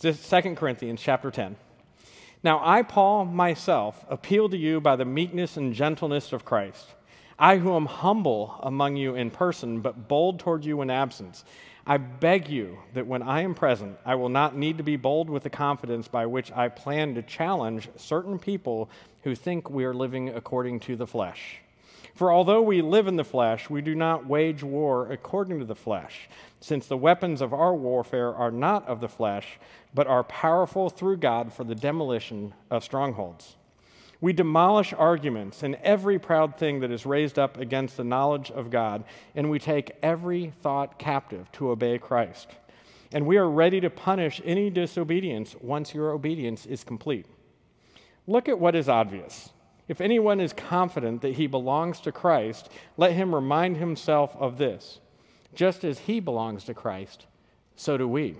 2 0.00 0.12
Corinthians 0.56 1.00
chapter 1.00 1.30
10. 1.30 1.56
Now 2.42 2.60
I, 2.62 2.82
Paul, 2.82 3.24
myself, 3.24 4.04
appeal 4.10 4.48
to 4.50 4.56
you 4.56 4.78
by 4.78 4.94
the 4.94 5.06
meekness 5.06 5.56
and 5.56 5.72
gentleness 5.72 6.34
of 6.34 6.44
Christ. 6.44 6.86
I, 7.38 7.56
who 7.56 7.74
am 7.74 7.86
humble 7.86 8.60
among 8.62 8.96
you 8.96 9.14
in 9.14 9.30
person, 9.30 9.80
but 9.80 10.06
bold 10.06 10.38
toward 10.38 10.66
you 10.66 10.82
in 10.82 10.90
absence, 10.90 11.44
I 11.86 11.96
beg 11.96 12.48
you 12.48 12.78
that 12.92 13.06
when 13.06 13.22
I 13.22 13.40
am 13.40 13.54
present, 13.54 13.98
I 14.04 14.16
will 14.16 14.28
not 14.28 14.56
need 14.56 14.76
to 14.78 14.84
be 14.84 14.96
bold 14.96 15.30
with 15.30 15.44
the 15.44 15.50
confidence 15.50 16.08
by 16.08 16.26
which 16.26 16.52
I 16.52 16.68
plan 16.68 17.14
to 17.14 17.22
challenge 17.22 17.88
certain 17.96 18.38
people 18.38 18.90
who 19.22 19.34
think 19.34 19.70
we 19.70 19.84
are 19.86 19.94
living 19.94 20.28
according 20.28 20.80
to 20.80 20.96
the 20.96 21.06
flesh. 21.06 21.60
For 22.16 22.32
although 22.32 22.62
we 22.62 22.80
live 22.80 23.08
in 23.08 23.16
the 23.16 23.24
flesh, 23.24 23.68
we 23.68 23.82
do 23.82 23.94
not 23.94 24.26
wage 24.26 24.62
war 24.62 25.12
according 25.12 25.58
to 25.58 25.66
the 25.66 25.74
flesh, 25.74 26.30
since 26.60 26.86
the 26.86 26.96
weapons 26.96 27.42
of 27.42 27.52
our 27.52 27.74
warfare 27.74 28.34
are 28.34 28.50
not 28.50 28.88
of 28.88 29.00
the 29.00 29.08
flesh 29.08 29.58
but 29.92 30.06
are 30.06 30.24
powerful 30.24 30.88
through 30.88 31.18
God 31.18 31.52
for 31.52 31.64
the 31.64 31.74
demolition 31.74 32.54
of 32.70 32.82
strongholds. 32.82 33.56
We 34.22 34.32
demolish 34.32 34.94
arguments 34.94 35.62
and 35.62 35.74
every 35.82 36.18
proud 36.18 36.56
thing 36.56 36.80
that 36.80 36.90
is 36.90 37.04
raised 37.04 37.38
up 37.38 37.58
against 37.58 37.98
the 37.98 38.04
knowledge 38.04 38.50
of 38.50 38.70
God, 38.70 39.04
and 39.34 39.50
we 39.50 39.58
take 39.58 39.92
every 40.02 40.54
thought 40.62 40.98
captive 40.98 41.52
to 41.52 41.70
obey 41.70 41.98
Christ. 41.98 42.48
And 43.12 43.26
we 43.26 43.36
are 43.36 43.48
ready 43.48 43.78
to 43.82 43.90
punish 43.90 44.40
any 44.42 44.70
disobedience 44.70 45.54
once 45.60 45.92
your 45.92 46.12
obedience 46.12 46.64
is 46.64 46.82
complete. 46.82 47.26
Look 48.26 48.48
at 48.48 48.58
what 48.58 48.74
is 48.74 48.88
obvious. 48.88 49.50
If 49.88 50.00
anyone 50.00 50.40
is 50.40 50.52
confident 50.52 51.22
that 51.22 51.34
he 51.34 51.46
belongs 51.46 52.00
to 52.00 52.12
Christ, 52.12 52.70
let 52.96 53.12
him 53.12 53.34
remind 53.34 53.76
himself 53.76 54.34
of 54.36 54.58
this. 54.58 55.00
Just 55.54 55.84
as 55.84 56.00
he 56.00 56.20
belongs 56.20 56.64
to 56.64 56.74
Christ, 56.74 57.26
so 57.76 57.96
do 57.96 58.08
we. 58.08 58.36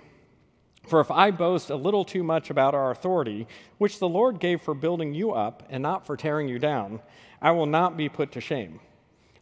For 0.87 1.01
if 1.01 1.11
I 1.11 1.31
boast 1.31 1.71
a 1.71 1.77
little 1.77 2.05
too 2.05 2.23
much 2.23 2.51
about 2.51 2.75
our 2.75 2.91
authority, 2.91 3.47
which 3.79 3.99
the 3.99 4.09
Lord 4.09 4.39
gave 4.39 4.61
for 4.61 4.75
building 4.75 5.15
you 5.15 5.33
up 5.33 5.65
and 5.69 5.83
not 5.83 6.07
for 6.07 6.17
tearing 6.17 6.49
you 6.49 6.59
down, 6.59 7.01
I 7.41 7.53
will 7.53 7.67
not 7.67 7.97
be 7.97 8.09
put 8.09 8.33
to 8.33 8.41
shame. 8.41 8.81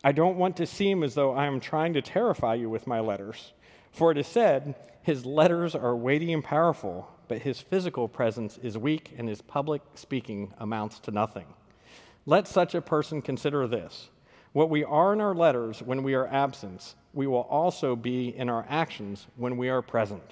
I 0.03 0.13
don't 0.13 0.37
want 0.37 0.57
to 0.59 0.67
seem 0.67 1.03
as 1.03 1.15
though 1.15 1.33
I 1.33 1.47
am 1.47 1.61
trying 1.61 1.95
to 1.95 2.03
terrify 2.03 2.55
you 2.55 2.69
with 2.69 2.87
my 2.87 3.01
letters. 3.01 3.53
For 3.93 4.11
it 4.11 4.19
is 4.19 4.27
said, 4.27 4.75
His 5.03 5.25
letters 5.25 5.75
are 5.75 5.97
weighty 5.97 6.33
and 6.33 6.45
powerful, 6.45 7.09
but 7.29 7.43
his 7.43 7.61
physical 7.61 8.09
presence 8.09 8.59
is 8.59 8.77
weak 8.77 9.15
and 9.17 9.29
his 9.29 9.41
public 9.41 9.83
speaking 9.95 10.53
amounts 10.59 10.99
to 11.01 11.11
nothing. 11.11 11.47
Let 12.27 12.49
such 12.49 12.75
a 12.75 12.81
person 12.81 13.21
consider 13.21 13.67
this 13.67 14.09
what 14.55 14.71
we 14.71 14.85
are 14.85 15.13
in 15.13 15.21
our 15.21 15.35
letters 15.35 15.83
when 15.83 16.05
we 16.05 16.15
are 16.15 16.29
absent, 16.29 16.95
we 17.13 17.27
will 17.27 17.43
also 17.51 17.97
be 17.97 18.29
in 18.29 18.49
our 18.49 18.65
actions 18.69 19.27
when 19.37 19.57
we 19.57 19.69
are 19.69 19.83
present. 19.83 20.23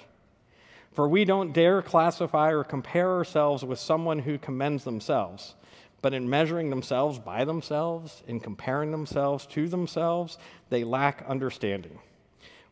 For 0.93 1.09
we 1.09 1.25
don't 1.25 1.51
dare 1.51 1.81
classify 1.81 2.51
or 2.53 2.63
compare 2.63 3.11
ourselves 3.11 3.65
with 3.65 3.79
someone 3.79 4.19
who 4.19 4.37
commends 4.37 4.85
themselves, 4.85 5.55
but 6.01 6.13
in 6.13 6.29
measuring 6.29 6.69
themselves 6.69 7.19
by 7.19 7.43
themselves, 7.43 8.23
in 8.25 8.39
comparing 8.39 8.91
themselves 8.91 9.45
to 9.47 9.67
themselves, 9.67 10.37
they 10.69 10.85
lack 10.85 11.25
understanding. 11.27 11.99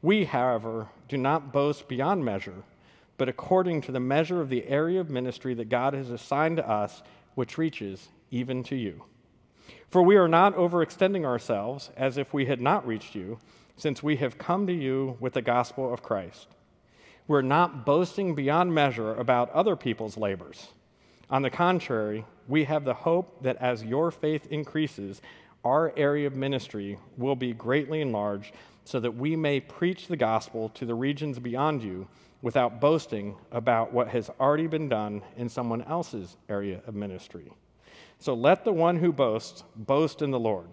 We, 0.01 0.23
however, 0.23 0.87
do 1.09 1.17
not 1.17 1.51
boast 1.51 1.89
beyond 1.89 2.23
measure, 2.23 2.63
but 3.17 3.27
according 3.27 3.81
to 3.81 3.91
the 3.91 3.99
measure 3.99 4.39
of 4.39 4.49
the 4.49 4.65
area 4.67 5.01
of 5.01 5.09
ministry 5.09 5.53
that 5.55 5.67
God 5.67 5.93
has 5.93 6.11
assigned 6.11 6.57
to 6.57 6.69
us, 6.69 7.03
which 7.35 7.57
reaches 7.57 8.07
even 8.29 8.63
to 8.63 8.75
you. 8.75 9.03
For 9.91 10.01
we 10.01 10.15
are 10.15 10.29
not 10.29 10.55
overextending 10.55 11.25
ourselves 11.25 11.91
as 11.97 12.17
if 12.17 12.33
we 12.33 12.45
had 12.45 12.61
not 12.61 12.87
reached 12.87 13.13
you, 13.13 13.39
since 13.75 14.01
we 14.01 14.15
have 14.15 14.37
come 14.37 14.65
to 14.67 14.73
you 14.73 15.17
with 15.19 15.33
the 15.33 15.41
gospel 15.41 15.93
of 15.93 16.01
Christ. 16.01 16.47
We're 17.27 17.41
not 17.41 17.85
boasting 17.85 18.33
beyond 18.33 18.73
measure 18.73 19.13
about 19.15 19.51
other 19.51 19.75
people's 19.75 20.15
labors. 20.15 20.69
On 21.29 21.41
the 21.41 21.49
contrary, 21.49 22.23
we 22.47 22.63
have 22.63 22.85
the 22.85 22.93
hope 22.93 23.43
that 23.43 23.57
as 23.57 23.83
your 23.83 24.11
faith 24.11 24.47
increases, 24.47 25.21
our 25.65 25.93
area 25.97 26.25
of 26.25 26.35
ministry 26.35 26.97
will 27.17 27.35
be 27.35 27.51
greatly 27.51 27.99
enlarged 27.99 28.53
so 28.85 28.97
that 29.01 29.15
we 29.15 29.35
may 29.35 29.59
preach 29.59 30.07
the 30.07 30.15
gospel 30.15 30.69
to 30.69 30.85
the 30.85 30.95
regions 30.95 31.37
beyond 31.37 31.83
you 31.83 32.07
without 32.41 32.79
boasting 32.79 33.35
about 33.51 33.91
what 33.91 34.07
has 34.07 34.29
already 34.39 34.67
been 34.67 34.87
done 34.87 35.21
in 35.35 35.49
someone 35.49 35.81
else's 35.83 36.37
area 36.47 36.81
of 36.87 36.95
ministry. 36.95 37.51
So 38.21 38.35
let 38.35 38.65
the 38.65 38.71
one 38.71 38.97
who 38.97 39.11
boasts 39.11 39.63
boast 39.75 40.21
in 40.21 40.29
the 40.29 40.39
Lord. 40.39 40.67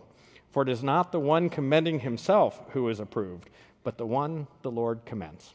For 0.51 0.63
it 0.63 0.69
is 0.69 0.83
not 0.83 1.13
the 1.13 1.19
one 1.19 1.49
commending 1.49 2.01
himself 2.01 2.61
who 2.73 2.91
is 2.91 3.01
approved, 3.01 3.49
but 3.83 3.97
the 3.97 4.07
one 4.07 4.47
the 4.61 4.71
Lord 4.71 5.01
commends. 5.07 5.55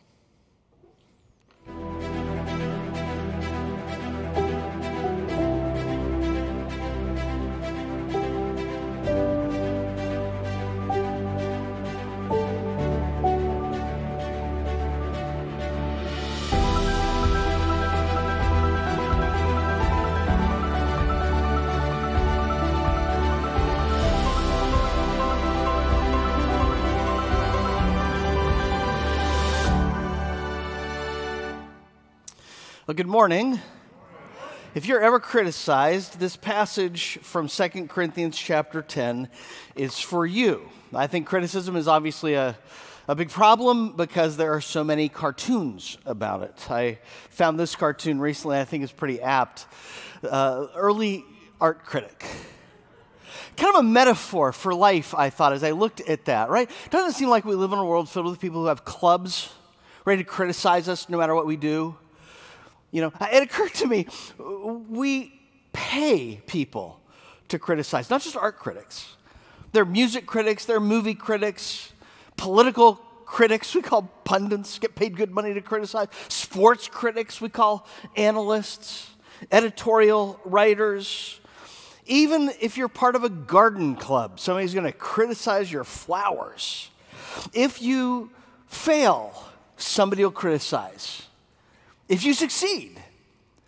Good 32.96 33.08
morning. 33.08 33.60
If 34.76 34.86
you're 34.86 35.02
ever 35.02 35.20
criticized, 35.20 36.20
this 36.20 36.36
passage 36.36 37.18
from 37.24 37.48
2 37.48 37.88
Corinthians 37.88 38.38
chapter 38.38 38.84
10 38.84 39.30
is 39.76 39.98
for 39.98 40.28
you. 40.28 40.70
I 40.94 41.08
think 41.08 41.26
criticism 41.26 41.76
is 41.76 41.88
obviously 41.88 42.36
a, 42.36 42.56
a 43.08 43.16
big 43.16 43.32
problem 43.32 43.94
because 43.96 44.38
there 44.38 44.54
are 44.54 44.62
so 44.62 44.84
many 44.84 45.10
cartoons 45.10 45.98
about 46.06 46.44
it. 46.44 46.70
I 46.70 47.00
found 47.32 47.60
this 47.60 47.76
cartoon 47.76 48.20
recently, 48.20 48.60
I 48.60 48.66
think 48.66 48.84
is 48.84 48.92
pretty 48.92 49.20
apt. 49.20 49.66
Uh, 50.22 50.68
early 50.76 51.26
art 51.60 51.86
critic. 51.86 52.24
Kind 53.58 53.76
of 53.76 53.80
a 53.80 53.88
metaphor 53.88 54.52
for 54.52 54.76
life, 54.76 55.16
I 55.16 55.32
thought, 55.32 55.54
as 55.54 55.64
I 55.64 55.72
looked 55.72 56.02
at 56.02 56.26
that, 56.26 56.52
right? 56.52 56.70
Doesn't 56.92 57.10
it 57.10 57.14
seem 57.14 57.30
like 57.30 57.44
we 57.44 57.56
live 57.56 57.72
in 57.72 57.80
a 57.80 57.86
world 57.86 58.08
filled 58.08 58.28
with 58.28 58.40
people 58.40 58.62
who 58.62 58.68
have 58.68 58.86
clubs 58.86 59.52
ready 60.06 60.24
to 60.24 60.30
criticize 60.30 60.88
us 60.88 61.10
no 61.10 61.18
matter 61.18 61.34
what 61.34 61.48
we 61.48 61.56
do? 61.56 61.96
You 62.94 63.02
know, 63.02 63.12
it 63.32 63.42
occurred 63.42 63.74
to 63.76 63.88
me, 63.88 64.06
we 64.38 65.34
pay 65.74 66.40
people 66.46 67.02
to 67.48 67.58
criticize, 67.58 68.12
not 68.12 68.22
just 68.22 68.38
art 68.38 68.60
critics. 68.60 69.18
They're 69.72 69.84
music 69.84 70.28
critics, 70.28 70.66
they're 70.66 70.80
movie 70.80 71.16
critics, 71.16 71.92
political 72.38 73.02
critics, 73.26 73.74
we 73.74 73.82
call 73.82 74.04
pundits, 74.26 74.78
get 74.78 74.94
paid 74.94 75.18
good 75.18 75.32
money 75.32 75.56
to 75.56 75.62
criticize. 75.62 76.08
Sports 76.28 76.88
critics, 76.88 77.42
we 77.42 77.50
call 77.50 77.88
analysts, 78.16 79.10
editorial 79.52 80.40
writers. 80.46 81.40
Even 82.06 82.52
if 82.62 82.78
you're 82.78 82.88
part 82.88 83.16
of 83.16 83.24
a 83.24 83.30
garden 83.30 83.96
club, 83.96 84.40
somebody's 84.40 84.76
going 84.76 84.86
to 84.86 84.92
criticize 84.92 85.72
your 85.72 85.84
flowers. 85.84 86.92
If 87.54 87.82
you 87.82 88.30
fail, 88.68 89.34
somebody 89.78 90.24
will 90.24 90.30
criticize. 90.32 91.24
If 92.10 92.26
you 92.26 92.34
succeed, 92.34 93.02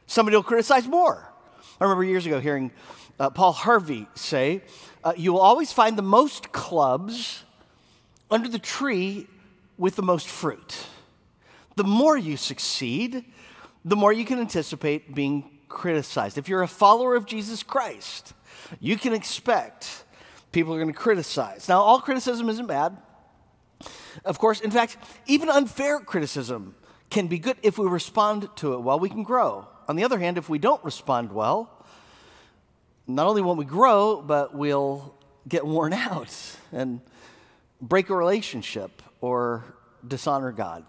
somebody 0.07 0.35
will 0.35 0.43
criticize 0.43 0.87
more. 0.87 1.31
I 1.79 1.83
remember 1.83 2.03
years 2.03 2.25
ago 2.25 2.39
hearing 2.39 2.71
uh, 3.19 3.29
Paul 3.29 3.53
Harvey 3.53 4.07
say, 4.15 4.61
uh, 5.03 5.13
You 5.15 5.33
will 5.33 5.41
always 5.41 5.71
find 5.71 5.97
the 5.97 6.03
most 6.03 6.51
clubs 6.51 7.43
under 8.29 8.49
the 8.49 8.59
tree 8.59 9.27
with 9.77 9.95
the 9.95 10.03
most 10.03 10.27
fruit. 10.27 10.87
The 11.75 11.83
more 11.83 12.17
you 12.17 12.37
succeed, 12.37 13.25
the 13.83 13.95
more 13.95 14.11
you 14.11 14.25
can 14.25 14.39
anticipate 14.39 15.13
being 15.13 15.59
criticized. 15.67 16.37
If 16.37 16.47
you're 16.47 16.63
a 16.63 16.67
follower 16.67 17.15
of 17.15 17.25
Jesus 17.25 17.63
Christ, 17.63 18.33
you 18.79 18.97
can 18.97 19.13
expect 19.13 20.03
people 20.51 20.73
are 20.73 20.79
going 20.79 20.91
to 20.91 20.97
criticize. 20.97 21.67
Now, 21.67 21.81
all 21.81 21.99
criticism 21.99 22.49
isn't 22.49 22.67
bad. 22.67 22.97
Of 24.23 24.39
course, 24.39 24.61
in 24.61 24.71
fact, 24.71 24.97
even 25.27 25.49
unfair 25.49 25.99
criticism 25.99 26.75
can 27.09 27.27
be 27.27 27.39
good 27.39 27.57
if 27.63 27.77
we 27.77 27.87
respond 27.87 28.49
to 28.57 28.73
it 28.73 28.79
well, 28.79 28.99
we 28.99 29.09
can 29.09 29.23
grow. 29.23 29.67
On 29.87 29.95
the 29.95 30.03
other 30.03 30.19
hand, 30.19 30.37
if 30.37 30.49
we 30.49 30.59
don't 30.59 30.83
respond 30.83 31.31
well, 31.31 31.71
not 33.07 33.27
only 33.27 33.41
won't 33.41 33.59
we 33.59 33.65
grow, 33.65 34.21
but 34.21 34.55
we'll 34.55 35.13
get 35.47 35.65
worn 35.65 35.93
out 36.07 36.33
and 36.71 37.01
break 37.81 38.09
a 38.09 38.15
relationship 38.15 39.01
or 39.21 39.63
dishonor 40.07 40.51
God. 40.51 40.85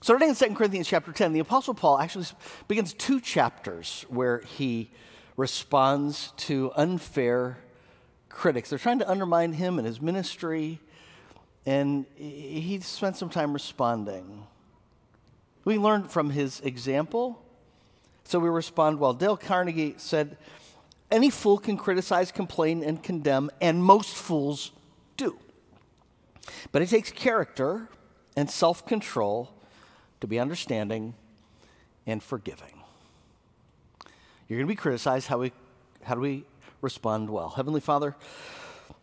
So 0.00 0.12
today 0.12 0.28
in 0.28 0.34
2 0.34 0.54
Corinthians 0.54 0.86
chapter 0.86 1.12
10, 1.12 1.32
the 1.32 1.40
Apostle 1.40 1.72
Paul 1.72 1.98
actually 1.98 2.26
begins 2.68 2.92
two 2.92 3.20
chapters 3.20 4.04
where 4.08 4.40
he 4.40 4.90
responds 5.36 6.32
to 6.36 6.72
unfair 6.76 7.58
critics. 8.28 8.68
They're 8.68 8.78
trying 8.78 8.98
to 8.98 9.10
undermine 9.10 9.54
him 9.54 9.78
and 9.78 9.86
his 9.86 10.02
ministry 10.02 10.78
and 11.66 12.04
he 12.16 12.78
spent 12.80 13.16
some 13.16 13.30
time 13.30 13.52
responding. 13.52 14.46
We 15.64 15.78
learned 15.78 16.10
from 16.10 16.30
his 16.30 16.60
example. 16.60 17.40
So 18.24 18.38
we 18.38 18.48
respond 18.48 18.98
well. 18.98 19.12
Dale 19.12 19.36
Carnegie 19.36 19.94
said, 19.96 20.36
Any 21.10 21.30
fool 21.30 21.58
can 21.58 21.76
criticize, 21.76 22.32
complain, 22.32 22.82
and 22.82 23.02
condemn, 23.02 23.50
and 23.60 23.82
most 23.82 24.14
fools 24.14 24.72
do. 25.16 25.38
But 26.72 26.82
it 26.82 26.88
takes 26.88 27.10
character 27.10 27.88
and 28.36 28.50
self 28.50 28.86
control 28.86 29.54
to 30.20 30.26
be 30.26 30.38
understanding 30.38 31.14
and 32.06 32.22
forgiving. 32.22 32.82
You're 34.48 34.58
going 34.58 34.66
to 34.66 34.72
be 34.72 34.76
criticized. 34.76 35.28
How, 35.28 35.38
we, 35.38 35.52
how 36.02 36.14
do 36.14 36.20
we 36.20 36.44
respond 36.82 37.30
well? 37.30 37.50
Heavenly 37.50 37.80
Father, 37.80 38.14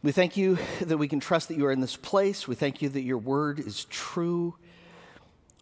we 0.03 0.11
thank 0.11 0.35
you 0.35 0.57
that 0.81 0.97
we 0.97 1.07
can 1.07 1.19
trust 1.19 1.47
that 1.49 1.57
you 1.57 1.65
are 1.67 1.71
in 1.71 1.79
this 1.79 1.95
place. 1.95 2.47
We 2.47 2.55
thank 2.55 2.81
you 2.81 2.89
that 2.89 3.01
your 3.01 3.19
word 3.19 3.59
is 3.59 3.85
true. 3.85 4.55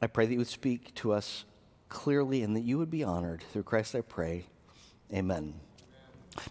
I 0.01 0.07
pray 0.07 0.25
that 0.25 0.31
you 0.31 0.37
would 0.37 0.47
speak 0.47 0.95
to 0.95 1.11
us 1.11 1.43
clearly 1.89 2.41
and 2.41 2.55
that 2.55 2.61
you 2.61 2.77
would 2.77 2.89
be 2.89 3.03
honored. 3.03 3.43
Through 3.51 3.63
Christ 3.63 3.95
I 3.95 4.01
pray. 4.01 4.45
Amen. 5.13 5.55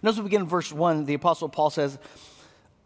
Notice 0.03 0.19
we 0.19 0.25
begin 0.25 0.41
in 0.41 0.47
verse 0.47 0.71
1. 0.71 1.05
The 1.05 1.15
Apostle 1.15 1.49
Paul 1.49 1.71
says, 1.71 1.97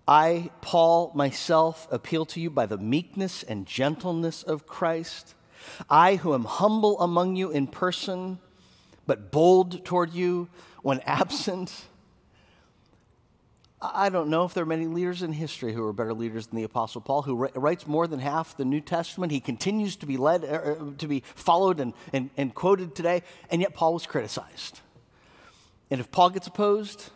I, 0.07 0.51
Paul, 0.61 1.11
myself, 1.13 1.85
appeal 1.91 2.25
to 2.27 2.39
you 2.39 2.50
by 2.50 2.65
the 2.65 2.77
meekness 2.77 3.44
and 3.44 3.65
gentleness 3.65 4.41
of 4.41 4.67
Christ. 4.67 5.35
I, 5.89 6.15
who 6.15 6.33
am 6.33 6.45
humble 6.45 7.00
among 7.01 7.35
you 7.35 7.51
in 7.51 7.67
person, 7.67 8.39
but 9.05 9.31
bold 9.31 9.83
toward 9.83 10.13
you 10.13 10.47
when 10.81 11.00
absent. 11.05 11.88
I 13.83 14.07
don't 14.09 14.30
know 14.30 14.45
if 14.45 14.53
there 14.53 14.63
are 14.63 14.68
many 14.68 14.88
leaders 14.88 15.24
in 15.24 15.33
history 15.33 15.74
who 15.74 15.85
are 15.85 15.91
better 15.91 16.13
leaders 16.13 16.47
than 16.47 16.57
the 16.57 16.63
Apostle 16.63 17.01
Paul, 17.01 17.24
who 17.24 17.35
writes 17.35 17.85
more 17.85 18.07
than 18.07 18.19
half 18.19 18.56
the 18.56 18.63
New 18.63 18.80
Testament. 18.80 19.31
He 19.31 19.41
continues 19.41 19.97
to 19.97 20.06
be 20.06 20.15
led, 20.15 20.45
er, 20.45 20.77
er, 20.80 20.94
to 20.97 21.07
be 21.07 21.21
followed 21.35 21.81
and, 21.81 21.94
and, 22.13 22.30
and 22.38 22.56
quoted 22.56 22.95
today, 22.95 23.24
and 23.50 23.62
yet 23.62 23.74
Paul 23.74 23.94
was 23.94 24.06
criticized. 24.06 24.80
And 25.91 26.00
if 26.00 26.12
Paul 26.12 26.30
gets 26.30 26.47
opposed, 26.47 27.09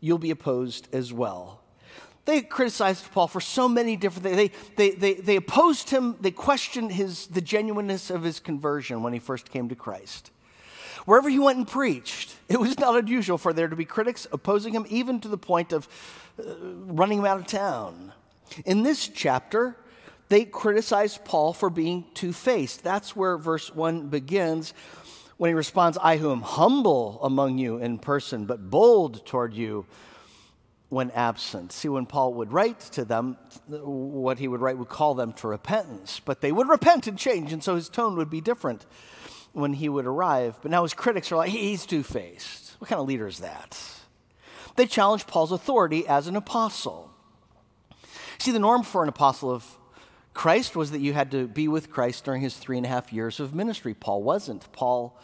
you'll 0.00 0.18
be 0.18 0.30
opposed 0.30 0.88
as 0.94 1.12
well. 1.12 1.60
They 2.24 2.42
criticized 2.42 3.10
Paul 3.12 3.28
for 3.28 3.40
so 3.40 3.68
many 3.68 3.96
different 3.96 4.24
things. 4.24 4.36
They, 4.36 4.50
they, 4.76 4.96
they, 4.96 5.20
they 5.20 5.36
opposed 5.36 5.90
him, 5.90 6.16
they 6.20 6.30
questioned 6.30 6.92
his, 6.92 7.26
the 7.26 7.40
genuineness 7.40 8.10
of 8.10 8.22
his 8.22 8.40
conversion 8.40 9.02
when 9.02 9.12
he 9.12 9.18
first 9.18 9.50
came 9.50 9.68
to 9.68 9.74
Christ. 9.74 10.30
Wherever 11.06 11.28
he 11.28 11.38
went 11.38 11.58
and 11.58 11.68
preached, 11.68 12.34
it 12.48 12.60
was 12.60 12.78
not 12.78 12.96
unusual 12.96 13.38
for 13.38 13.52
there 13.52 13.68
to 13.68 13.76
be 13.76 13.84
critics 13.84 14.26
opposing 14.32 14.74
him, 14.74 14.86
even 14.88 15.20
to 15.20 15.28
the 15.28 15.38
point 15.38 15.72
of 15.72 15.88
uh, 16.38 16.54
running 16.62 17.18
him 17.18 17.24
out 17.24 17.38
of 17.40 17.46
town. 17.46 18.12
In 18.64 18.82
this 18.82 19.08
chapter, 19.08 19.76
they 20.28 20.44
criticized 20.44 21.24
Paul 21.24 21.52
for 21.52 21.70
being 21.70 22.04
two 22.14 22.32
faced. 22.32 22.82
That's 22.82 23.16
where 23.16 23.36
verse 23.36 23.74
1 23.74 24.08
begins 24.08 24.74
when 25.36 25.48
he 25.48 25.54
responds, 25.54 25.96
I 26.02 26.18
who 26.18 26.32
am 26.32 26.42
humble 26.42 27.18
among 27.22 27.58
you 27.58 27.78
in 27.78 27.98
person, 27.98 28.44
but 28.44 28.70
bold 28.70 29.24
toward 29.24 29.54
you 29.54 29.86
when 30.90 31.10
absent. 31.12 31.72
See, 31.72 31.88
when 31.88 32.04
Paul 32.04 32.34
would 32.34 32.52
write 32.52 32.80
to 32.92 33.04
them, 33.04 33.38
what 33.68 34.38
he 34.38 34.48
would 34.48 34.60
write 34.60 34.76
would 34.76 34.88
call 34.88 35.14
them 35.14 35.32
to 35.34 35.48
repentance, 35.48 36.20
but 36.22 36.40
they 36.40 36.52
would 36.52 36.68
repent 36.68 37.06
and 37.06 37.18
change, 37.18 37.52
and 37.52 37.64
so 37.64 37.76
his 37.76 37.88
tone 37.88 38.16
would 38.16 38.28
be 38.28 38.40
different 38.40 38.84
when 39.52 39.72
he 39.72 39.88
would 39.88 40.06
arrive. 40.06 40.58
But 40.62 40.70
now 40.70 40.82
his 40.82 40.94
critics 40.94 41.30
are 41.32 41.36
like, 41.36 41.50
he's 41.50 41.86
two 41.86 42.02
faced. 42.02 42.76
What 42.78 42.88
kind 42.88 43.00
of 43.00 43.06
leader 43.06 43.26
is 43.26 43.40
that? 43.40 43.78
They 44.76 44.86
challenge 44.86 45.26
Paul's 45.26 45.52
authority 45.52 46.06
as 46.06 46.26
an 46.26 46.36
apostle. 46.36 47.10
See, 48.38 48.52
the 48.52 48.58
norm 48.58 48.82
for 48.82 49.02
an 49.02 49.08
apostle 49.08 49.50
of 49.50 49.66
Christ 50.32 50.76
was 50.76 50.92
that 50.92 51.00
you 51.00 51.12
had 51.12 51.30
to 51.32 51.46
be 51.46 51.68
with 51.68 51.90
Christ 51.90 52.24
during 52.24 52.40
his 52.40 52.56
three 52.56 52.76
and 52.76 52.86
a 52.86 52.88
half 52.88 53.12
years 53.12 53.40
of 53.40 53.54
ministry. 53.54 53.94
Paul 53.94 54.22
wasn't. 54.22 54.70
Paul 54.72 55.20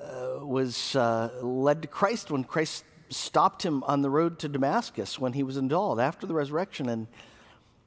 uh, 0.00 0.38
was 0.44 0.96
uh, 0.96 1.30
led 1.42 1.82
to 1.82 1.88
Christ 1.88 2.30
when 2.30 2.44
Christ 2.44 2.84
stopped 3.10 3.64
him 3.64 3.82
on 3.84 4.02
the 4.02 4.10
road 4.10 4.38
to 4.38 4.48
Damascus 4.48 5.18
when 5.18 5.34
he 5.34 5.42
was 5.42 5.56
indulged 5.56 6.00
after 6.00 6.26
the 6.26 6.34
resurrection. 6.34 6.88
And, 6.88 7.06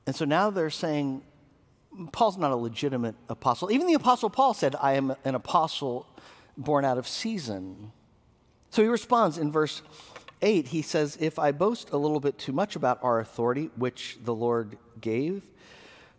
and 0.05 0.15
so 0.15 0.25
now 0.25 0.49
they're 0.49 0.69
saying, 0.69 1.23
Paul's 2.11 2.37
not 2.37 2.51
a 2.51 2.55
legitimate 2.55 3.15
apostle. 3.29 3.71
Even 3.71 3.87
the 3.87 3.93
apostle 3.93 4.29
Paul 4.29 4.53
said, 4.53 4.75
I 4.79 4.93
am 4.93 5.15
an 5.23 5.35
apostle 5.35 6.05
born 6.57 6.85
out 6.85 6.97
of 6.97 7.07
season. 7.07 7.91
So 8.69 8.81
he 8.81 8.87
responds 8.87 9.37
in 9.37 9.51
verse 9.51 9.81
8. 10.41 10.67
He 10.67 10.81
says, 10.81 11.17
If 11.19 11.39
I 11.39 11.51
boast 11.51 11.91
a 11.91 11.97
little 11.97 12.19
bit 12.19 12.37
too 12.37 12.51
much 12.51 12.75
about 12.75 12.99
our 13.03 13.19
authority, 13.19 13.69
which 13.75 14.17
the 14.23 14.35
Lord 14.35 14.77
gave 14.99 15.43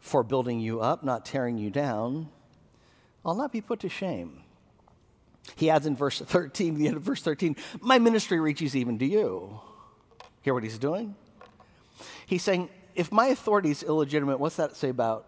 for 0.00 0.22
building 0.22 0.60
you 0.60 0.80
up, 0.80 1.04
not 1.04 1.24
tearing 1.24 1.58
you 1.58 1.70
down, 1.70 2.28
I'll 3.24 3.34
not 3.34 3.52
be 3.52 3.60
put 3.60 3.80
to 3.80 3.88
shame. 3.88 4.42
He 5.56 5.70
adds 5.70 5.86
in 5.86 5.96
verse 5.96 6.20
13, 6.20 6.74
the 6.76 6.88
end 6.88 6.96
of 6.96 7.02
verse 7.02 7.22
13, 7.22 7.56
My 7.80 7.98
ministry 7.98 8.40
reaches 8.40 8.76
even 8.76 8.98
to 8.98 9.06
you. 9.06 9.60
Hear 10.42 10.54
what 10.54 10.62
he's 10.62 10.78
doing? 10.78 11.14
He's 12.26 12.42
saying, 12.42 12.70
If 12.94 13.10
my 13.12 13.28
authority 13.28 13.70
is 13.70 13.82
illegitimate, 13.82 14.40
what's 14.40 14.56
that 14.56 14.76
say 14.76 14.88
about 14.88 15.26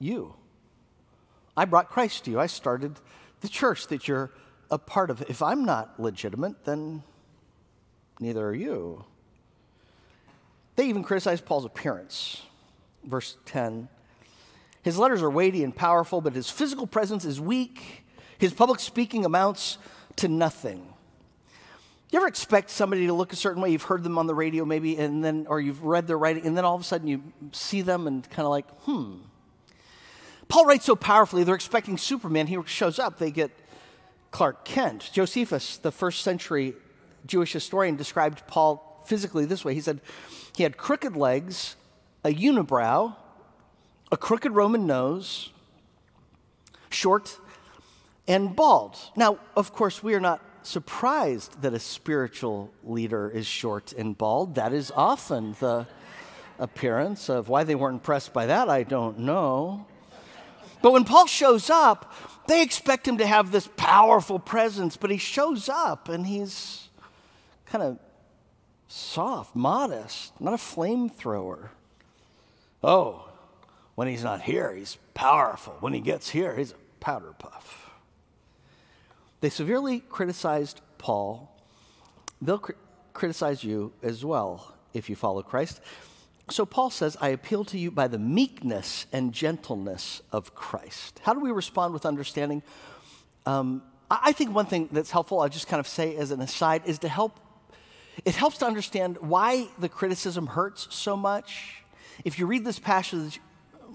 you. 0.00 0.34
I 1.56 1.64
brought 1.64 1.88
Christ 1.88 2.24
to 2.24 2.30
you. 2.30 2.40
I 2.40 2.46
started 2.46 2.98
the 3.40 3.48
church 3.48 3.86
that 3.88 4.08
you're 4.08 4.30
a 4.70 4.78
part 4.78 5.10
of. 5.10 5.22
If 5.28 5.42
I'm 5.42 5.64
not 5.64 6.00
legitimate, 6.00 6.64
then 6.64 7.02
neither 8.18 8.46
are 8.46 8.54
you. 8.54 9.04
They 10.76 10.86
even 10.86 11.02
criticize 11.02 11.40
Paul's 11.40 11.64
appearance. 11.64 12.42
Verse 13.04 13.36
10 13.46 13.88
His 14.82 14.98
letters 14.98 15.22
are 15.22 15.30
weighty 15.30 15.64
and 15.64 15.74
powerful, 15.74 16.20
but 16.20 16.34
his 16.34 16.48
physical 16.50 16.86
presence 16.86 17.24
is 17.24 17.40
weak. 17.40 18.04
His 18.38 18.54
public 18.54 18.80
speaking 18.80 19.24
amounts 19.24 19.76
to 20.16 20.28
nothing. 20.28 20.86
You 22.10 22.18
ever 22.18 22.26
expect 22.26 22.70
somebody 22.70 23.06
to 23.06 23.12
look 23.12 23.32
a 23.32 23.36
certain 23.36 23.62
way? 23.62 23.70
You've 23.70 23.82
heard 23.82 24.02
them 24.02 24.18
on 24.18 24.26
the 24.26 24.34
radio, 24.34 24.64
maybe, 24.64 24.96
and 24.96 25.22
then, 25.22 25.46
or 25.48 25.60
you've 25.60 25.84
read 25.84 26.06
their 26.06 26.18
writing, 26.18 26.44
and 26.44 26.56
then 26.56 26.64
all 26.64 26.74
of 26.74 26.80
a 26.80 26.84
sudden 26.84 27.06
you 27.06 27.22
see 27.52 27.82
them 27.82 28.06
and 28.06 28.28
kind 28.30 28.46
of 28.46 28.50
like, 28.50 28.68
hmm, 28.80 29.18
Paul 30.50 30.66
writes 30.66 30.84
so 30.84 30.96
powerfully, 30.96 31.44
they're 31.44 31.54
expecting 31.54 31.96
Superman. 31.96 32.48
He 32.48 32.58
shows 32.66 32.98
up, 32.98 33.18
they 33.18 33.30
get 33.30 33.52
Clark 34.32 34.64
Kent. 34.64 35.10
Josephus, 35.12 35.76
the 35.76 35.92
first 35.92 36.22
century 36.22 36.74
Jewish 37.24 37.52
historian, 37.52 37.96
described 37.96 38.42
Paul 38.48 39.02
physically 39.06 39.44
this 39.44 39.64
way. 39.64 39.74
He 39.74 39.80
said 39.80 40.00
he 40.56 40.64
had 40.64 40.76
crooked 40.76 41.16
legs, 41.16 41.76
a 42.24 42.34
unibrow, 42.34 43.14
a 44.10 44.16
crooked 44.16 44.52
Roman 44.52 44.86
nose, 44.86 45.50
short, 46.90 47.38
and 48.26 48.54
bald. 48.54 48.96
Now, 49.16 49.38
of 49.56 49.72
course, 49.72 50.02
we 50.02 50.14
are 50.14 50.20
not 50.20 50.42
surprised 50.62 51.62
that 51.62 51.74
a 51.74 51.78
spiritual 51.78 52.72
leader 52.82 53.30
is 53.30 53.46
short 53.46 53.92
and 53.92 54.18
bald. 54.18 54.56
That 54.56 54.72
is 54.72 54.90
often 54.96 55.54
the 55.60 55.86
appearance 56.58 57.30
of 57.30 57.48
why 57.48 57.62
they 57.62 57.76
weren't 57.76 57.94
impressed 57.94 58.32
by 58.32 58.46
that, 58.46 58.68
I 58.68 58.82
don't 58.82 59.20
know. 59.20 59.86
But 60.82 60.92
when 60.92 61.04
Paul 61.04 61.26
shows 61.26 61.70
up, 61.70 62.12
they 62.46 62.62
expect 62.62 63.06
him 63.06 63.18
to 63.18 63.26
have 63.26 63.52
this 63.52 63.68
powerful 63.76 64.38
presence, 64.38 64.96
but 64.96 65.10
he 65.10 65.18
shows 65.18 65.68
up 65.68 66.08
and 66.08 66.26
he's 66.26 66.88
kind 67.66 67.84
of 67.84 67.98
soft, 68.88 69.54
modest, 69.54 70.40
not 70.40 70.54
a 70.54 70.56
flamethrower. 70.56 71.68
Oh, 72.82 73.28
when 73.94 74.08
he's 74.08 74.24
not 74.24 74.42
here, 74.42 74.74
he's 74.74 74.96
powerful. 75.14 75.76
When 75.80 75.92
he 75.92 76.00
gets 76.00 76.30
here, 76.30 76.56
he's 76.56 76.72
a 76.72 76.76
powder 77.00 77.34
puff. 77.38 77.90
They 79.40 79.50
severely 79.50 80.00
criticized 80.00 80.80
Paul. 80.98 81.54
They'll 82.42 82.58
cr- 82.58 82.72
criticize 83.12 83.62
you 83.62 83.92
as 84.02 84.24
well 84.24 84.74
if 84.92 85.08
you 85.08 85.16
follow 85.16 85.42
Christ. 85.42 85.80
So 86.50 86.66
Paul 86.66 86.90
says, 86.90 87.16
I 87.20 87.28
appeal 87.28 87.64
to 87.66 87.78
you 87.78 87.90
by 87.90 88.08
the 88.08 88.18
meekness 88.18 89.06
and 89.12 89.32
gentleness 89.32 90.20
of 90.32 90.54
Christ. 90.54 91.20
How 91.22 91.32
do 91.32 91.40
we 91.40 91.52
respond 91.52 91.94
with 91.94 92.04
understanding? 92.04 92.62
Um, 93.46 93.82
I 94.10 94.32
think 94.32 94.52
one 94.54 94.66
thing 94.66 94.88
that's 94.90 95.12
helpful, 95.12 95.40
I'll 95.40 95.48
just 95.48 95.68
kind 95.68 95.78
of 95.78 95.86
say 95.86 96.16
as 96.16 96.32
an 96.32 96.40
aside, 96.40 96.82
is 96.86 96.98
to 97.00 97.08
help. 97.08 97.38
It 98.24 98.34
helps 98.34 98.58
to 98.58 98.66
understand 98.66 99.18
why 99.18 99.68
the 99.78 99.88
criticism 99.88 100.48
hurts 100.48 100.88
so 100.90 101.16
much. 101.16 101.84
If 102.24 102.38
you 102.38 102.46
read 102.46 102.64
this 102.64 102.80
passage 102.80 103.40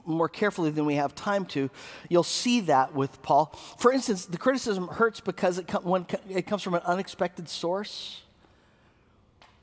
more 0.05 0.29
carefully 0.29 0.69
than 0.69 0.85
we 0.85 0.95
have 0.95 1.13
time 1.13 1.45
to, 1.47 1.69
you'll 2.09 2.24
see 2.24 2.62
that 2.62 2.95
with 2.95 3.21
Paul. 3.21 3.53
For 3.77 3.91
instance, 3.91 4.25
the 4.25 4.38
criticism 4.38 4.88
hurts 4.88 5.19
because 5.19 5.57
it, 5.57 5.69
it 6.29 6.47
comes 6.47 6.63
from 6.63 6.75
an 6.75 6.81
unexpected 6.85 7.50
source. 7.50 8.21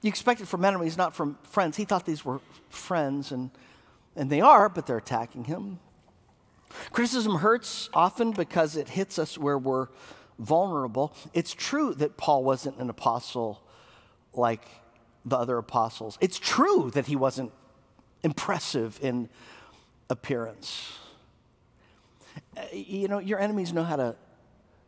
You 0.02 0.08
expect 0.08 0.40
it 0.40 0.48
from 0.48 0.64
enemies, 0.64 0.96
not 0.96 1.14
from 1.14 1.38
friends. 1.44 1.76
He 1.76 1.84
thought 1.84 2.04
these 2.04 2.24
were 2.24 2.40
friends, 2.68 3.32
and, 3.32 3.50
and 4.16 4.28
they 4.28 4.40
are, 4.40 4.68
but 4.68 4.86
they're 4.86 4.98
attacking 4.98 5.44
him. 5.44 5.78
Criticism 6.90 7.36
hurts 7.36 7.88
often 7.94 8.32
because 8.32 8.76
it 8.76 8.90
hits 8.90 9.18
us 9.18 9.38
where 9.38 9.58
we're 9.58 9.88
vulnerable. 10.38 11.14
It's 11.32 11.54
true 11.54 11.94
that 11.94 12.16
Paul 12.16 12.42
wasn't 12.42 12.78
an 12.78 12.90
apostle 12.90 13.62
like 14.34 14.66
the 15.24 15.36
other 15.36 15.58
apostles. 15.58 16.18
It's 16.20 16.38
true 16.38 16.90
that 16.94 17.06
he 17.06 17.14
wasn't 17.14 17.52
impressive 18.22 18.98
in 19.02 19.28
appearance. 20.10 20.98
Uh, 22.56 22.62
you 22.72 23.08
know, 23.08 23.18
your 23.18 23.38
enemies 23.38 23.72
know 23.72 23.84
how 23.84 23.96
to, 23.96 24.16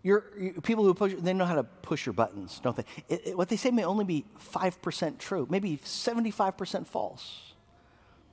your, 0.04 0.24
your 0.38 0.52
people 0.60 0.84
who 0.84 0.92
push, 0.92 1.14
they 1.18 1.32
know 1.32 1.46
how 1.46 1.54
to 1.54 1.64
push 1.64 2.04
your 2.04 2.12
buttons, 2.12 2.60
don't 2.62 2.76
they? 2.76 2.84
It, 3.08 3.28
it, 3.28 3.38
what 3.38 3.48
they 3.48 3.56
say 3.56 3.70
may 3.70 3.84
only 3.84 4.04
be 4.04 4.26
5% 4.54 5.18
true, 5.18 5.46
maybe 5.50 5.78
75% 5.78 6.86
false, 6.86 7.54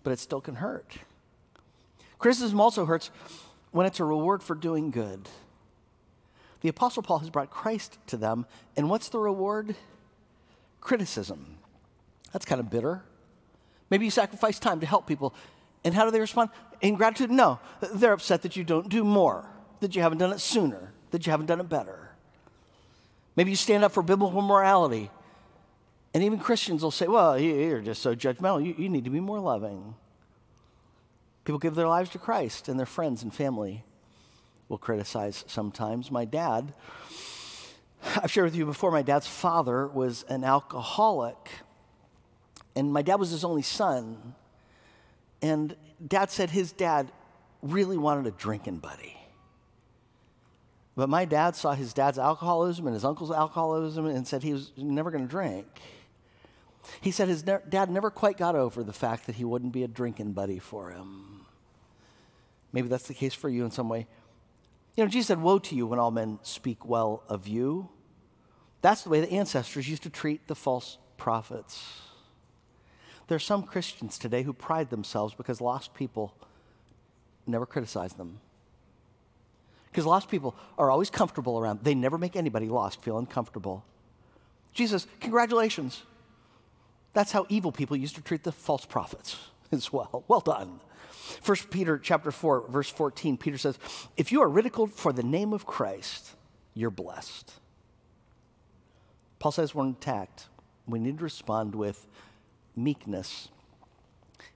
but 0.04 0.12
it 0.12 0.20
still 0.20 0.42
can 0.42 0.56
hurt. 0.56 0.98
Criticism 2.20 2.60
also 2.60 2.86
hurts 2.86 3.10
when 3.72 3.86
it's 3.88 4.02
a 4.02 4.04
reward 4.04 4.44
for 4.44 4.54
doing 4.54 4.92
good. 4.92 5.30
The 6.60 6.68
Apostle 6.68 7.04
Paul 7.04 7.20
has 7.20 7.30
brought 7.30 7.50
Christ 7.50 7.98
to 8.08 8.18
them, 8.18 8.46
and 8.76 8.90
what's 8.90 9.08
the 9.08 9.18
reward? 9.18 9.76
Criticism. 10.82 11.56
That's 12.34 12.46
kind 12.46 12.60
of 12.60 12.70
bitter. 12.70 13.02
Maybe 13.90 14.04
you 14.04 14.12
sacrifice 14.12 14.60
time 14.60 14.82
to 14.82 14.86
help 14.86 15.08
people. 15.08 15.34
And 15.86 15.94
how 15.94 16.04
do 16.04 16.12
they 16.12 16.20
respond? 16.20 16.50
In 16.82 16.96
gratitude? 16.96 17.32
No. 17.32 17.60
They're 17.94 18.14
upset 18.14 18.42
that 18.42 18.58
you 18.58 18.66
don't 18.66 18.90
do 18.90 19.06
more, 19.06 19.50
that 19.80 19.96
you 19.96 20.02
haven't 20.02 20.18
done 20.18 20.34
it 20.34 20.40
sooner, 20.40 20.92
that 21.12 21.26
you 21.26 21.32
haven't 21.32 21.46
done 21.46 21.60
it 21.60 21.70
better. 21.70 22.10
Maybe 23.36 23.52
you 23.52 23.56
stand 23.56 23.84
up 23.84 23.92
for 23.92 24.04
biblical 24.04 24.42
morality. 24.42 25.10
And 26.14 26.24
even 26.24 26.40
Christians 26.40 26.84
will 26.84 26.92
say, 26.92 27.08
well, 27.08 27.40
you're 27.40 27.80
just 27.80 28.02
so 28.02 28.16
judgmental. 28.16 28.66
You, 28.66 28.76
you 28.78 28.90
need 28.90 29.06
to 29.06 29.10
be 29.10 29.22
more 29.22 29.40
loving. 29.40 29.96
People 31.46 31.60
give 31.60 31.76
their 31.76 31.88
lives 31.88 32.10
to 32.12 32.20
Christ, 32.20 32.68
and 32.68 32.78
their 32.78 32.86
friends 32.86 33.24
and 33.24 33.34
family 33.34 33.84
will 34.68 34.78
criticize 34.78 35.44
sometimes. 35.48 36.12
My 36.12 36.26
dad, 36.26 36.74
I've 38.18 38.32
shared 38.32 38.46
with 38.46 38.56
you 38.56 38.66
before, 38.66 38.92
my 38.92 39.02
dad's 39.02 39.28
father 39.28 39.88
was 39.88 40.24
an 40.30 40.44
alcoholic, 40.44 41.50
and 42.76 42.92
my 42.92 43.02
dad 43.02 43.16
was 43.16 43.32
his 43.32 43.44
only 43.44 43.64
son. 43.64 44.36
And 45.42 45.76
dad 46.06 46.30
said 46.30 46.50
his 46.50 46.72
dad 46.72 47.12
really 47.62 47.98
wanted 47.98 48.28
a 48.28 48.32
drinking 48.32 48.78
buddy. 48.78 49.18
But 50.96 51.10
my 51.10 51.26
dad 51.26 51.56
saw 51.56 51.74
his 51.74 51.94
dad's 51.94 52.20
alcoholism 52.20 52.86
and 52.86 52.94
his 52.94 53.06
uncle's 53.06 53.32
alcoholism 53.32 54.06
and 54.06 54.28
said 54.28 54.44
he 54.44 54.54
was 54.54 54.72
never 54.76 55.10
going 55.10 55.24
to 55.24 55.30
drink. 55.30 55.68
He 57.00 57.12
said 57.12 57.30
his 57.30 57.46
ne- 57.46 57.60
dad 57.70 57.90
never 57.90 58.10
quite 58.10 58.38
got 58.38 58.56
over 58.56 58.84
the 58.84 58.94
fact 58.94 59.26
that 59.28 59.36
he 59.36 59.46
wouldn't 59.46 59.72
be 59.72 59.84
a 59.84 59.88
drinking 59.88 60.34
buddy 60.34 60.60
for 60.60 60.92
him. 60.92 61.46
Maybe 62.74 62.88
that's 62.88 63.08
the 63.08 63.14
case 63.14 63.34
for 63.34 63.50
you 63.50 63.64
in 63.64 63.72
some 63.72 63.90
way. 63.90 64.08
You 64.96 65.04
know, 65.04 65.10
Jesus 65.10 65.28
said, 65.28 65.42
Woe 65.42 65.60
to 65.60 65.76
you 65.76 65.88
when 65.88 66.00
all 66.00 66.12
men 66.12 66.40
speak 66.44 66.86
well 66.86 67.24
of 67.30 67.48
you. 67.48 67.90
That's 68.82 69.04
the 69.04 69.10
way 69.10 69.22
the 69.22 69.32
ancestors 69.32 69.88
used 69.88 70.04
to 70.04 70.10
treat 70.10 70.48
the 70.48 70.56
false 70.56 70.98
prophets. 71.18 72.02
There 73.28 73.36
are 73.36 73.40
some 73.40 73.64
Christians 73.64 74.18
today 74.18 74.44
who 74.44 74.54
pride 74.54 74.90
themselves 74.90 75.34
because 75.36 75.62
lost 75.62 75.94
people 75.94 76.36
never 77.48 77.66
criticize 77.66 78.14
them. 78.14 78.40
Because 79.92 80.06
lost 80.06 80.30
people 80.30 80.56
are 80.78 80.90
always 80.90 81.10
comfortable 81.10 81.60
around. 81.60 81.82
They 81.84 81.96
never 81.96 82.18
make 82.18 82.36
anybody 82.36 82.68
lost 82.68 83.02
feel 83.02 83.18
uncomfortable. 83.18 83.84
Jesus, 84.74 85.06
congratulations. 85.20 86.04
That's 87.14 87.34
how 87.34 87.46
evil 87.50 87.72
people 87.72 87.98
used 87.98 88.16
to 88.16 88.22
treat 88.22 88.44
the 88.44 88.54
false 88.54 88.86
prophets 88.86 89.38
as 89.72 89.92
well. 89.92 90.24
Well 90.28 90.40
done. 90.40 90.80
1 91.44 91.58
Peter 91.70 91.98
chapter 91.98 92.32
4, 92.32 92.68
verse 92.70 92.90
14, 92.90 93.38
Peter 93.38 93.58
says, 93.58 93.78
If 94.18 94.32
you 94.32 94.42
are 94.42 94.50
ridiculed 94.50 94.94
for 94.94 95.14
the 95.14 95.24
name 95.24 95.54
of 95.54 95.66
Christ, 95.66 96.32
you're 96.74 96.90
blessed. 96.90 97.54
Paul 99.40 99.52
says 99.52 99.74
we're 99.74 99.90
attacked. 99.90 100.48
We 100.88 101.00
need 101.00 101.18
to 101.18 101.24
respond 101.24 101.76
with 101.76 102.08
meekness 102.76 103.50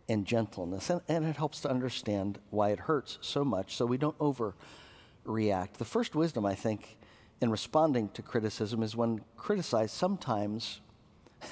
and 0.07 0.25
gentleness. 0.25 0.89
And, 0.89 1.01
and 1.07 1.25
it 1.25 1.35
helps 1.35 1.59
to 1.61 1.69
understand 1.69 2.39
why 2.51 2.69
it 2.69 2.81
hurts 2.81 3.17
so 3.21 3.43
much 3.43 3.75
so 3.75 3.85
we 3.85 3.97
don't 3.97 4.15
overreact. 5.25 5.73
The 5.73 5.85
first 5.85 6.15
wisdom, 6.15 6.45
I 6.45 6.55
think, 6.55 6.97
in 7.41 7.49
responding 7.49 8.09
to 8.09 8.21
criticism 8.21 8.83
is 8.83 8.95
when 8.95 9.21
criticized, 9.37 9.91
sometimes 9.91 10.81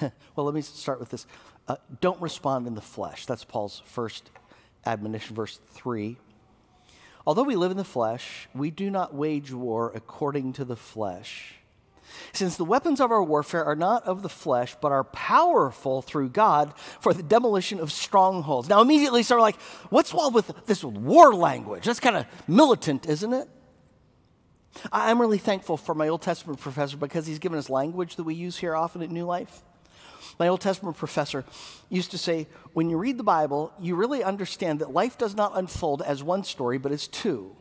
well, 0.36 0.44
let 0.46 0.54
me 0.54 0.62
start 0.62 1.00
with 1.00 1.10
this. 1.10 1.26
Uh, 1.68 1.76
don't 2.00 2.20
respond 2.20 2.66
in 2.66 2.74
the 2.74 2.80
flesh. 2.80 3.26
That's 3.26 3.44
Paul's 3.44 3.82
first 3.84 4.30
admonition, 4.84 5.34
verse 5.34 5.58
3. 5.72 6.16
Although 7.26 7.44
we 7.44 7.56
live 7.56 7.70
in 7.70 7.76
the 7.76 7.84
flesh, 7.84 8.48
we 8.54 8.70
do 8.70 8.90
not 8.90 9.14
wage 9.14 9.52
war 9.52 9.92
according 9.94 10.52
to 10.54 10.64
the 10.64 10.76
flesh. 10.76 11.54
Since 12.32 12.56
the 12.56 12.66
weapons 12.66 13.00
of 13.00 13.10
our 13.10 13.24
warfare 13.24 13.64
are 13.64 13.74
not 13.74 14.04
of 14.04 14.22
the 14.22 14.28
flesh, 14.28 14.76
but 14.80 14.92
are 14.92 15.04
powerful 15.04 16.02
through 16.02 16.28
God 16.28 16.74
for 17.00 17.14
the 17.14 17.22
demolition 17.22 17.80
of 17.80 17.90
strongholds. 17.90 18.68
Now, 18.68 18.82
immediately, 18.82 19.22
some 19.22 19.38
are 19.38 19.40
like, 19.40 19.60
what's 19.88 20.12
wrong 20.12 20.32
with 20.32 20.52
this 20.66 20.84
war 20.84 21.34
language? 21.34 21.86
That's 21.86 22.00
kind 22.00 22.16
of 22.16 22.26
militant, 22.46 23.08
isn't 23.08 23.32
it? 23.32 23.48
I'm 24.92 25.20
really 25.20 25.38
thankful 25.38 25.76
for 25.76 25.94
my 25.94 26.08
Old 26.08 26.22
Testament 26.22 26.60
professor 26.60 26.96
because 26.96 27.26
he's 27.26 27.38
given 27.38 27.58
us 27.58 27.70
language 27.70 28.16
that 28.16 28.24
we 28.24 28.34
use 28.34 28.56
here 28.56 28.74
often 28.74 29.02
at 29.02 29.10
New 29.10 29.24
Life. 29.24 29.62
My 30.38 30.48
Old 30.48 30.60
Testament 30.60 30.96
professor 30.96 31.44
used 31.88 32.10
to 32.10 32.18
say, 32.18 32.48
when 32.72 32.90
you 32.90 32.98
read 32.98 33.18
the 33.18 33.24
Bible, 33.24 33.72
you 33.80 33.94
really 33.94 34.24
understand 34.24 34.80
that 34.80 34.92
life 34.92 35.16
does 35.16 35.34
not 35.34 35.56
unfold 35.56 36.02
as 36.02 36.22
one 36.22 36.44
story, 36.44 36.78
but 36.78 36.92
as 36.92 37.06
two. 37.06 37.54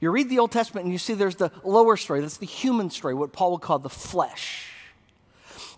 You 0.00 0.10
read 0.10 0.28
the 0.28 0.38
Old 0.38 0.50
Testament 0.50 0.84
and 0.84 0.92
you 0.92 0.98
see 0.98 1.14
there's 1.14 1.36
the 1.36 1.52
lower 1.62 1.96
story, 1.96 2.20
that's 2.20 2.38
the 2.38 2.46
human 2.46 2.90
story, 2.90 3.14
what 3.14 3.32
Paul 3.32 3.52
would 3.52 3.60
call 3.60 3.78
the 3.78 3.90
flesh. 3.90 4.67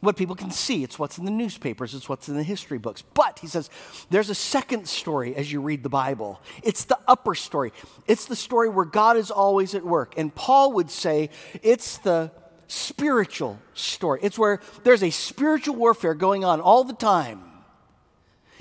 What 0.00 0.16
people 0.16 0.34
can 0.34 0.50
see, 0.50 0.82
it's 0.82 0.98
what's 0.98 1.18
in 1.18 1.26
the 1.26 1.30
newspapers, 1.30 1.94
it's 1.94 2.08
what's 2.08 2.28
in 2.28 2.36
the 2.36 2.42
history 2.42 2.78
books. 2.78 3.02
But, 3.02 3.38
he 3.40 3.46
says, 3.46 3.68
there's 4.08 4.30
a 4.30 4.34
second 4.34 4.88
story 4.88 5.36
as 5.36 5.52
you 5.52 5.60
read 5.60 5.82
the 5.82 5.90
Bible. 5.90 6.40
It's 6.62 6.84
the 6.84 6.98
upper 7.06 7.34
story, 7.34 7.72
it's 8.06 8.24
the 8.24 8.36
story 8.36 8.70
where 8.70 8.86
God 8.86 9.18
is 9.18 9.30
always 9.30 9.74
at 9.74 9.84
work. 9.84 10.14
And 10.16 10.34
Paul 10.34 10.72
would 10.72 10.90
say 10.90 11.28
it's 11.62 11.98
the 11.98 12.32
spiritual 12.66 13.58
story. 13.74 14.20
It's 14.22 14.38
where 14.38 14.60
there's 14.84 15.02
a 15.02 15.10
spiritual 15.10 15.76
warfare 15.76 16.14
going 16.14 16.44
on 16.44 16.60
all 16.60 16.84
the 16.84 16.94
time, 16.94 17.42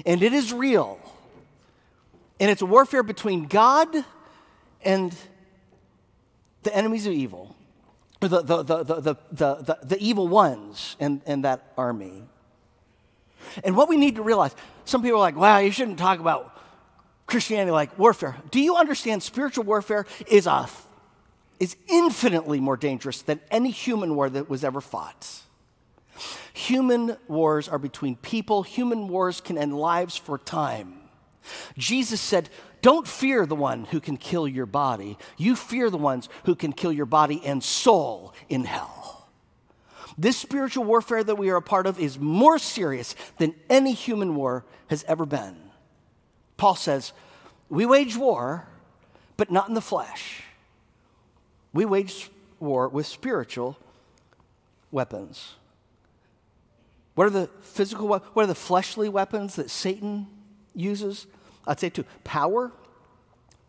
and 0.06 0.22
it 0.22 0.34
is 0.34 0.52
real. 0.52 1.00
And 2.42 2.50
it's 2.50 2.62
a 2.62 2.66
warfare 2.66 3.04
between 3.04 3.46
God 3.46 3.88
and 4.84 5.16
the 6.64 6.76
enemies 6.76 7.06
of 7.06 7.14
evil, 7.14 7.49
the, 8.20 8.28
the, 8.28 8.64
the, 8.64 8.84
the, 8.84 9.16
the, 9.32 9.78
the, 9.84 9.98
evil 10.00 10.28
ones 10.28 10.98
in, 11.00 11.22
in 11.26 11.44
that 11.44 11.72
army. 11.78 12.24
And 13.64 13.78
what 13.78 13.88
we 13.88 13.96
need 13.96 14.16
to 14.16 14.22
realize 14.22 14.54
some 14.84 15.02
people 15.02 15.18
are 15.18 15.22
like, 15.22 15.38
wow, 15.38 15.60
you 15.60 15.72
shouldn't 15.72 15.98
talk 15.98 16.20
about 16.20 16.60
Christianity 17.28 17.72
like 17.72 17.98
warfare. 17.98 18.36
Do 18.52 18.60
you 18.60 18.76
understand 18.76 19.24
spiritual 19.24 19.64
warfare 19.64 20.06
is 20.28 20.48
a 20.48 20.68
is 21.60 21.76
infinitely 21.88 22.60
more 22.60 22.78
dangerous 22.78 23.22
than 23.22 23.40
any 23.52 23.70
human 23.70 24.16
war 24.16 24.30
that 24.30 24.50
was 24.50 24.64
ever 24.64 24.82
fought. 24.82 25.42
Human 26.54 27.18
wars 27.28 27.70
are 27.70 27.78
between 27.78 28.16
people, 28.18 28.64
human 28.64 29.08
wars 29.08 29.42
can 29.42 29.58
end 29.58 29.78
lives 29.78 30.16
for 30.16 30.38
time. 30.38 30.96
Jesus 31.78 32.22
said, 32.22 32.50
Don't 32.82 33.08
fear 33.08 33.46
the 33.46 33.56
one 33.56 33.86
who 33.86 34.00
can 34.00 34.18
kill 34.18 34.48
your 34.48 34.66
body. 34.66 35.18
You 35.38 35.56
fear 35.56 35.90
the 35.90 35.98
ones 35.98 36.30
who 36.46 36.56
can 36.56 36.72
kill 36.72 36.92
your 36.92 37.06
body 37.06 37.42
and 37.44 37.64
soul 37.64 38.34
in 38.48 38.64
hell. 38.64 39.28
This 40.18 40.38
spiritual 40.38 40.84
warfare 40.84 41.24
that 41.24 41.38
we 41.38 41.50
are 41.50 41.58
a 41.58 41.62
part 41.62 41.88
of 41.88 42.00
is 42.00 42.20
more 42.20 42.60
serious 42.60 43.16
than 43.38 43.56
any 43.70 43.94
human 43.94 44.36
war 44.36 44.66
has 44.88 45.04
ever 45.08 45.26
been. 45.26 45.56
Paul 46.58 46.76
says, 46.76 47.14
We 47.70 47.86
wage 47.86 48.18
war, 48.18 48.68
but 49.38 49.52
not 49.52 49.70
in 49.70 49.76
the 49.76 49.82
flesh. 49.82 50.44
We 51.72 51.86
wage 51.86 52.30
war 52.60 52.90
with 52.90 53.06
spiritual 53.06 53.78
weapons. 54.92 55.56
What 57.16 57.28
are 57.28 57.32
the 57.32 57.50
physical 57.62 58.08
what 58.08 58.24
are 58.36 58.48
the 58.48 58.56
fleshly 58.56 59.10
weapons 59.10 59.56
that 59.56 59.70
Satan 59.70 60.28
uses? 60.74 61.28
I'd 61.70 61.80
say 61.80 61.90
two 61.90 62.04
power, 62.24 62.72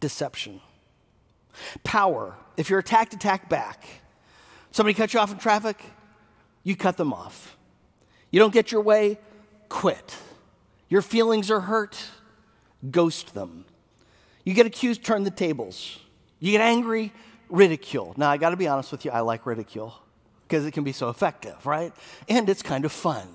deception. 0.01 0.61
Power. 1.85 2.35
If 2.57 2.71
you're 2.71 2.79
attacked, 2.79 3.13
attack 3.13 3.49
back. 3.49 3.85
Somebody 4.73 4.95
cuts 4.95 5.13
you 5.13 5.21
off 5.21 5.31
in 5.31 5.39
traffic, 5.39 5.85
you 6.65 6.77
cut 6.77 6.97
them 6.97 7.13
off. 7.13 7.57
You 8.31 8.41
don't 8.41 8.53
get 8.53 8.73
your 8.73 8.81
way, 8.81 9.19
quit. 9.69 10.17
Your 10.89 11.03
feelings 11.03 11.51
are 11.51 11.61
hurt, 11.61 12.03
ghost 12.91 13.35
them. 13.35 13.67
You 14.45 14.55
get 14.55 14.67
accused, 14.67 15.05
turn 15.05 15.25
the 15.25 15.31
tables. 15.31 15.99
You 16.39 16.53
get 16.53 16.63
angry, 16.63 17.13
ridicule. 17.51 18.15
Now, 18.17 18.31
I 18.31 18.39
got 18.39 18.51
to 18.51 18.57
be 18.57 18.67
honest 18.67 18.93
with 18.93 19.05
you, 19.05 19.11
I 19.11 19.21
like 19.21 19.45
ridicule 19.45 19.95
because 20.49 20.65
it 20.65 20.71
can 20.71 20.85
be 20.85 20.93
so 20.93 21.11
effective, 21.11 21.67
right? 21.67 21.93
And 22.29 22.49
it's 22.49 22.63
kind 22.63 22.85
of 22.85 22.93
fun. 22.93 23.29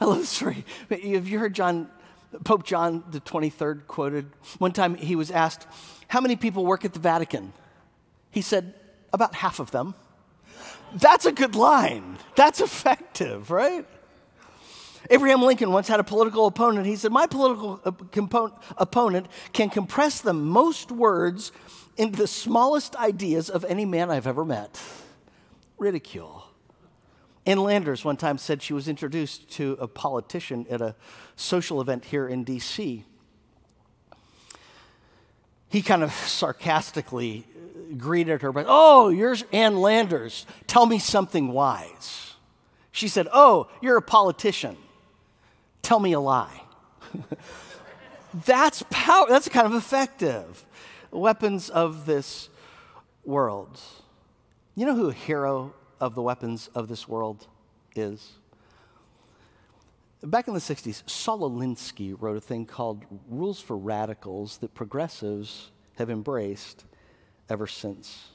I 0.00 0.06
love 0.06 0.18
the 0.18 0.26
story. 0.26 0.64
Have 0.90 1.28
you 1.28 1.38
heard 1.38 1.54
John, 1.54 1.88
Pope 2.44 2.64
John 2.64 3.04
the 3.10 3.20
23rd 3.20 3.86
quoted? 3.86 4.30
One 4.58 4.72
time 4.72 4.94
he 4.94 5.16
was 5.16 5.30
asked, 5.30 5.66
How 6.08 6.20
many 6.20 6.36
people 6.36 6.64
work 6.64 6.84
at 6.84 6.92
the 6.92 7.00
Vatican? 7.00 7.52
He 8.30 8.42
said, 8.42 8.74
About 9.12 9.34
half 9.34 9.60
of 9.60 9.70
them. 9.70 9.94
That's 10.94 11.26
a 11.26 11.32
good 11.32 11.54
line. 11.54 12.18
That's 12.36 12.60
effective, 12.60 13.50
right? 13.50 13.86
Abraham 15.10 15.42
Lincoln 15.42 15.72
once 15.72 15.88
had 15.88 16.00
a 16.00 16.04
political 16.04 16.46
opponent. 16.46 16.86
He 16.86 16.96
said, 16.96 17.12
My 17.12 17.26
political 17.26 17.80
uh, 17.84 18.48
opponent 18.76 19.26
can 19.52 19.68
compress 19.68 20.20
the 20.20 20.32
most 20.32 20.92
words 20.92 21.52
into 21.96 22.16
the 22.16 22.26
smallest 22.26 22.96
ideas 22.96 23.50
of 23.50 23.64
any 23.64 23.84
man 23.84 24.10
I've 24.10 24.26
ever 24.26 24.44
met 24.44 24.80
ridicule. 25.78 26.51
Ann 27.44 27.58
Landers 27.58 28.04
one 28.04 28.16
time 28.16 28.38
said 28.38 28.62
she 28.62 28.72
was 28.72 28.86
introduced 28.86 29.50
to 29.52 29.76
a 29.80 29.88
politician 29.88 30.66
at 30.70 30.80
a 30.80 30.94
social 31.34 31.80
event 31.80 32.04
here 32.04 32.28
in 32.28 32.44
D.C. 32.44 33.04
He 35.68 35.82
kind 35.82 36.02
of 36.02 36.12
sarcastically 36.12 37.46
greeted 37.96 38.42
her, 38.42 38.52
but, 38.52 38.66
oh, 38.68 39.08
you're 39.08 39.36
Ann 39.52 39.80
Landers. 39.80 40.46
Tell 40.66 40.86
me 40.86 40.98
something 40.98 41.48
wise. 41.48 42.34
She 42.92 43.08
said, 43.08 43.26
oh, 43.32 43.68
you're 43.80 43.96
a 43.96 44.02
politician. 44.02 44.76
Tell 45.80 45.98
me 45.98 46.12
a 46.12 46.20
lie. 46.20 46.62
that's 48.46 48.84
power. 48.90 49.26
That's 49.28 49.48
kind 49.48 49.66
of 49.66 49.74
effective. 49.74 50.64
Weapons 51.10 51.70
of 51.70 52.06
this 52.06 52.50
world. 53.24 53.80
You 54.76 54.86
know 54.86 54.94
who 54.94 55.08
a 55.08 55.12
hero 55.12 55.74
of 56.02 56.16
the 56.16 56.20
weapons 56.20 56.68
of 56.74 56.88
this 56.88 57.06
world 57.06 57.46
is? 57.94 58.32
Back 60.20 60.48
in 60.48 60.54
the 60.54 60.60
60s, 60.60 61.08
Saul 61.08 61.48
Alinsky 61.48 62.14
wrote 62.18 62.36
a 62.36 62.40
thing 62.40 62.66
called 62.66 63.04
Rules 63.28 63.60
for 63.60 63.76
Radicals 63.76 64.58
that 64.58 64.74
progressives 64.74 65.70
have 65.98 66.10
embraced 66.10 66.84
ever 67.48 67.68
since. 67.68 68.30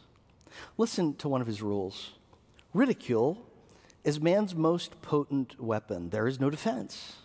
Listen 0.78 1.14
to 1.16 1.28
one 1.28 1.42
of 1.42 1.48
his 1.48 1.62
rules 1.62 2.12
ridicule 2.74 3.46
is 4.04 4.22
man's 4.22 4.56
most 4.56 5.02
potent 5.02 5.60
weapon. 5.60 6.10
There 6.10 6.28
is 6.28 6.40
no 6.40 6.50
defense. 6.50 7.18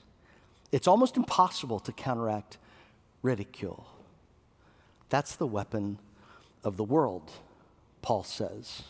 It's 0.72 0.88
almost 0.88 1.16
impossible 1.16 1.78
to 1.80 1.92
counteract 1.92 2.58
ridicule. 3.22 3.86
That's 5.08 5.36
the 5.36 5.46
weapon 5.46 5.98
of 6.64 6.76
the 6.76 6.84
world, 6.84 7.30
Paul 8.00 8.24
says. 8.24 8.82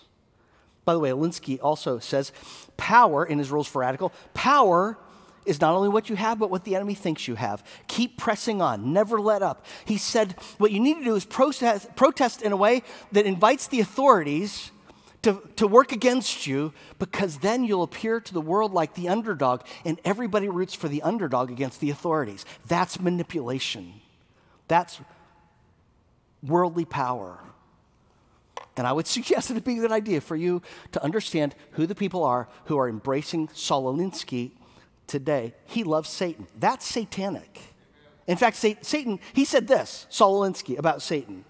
By 0.84 0.94
the 0.94 0.98
way, 0.98 1.10
Alinsky 1.10 1.58
also 1.62 1.98
says 1.98 2.32
power, 2.76 3.24
in 3.24 3.38
his 3.38 3.50
rules 3.50 3.68
for 3.68 3.80
radical, 3.80 4.12
power 4.34 4.98
is 5.44 5.60
not 5.60 5.74
only 5.74 5.88
what 5.88 6.08
you 6.08 6.16
have, 6.16 6.38
but 6.38 6.50
what 6.50 6.64
the 6.64 6.76
enemy 6.76 6.94
thinks 6.94 7.26
you 7.26 7.34
have. 7.34 7.64
Keep 7.88 8.18
pressing 8.18 8.62
on, 8.62 8.92
never 8.92 9.20
let 9.20 9.42
up. 9.42 9.64
He 9.84 9.96
said, 9.96 10.32
what 10.58 10.70
you 10.70 10.80
need 10.80 10.98
to 10.98 11.04
do 11.04 11.14
is 11.16 11.24
protest, 11.24 11.94
protest 11.96 12.42
in 12.42 12.52
a 12.52 12.56
way 12.56 12.82
that 13.12 13.26
invites 13.26 13.66
the 13.66 13.80
authorities 13.80 14.70
to, 15.22 15.40
to 15.54 15.68
work 15.68 15.92
against 15.92 16.48
you, 16.48 16.72
because 16.98 17.38
then 17.38 17.62
you'll 17.62 17.84
appear 17.84 18.20
to 18.20 18.34
the 18.34 18.40
world 18.40 18.72
like 18.72 18.94
the 18.94 19.08
underdog, 19.08 19.62
and 19.84 20.00
everybody 20.04 20.48
roots 20.48 20.74
for 20.74 20.88
the 20.88 21.02
underdog 21.02 21.50
against 21.50 21.80
the 21.80 21.90
authorities. 21.90 22.44
That's 22.66 22.98
manipulation. 22.98 23.94
That's 24.66 25.00
worldly 26.42 26.84
power. 26.84 27.38
And 28.76 28.86
I 28.86 28.92
would 28.92 29.06
suggest 29.16 29.50
it'd 29.50 29.64
be 29.64 29.78
a 29.78 29.82
good 29.82 29.92
idea 29.92 30.20
for 30.20 30.36
you 30.36 30.62
to 30.92 31.02
understand 31.02 31.54
who 31.72 31.86
the 31.86 31.94
people 31.94 32.24
are 32.24 32.48
who 32.66 32.78
are 32.78 32.88
embracing 32.88 33.48
Saul 33.52 33.92
Alinsky 33.92 34.52
today. 35.06 35.54
He 35.66 35.84
loves 35.84 36.08
Satan. 36.08 36.46
That's 36.58 36.86
satanic. 36.86 37.60
In 38.26 38.36
fact, 38.36 38.56
Satan, 38.56 39.18
he 39.32 39.44
said 39.44 39.66
this, 39.66 40.06
Saul 40.08 40.40
Alinsky, 40.40 40.78
about 40.78 41.02
Satan. 41.02 41.44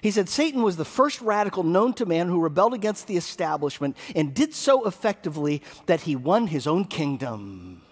He 0.00 0.10
said, 0.10 0.28
Satan 0.28 0.62
was 0.62 0.76
the 0.76 0.84
first 0.84 1.20
radical 1.20 1.64
known 1.64 1.92
to 1.94 2.06
man 2.06 2.28
who 2.28 2.40
rebelled 2.40 2.72
against 2.72 3.08
the 3.08 3.16
establishment 3.16 3.96
and 4.14 4.32
did 4.32 4.54
so 4.54 4.86
effectively 4.86 5.62
that 5.86 6.02
he 6.02 6.16
won 6.16 6.46
his 6.46 6.66
own 6.66 6.84
kingdom. 6.84 7.82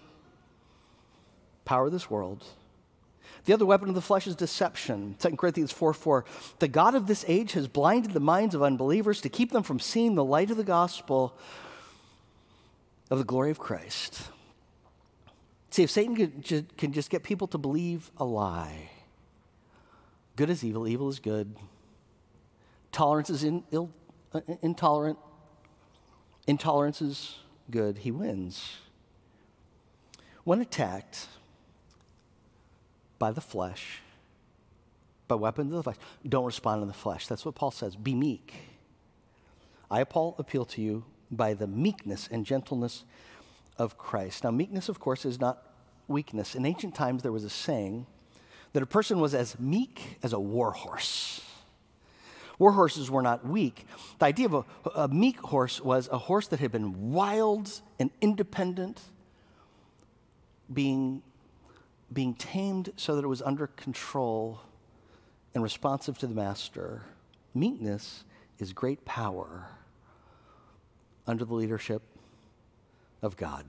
Power 1.65 1.87
of 1.87 1.91
this 1.91 2.09
world 2.09 2.45
the 3.47 3.53
other 3.53 3.65
weapon 3.65 3.87
of 3.87 3.95
the 3.95 4.01
flesh 4.01 4.27
is 4.27 4.35
deception. 4.35 5.15
2 5.19 5.37
Corinthians 5.37 5.71
4 5.71 5.93
4. 5.93 6.25
The 6.59 6.67
God 6.67 6.95
of 6.95 7.07
this 7.07 7.23
age 7.29 7.53
has 7.53 7.69
blinded 7.69 8.11
the 8.11 8.19
minds 8.19 8.53
of 8.53 8.61
unbelievers 8.61 9.21
to 9.21 9.29
keep 9.29 9.53
them 9.53 9.63
from 9.63 9.79
seeing 9.79 10.15
the 10.15 10.23
light 10.23 10.51
of 10.51 10.57
the 10.57 10.65
gospel 10.65 11.33
of 13.09 13.19
the 13.19 13.23
glory 13.23 13.49
of 13.49 13.57
Christ. 13.57 14.21
See, 15.69 15.81
if 15.81 15.89
Satan 15.89 16.41
can, 16.75 16.91
just 16.91 17.09
get 17.09 17.23
people 17.23 17.47
to 17.47 17.57
believe 17.57 18.11
a 18.17 18.25
lie, 18.25 18.89
good 20.35 20.49
is 20.49 20.61
evil, 20.61 20.85
evil 20.85 21.07
is 21.07 21.19
good, 21.19 21.55
tolerance 22.91 23.29
is 23.29 23.45
in, 23.45 23.63
Ill, 23.71 23.89
uh, 24.33 24.41
intolerant, 24.61 25.19
intolerance 26.47 27.01
is 27.01 27.37
good, 27.71 27.99
he 27.99 28.11
wins. 28.11 28.75
When 30.43 30.59
attacked, 30.59 31.27
by 33.19 33.31
the 33.31 33.41
flesh, 33.41 34.01
by 35.27 35.35
weapons 35.35 35.71
of 35.71 35.77
the 35.77 35.83
flesh. 35.83 35.97
Don't 36.27 36.45
respond 36.45 36.81
in 36.81 36.87
the 36.87 36.93
flesh. 36.93 37.27
That's 37.27 37.45
what 37.45 37.55
Paul 37.55 37.71
says. 37.71 37.95
Be 37.95 38.15
meek. 38.15 38.53
I, 39.89 40.03
Paul, 40.03 40.35
appeal 40.37 40.65
to 40.65 40.81
you 40.81 41.05
by 41.31 41.53
the 41.53 41.67
meekness 41.67 42.27
and 42.31 42.45
gentleness 42.45 43.03
of 43.77 43.97
Christ. 43.97 44.43
Now, 44.43 44.51
meekness, 44.51 44.89
of 44.89 44.99
course, 44.99 45.25
is 45.25 45.39
not 45.39 45.63
weakness. 46.07 46.55
In 46.55 46.65
ancient 46.65 46.95
times, 46.95 47.23
there 47.23 47.31
was 47.31 47.43
a 47.43 47.49
saying 47.49 48.05
that 48.73 48.83
a 48.83 48.87
person 48.87 49.19
was 49.19 49.33
as 49.33 49.59
meek 49.59 50.17
as 50.23 50.33
a 50.33 50.39
war 50.39 50.71
horse. 50.71 51.41
War 52.59 52.71
horses 52.71 53.11
were 53.11 53.21
not 53.21 53.45
weak. 53.45 53.85
The 54.19 54.25
idea 54.25 54.47
of 54.47 54.53
a, 54.53 54.63
a 54.95 55.07
meek 55.07 55.39
horse 55.39 55.79
was 55.79 56.09
a 56.11 56.17
horse 56.17 56.47
that 56.47 56.59
had 56.59 56.71
been 56.71 57.11
wild 57.11 57.81
and 57.99 58.09
independent, 58.19 59.01
being 60.73 61.21
being 62.11 62.33
tamed 62.33 62.93
so 62.95 63.15
that 63.15 63.23
it 63.23 63.27
was 63.27 63.41
under 63.41 63.67
control 63.67 64.61
and 65.53 65.63
responsive 65.63 66.17
to 66.19 66.27
the 66.27 66.35
master. 66.35 67.03
Meekness 67.53 68.23
is 68.59 68.73
great 68.73 69.05
power 69.05 69.67
under 71.25 71.43
the 71.45 71.53
leadership 71.53 72.01
of 73.21 73.35
God. 73.35 73.65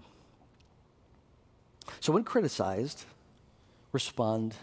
So, 2.01 2.13
when 2.13 2.23
criticized, 2.23 3.05
respond 3.93 4.55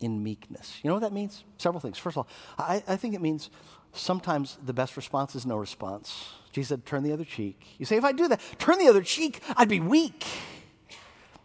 in 0.00 0.22
meekness. 0.22 0.78
You 0.82 0.88
know 0.88 0.94
what 0.94 1.02
that 1.02 1.12
means? 1.12 1.44
Several 1.58 1.80
things. 1.80 1.98
First 1.98 2.16
of 2.16 2.26
all, 2.26 2.28
I, 2.58 2.82
I 2.86 2.96
think 2.96 3.14
it 3.14 3.20
means 3.20 3.48
sometimes 3.92 4.58
the 4.64 4.72
best 4.72 4.96
response 4.96 5.34
is 5.34 5.46
no 5.46 5.56
response. 5.56 6.30
Jesus 6.52 6.68
said, 6.68 6.86
turn 6.86 7.02
the 7.02 7.12
other 7.12 7.24
cheek. 7.24 7.60
You 7.78 7.86
say, 7.86 7.96
if 7.96 8.04
I 8.04 8.12
do 8.12 8.28
that, 8.28 8.40
turn 8.58 8.78
the 8.78 8.88
other 8.88 9.02
cheek, 9.02 9.40
I'd 9.56 9.68
be 9.68 9.80
weak. 9.80 10.24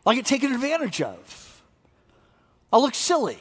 I'll 0.06 0.13
get 0.13 0.25
taken 0.25 0.52
advantage 0.52 1.02
of. 1.02 1.49
I'll 2.71 2.82
look 2.82 2.95
silly. 2.95 3.39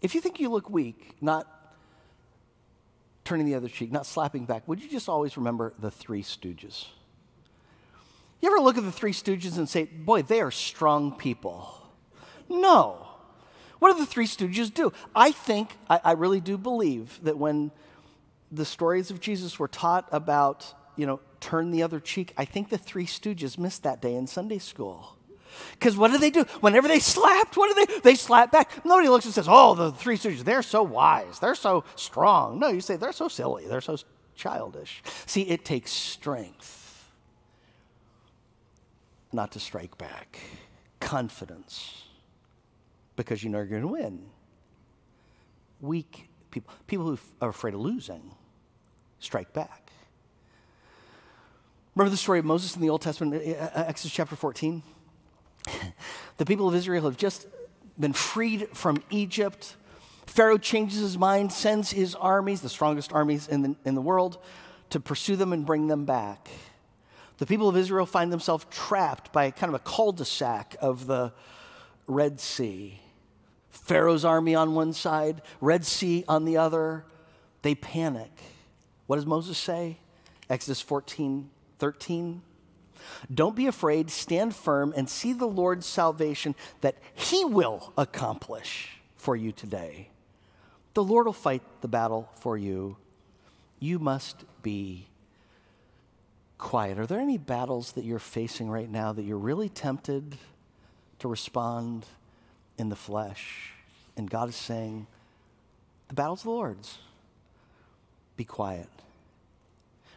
If 0.00 0.14
you 0.14 0.20
think 0.20 0.38
you 0.38 0.50
look 0.50 0.70
weak, 0.70 1.16
not 1.20 1.46
turning 3.24 3.46
the 3.46 3.54
other 3.54 3.68
cheek, 3.68 3.90
not 3.90 4.06
slapping 4.06 4.44
back, 4.44 4.68
would 4.68 4.80
you 4.80 4.88
just 4.88 5.08
always 5.08 5.36
remember 5.36 5.72
the 5.78 5.90
three 5.90 6.22
stooges? 6.22 6.86
You 8.40 8.50
ever 8.52 8.62
look 8.62 8.78
at 8.78 8.84
the 8.84 8.92
three 8.92 9.12
stooges 9.12 9.56
and 9.58 9.68
say, 9.68 9.84
boy, 9.84 10.22
they 10.22 10.40
are 10.40 10.50
strong 10.50 11.12
people? 11.12 11.82
No. 12.48 13.08
What 13.78 13.92
do 13.92 13.98
the 13.98 14.06
three 14.06 14.26
stooges 14.26 14.72
do? 14.72 14.92
I 15.14 15.32
think, 15.32 15.76
I, 15.90 16.00
I 16.04 16.12
really 16.12 16.40
do 16.40 16.56
believe 16.56 17.18
that 17.24 17.36
when 17.38 17.72
the 18.52 18.64
stories 18.64 19.10
of 19.10 19.20
Jesus 19.20 19.58
were 19.58 19.68
taught 19.68 20.08
about, 20.12 20.72
you 20.94 21.06
know, 21.06 21.20
turn 21.40 21.72
the 21.72 21.82
other 21.82 21.98
cheek, 21.98 22.32
I 22.36 22.44
think 22.44 22.68
the 22.68 22.78
three 22.78 23.06
stooges 23.06 23.58
missed 23.58 23.82
that 23.82 24.00
day 24.00 24.14
in 24.14 24.26
Sunday 24.26 24.58
school. 24.58 25.15
Because 25.72 25.96
what 25.96 26.10
do 26.10 26.18
they 26.18 26.30
do? 26.30 26.44
Whenever 26.60 26.88
they 26.88 26.98
slapped, 26.98 27.56
what 27.56 27.74
do 27.74 27.86
they? 27.86 28.00
They 28.00 28.14
slap 28.14 28.50
back. 28.52 28.84
Nobody 28.84 29.08
looks 29.08 29.24
and 29.24 29.34
says, 29.34 29.46
"Oh, 29.48 29.74
the 29.74 29.92
Three 29.92 30.16
Stooges, 30.16 30.44
they're 30.44 30.62
so 30.62 30.82
wise, 30.82 31.38
they're 31.38 31.54
so 31.54 31.84
strong." 31.94 32.58
No, 32.58 32.68
you 32.68 32.80
say 32.80 32.96
they're 32.96 33.12
so 33.12 33.28
silly, 33.28 33.66
they're 33.66 33.80
so 33.80 33.96
childish. 34.34 35.02
See, 35.26 35.42
it 35.42 35.64
takes 35.64 35.90
strength 35.90 37.10
not 39.32 39.52
to 39.52 39.60
strike 39.60 39.98
back, 39.98 40.38
confidence, 41.00 42.04
because 43.16 43.42
you 43.44 43.50
know 43.50 43.58
you're 43.58 43.66
going 43.66 43.82
to 43.82 43.88
win. 43.88 44.26
Weak 45.80 46.28
people, 46.50 46.72
people 46.86 47.06
who 47.06 47.18
are 47.42 47.50
afraid 47.50 47.74
of 47.74 47.80
losing, 47.80 48.34
strike 49.18 49.52
back. 49.52 49.90
Remember 51.94 52.10
the 52.10 52.16
story 52.16 52.38
of 52.38 52.44
Moses 52.44 52.76
in 52.76 52.82
the 52.82 52.90
Old 52.90 53.02
Testament, 53.02 53.42
Exodus 53.44 54.14
chapter 54.14 54.36
14? 54.36 54.82
The 56.36 56.44
people 56.44 56.68
of 56.68 56.74
Israel 56.74 57.04
have 57.04 57.16
just 57.16 57.46
been 57.98 58.12
freed 58.12 58.68
from 58.72 59.02
Egypt. 59.10 59.76
Pharaoh 60.26 60.58
changes 60.58 61.00
his 61.00 61.16
mind, 61.16 61.52
sends 61.52 61.90
his 61.92 62.14
armies, 62.14 62.60
the 62.60 62.68
strongest 62.68 63.12
armies 63.12 63.48
in 63.48 63.62
the, 63.62 63.76
in 63.84 63.94
the 63.94 64.00
world, 64.00 64.38
to 64.90 65.00
pursue 65.00 65.36
them 65.36 65.52
and 65.52 65.64
bring 65.64 65.86
them 65.86 66.04
back. 66.04 66.48
The 67.38 67.46
people 67.46 67.68
of 67.68 67.76
Israel 67.76 68.06
find 68.06 68.32
themselves 68.32 68.66
trapped 68.70 69.32
by 69.32 69.50
kind 69.50 69.74
of 69.74 69.80
a 69.80 69.84
cul 69.84 70.12
de 70.12 70.24
sac 70.24 70.76
of 70.80 71.06
the 71.06 71.32
Red 72.06 72.40
Sea. 72.40 73.00
Pharaoh's 73.70 74.24
army 74.24 74.54
on 74.54 74.74
one 74.74 74.92
side, 74.92 75.42
Red 75.60 75.84
Sea 75.84 76.24
on 76.28 76.44
the 76.44 76.56
other. 76.56 77.04
They 77.62 77.74
panic. 77.74 78.30
What 79.06 79.16
does 79.16 79.26
Moses 79.26 79.58
say? 79.58 79.98
Exodus 80.48 80.80
14 80.80 81.50
13. 81.78 82.42
Don't 83.32 83.56
be 83.56 83.66
afraid, 83.66 84.10
stand 84.10 84.54
firm, 84.54 84.92
and 84.96 85.08
see 85.08 85.32
the 85.32 85.46
Lord's 85.46 85.86
salvation 85.86 86.54
that 86.80 86.96
He 87.14 87.44
will 87.44 87.92
accomplish 87.96 88.98
for 89.16 89.36
you 89.36 89.52
today. 89.52 90.10
The 90.94 91.04
Lord 91.04 91.26
will 91.26 91.32
fight 91.32 91.62
the 91.80 91.88
battle 91.88 92.30
for 92.40 92.56
you. 92.56 92.96
You 93.78 93.98
must 93.98 94.44
be 94.62 95.08
quiet. 96.58 96.98
Are 96.98 97.06
there 97.06 97.20
any 97.20 97.38
battles 97.38 97.92
that 97.92 98.04
you're 98.04 98.18
facing 98.18 98.70
right 98.70 98.90
now 98.90 99.12
that 99.12 99.24
you're 99.24 99.36
really 99.36 99.68
tempted 99.68 100.36
to 101.18 101.28
respond 101.28 102.06
in 102.78 102.88
the 102.88 102.96
flesh? 102.96 103.72
And 104.16 104.30
God 104.30 104.48
is 104.48 104.56
saying, 104.56 105.06
the 106.08 106.14
battle's 106.14 106.44
the 106.44 106.50
Lord's. 106.50 106.98
Be 108.36 108.44
quiet. 108.44 108.88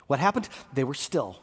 What 0.08 0.20
happened? 0.20 0.50
They 0.74 0.84
were 0.84 0.94
still, 0.94 1.40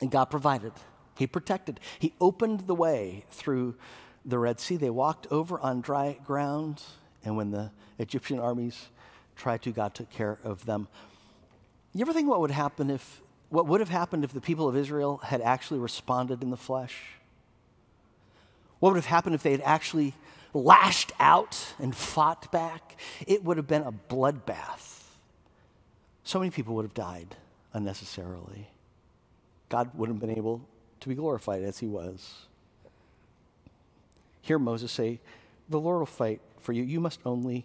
and 0.00 0.10
God 0.10 0.26
provided. 0.26 0.72
He 1.16 1.26
protected. 1.26 1.80
He 1.98 2.14
opened 2.20 2.66
the 2.66 2.74
way 2.74 3.24
through 3.30 3.76
the 4.24 4.38
Red 4.38 4.60
Sea. 4.60 4.76
They 4.76 4.90
walked 4.90 5.26
over 5.30 5.60
on 5.60 5.80
dry 5.80 6.18
ground, 6.24 6.82
and 7.24 7.36
when 7.36 7.50
the 7.50 7.70
Egyptian 7.98 8.38
armies 8.38 8.88
tried 9.36 9.62
to, 9.62 9.72
God 9.72 9.94
took 9.94 10.10
care 10.10 10.38
of 10.42 10.66
them. 10.66 10.88
You 11.92 12.02
ever 12.02 12.12
think 12.12 12.28
what 12.28 12.40
would 12.40 12.50
happen 12.50 12.90
if 12.90 13.20
what 13.50 13.68
would 13.68 13.80
have 13.80 13.88
happened 13.88 14.24
if 14.24 14.32
the 14.32 14.40
people 14.40 14.68
of 14.68 14.76
Israel 14.76 15.18
had 15.18 15.40
actually 15.40 15.78
responded 15.78 16.42
in 16.42 16.50
the 16.50 16.56
flesh? 16.56 16.96
What 18.80 18.90
would 18.90 18.96
have 18.96 19.06
happened 19.06 19.36
if 19.36 19.44
they 19.44 19.52
had 19.52 19.60
actually 19.60 20.14
lashed 20.52 21.12
out 21.20 21.74
and 21.78 21.94
fought 21.94 22.50
back? 22.50 22.96
It 23.26 23.44
would 23.44 23.56
have 23.56 23.68
been 23.68 23.82
a 23.82 23.92
bloodbath. 23.92 25.04
So 26.24 26.40
many 26.40 26.50
people 26.50 26.74
would 26.74 26.84
have 26.84 26.94
died 26.94 27.36
unnecessarily. 27.72 28.68
God 29.68 29.90
wouldn't 29.94 30.20
have 30.20 30.28
been 30.28 30.36
able 30.36 30.66
to 31.00 31.08
be 31.08 31.14
glorified 31.14 31.62
as 31.62 31.78
he 31.78 31.86
was. 31.86 32.46
Hear 34.42 34.58
Moses 34.58 34.92
say, 34.92 35.20
The 35.68 35.80
Lord 35.80 35.98
will 36.00 36.06
fight 36.06 36.40
for 36.60 36.72
you. 36.72 36.82
You 36.82 37.00
must 37.00 37.20
only 37.24 37.64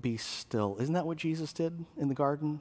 be 0.00 0.16
still. 0.16 0.76
Isn't 0.80 0.94
that 0.94 1.06
what 1.06 1.16
Jesus 1.16 1.52
did 1.52 1.84
in 1.96 2.08
the 2.08 2.14
garden? 2.14 2.60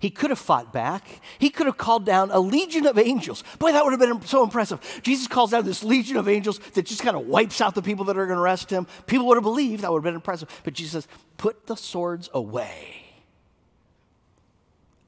He 0.00 0.10
could 0.10 0.30
have 0.30 0.38
fought 0.38 0.72
back. 0.72 1.20
He 1.38 1.50
could 1.50 1.66
have 1.66 1.76
called 1.76 2.04
down 2.04 2.30
a 2.30 2.40
legion 2.40 2.86
of 2.86 2.98
angels. 2.98 3.42
Boy, 3.58 3.72
that 3.72 3.84
would 3.84 3.92
have 3.92 4.00
been 4.00 4.20
so 4.26 4.42
impressive. 4.42 4.80
Jesus 5.02 5.26
calls 5.26 5.52
down 5.52 5.64
this 5.64 5.82
legion 5.82 6.16
of 6.16 6.28
angels 6.28 6.58
that 6.74 6.84
just 6.84 7.02
kind 7.02 7.16
of 7.16 7.26
wipes 7.26 7.60
out 7.60 7.74
the 7.74 7.82
people 7.82 8.04
that 8.06 8.18
are 8.18 8.26
going 8.26 8.36
to 8.36 8.42
arrest 8.42 8.70
him. 8.70 8.86
People 9.06 9.26
would 9.26 9.36
have 9.36 9.44
believed. 9.44 9.82
That 9.82 9.92
would 9.92 9.98
have 9.98 10.04
been 10.04 10.14
impressive. 10.14 10.48
But 10.64 10.74
Jesus 10.74 11.04
says, 11.04 11.08
put 11.36 11.66
the 11.66 11.76
swords 11.76 12.28
away. 12.34 13.04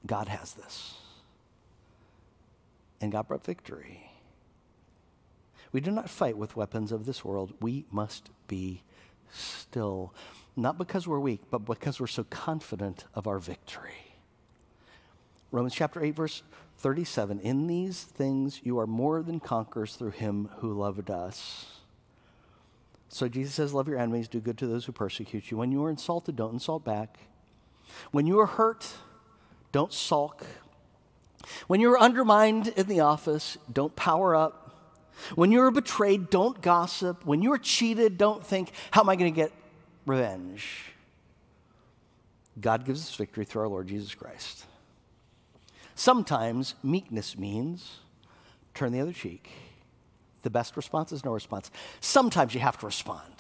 God 0.06 0.28
has 0.28 0.54
this. 0.54 0.94
And 3.01 3.13
God 3.13 3.29
brought 3.29 3.45
victory. 3.45 4.11
We 5.73 5.81
do 5.81 5.91
not 5.91 6.11
fight 6.11 6.37
with 6.37 6.57
weapons 6.57 6.93
of 6.93 7.07
this 7.07 7.25
world. 7.25 7.55
We 7.61 7.85
must 7.91 8.31
be 8.49 8.83
still. 9.33 10.13
Not 10.57 10.79
because 10.79 11.07
we're 11.07 11.21
weak, 11.21 11.43
but 11.51 11.65
because 11.65 12.01
we're 12.01 12.09
so 12.09 12.25
confident 12.25 13.05
of 13.15 13.27
our 13.27 13.39
victory. 13.39 14.17
Romans 15.53 15.75
chapter 15.75 16.03
8, 16.03 16.15
verse 16.15 16.43
37 16.79 17.41
In 17.41 17.67
these 17.67 18.03
things 18.03 18.61
you 18.65 18.79
are 18.79 18.87
more 18.87 19.23
than 19.23 19.41
conquerors 19.41 19.97
through 19.97 20.11
him 20.11 20.49
who 20.59 20.73
loved 20.73 21.11
us. 21.11 21.67
So 23.09 23.29
Jesus 23.29 23.55
says, 23.55 23.75
Love 23.75 23.89
your 23.89 23.99
enemies, 23.99 24.29
do 24.29 24.41
good 24.41 24.59
to 24.59 24.67
those 24.67 24.85
who 24.85 24.93
persecute 24.93 25.51
you. 25.51 25.57
When 25.57 25.73
you 25.73 25.85
are 25.85 25.91
insulted, 25.91 26.37
don't 26.37 26.55
insult 26.55 26.85
back. 26.85 27.19
When 28.13 28.27
you 28.27 28.39
are 28.39 28.47
hurt, 28.47 28.87
don't 29.73 29.93
sulk. 29.93 30.47
When 31.67 31.81
you're 31.81 31.99
undermined 31.99 32.69
in 32.69 32.87
the 32.87 33.01
office, 33.01 33.59
don't 33.73 33.95
power 33.97 34.35
up. 34.35 34.75
When 35.35 35.53
you're 35.53 35.71
betrayed, 35.71 36.31
don't 36.31 36.61
gossip. 36.63 37.25
When 37.27 37.43
you're 37.43 37.59
cheated, 37.59 38.17
don't 38.17 38.45
think, 38.45 38.73
How 38.91 39.03
am 39.03 39.09
I 39.09 39.17
going 39.17 39.33
to 39.33 39.37
get 39.37 39.53
revenge? 40.07 40.93
God 42.61 42.85
gives 42.85 43.01
us 43.01 43.15
victory 43.15 43.45
through 43.45 43.63
our 43.63 43.69
Lord 43.69 43.87
Jesus 43.87 44.15
Christ. 44.15 44.65
Sometimes 45.95 46.75
meekness 46.83 47.37
means 47.37 47.99
turn 48.75 48.93
the 48.93 49.01
other 49.01 49.13
cheek. 49.13 49.51
The 50.43 50.51
best 50.51 50.77
response 50.77 51.13
is 51.13 51.25
no 51.25 51.33
response. 51.33 51.71
Sometimes 52.01 52.55
you 52.55 52.61
have 52.61 52.79
to 52.79 52.87
respond. 52.87 53.35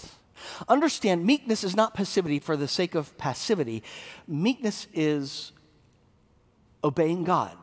Understand, 0.68 1.24
meekness 1.24 1.64
is 1.64 1.74
not 1.74 1.94
passivity 1.94 2.38
for 2.38 2.56
the 2.56 2.68
sake 2.68 2.94
of 2.94 3.16
passivity. 3.18 3.82
Meekness 4.26 4.86
is 4.92 5.52
obeying 6.84 7.24
God. 7.24 7.56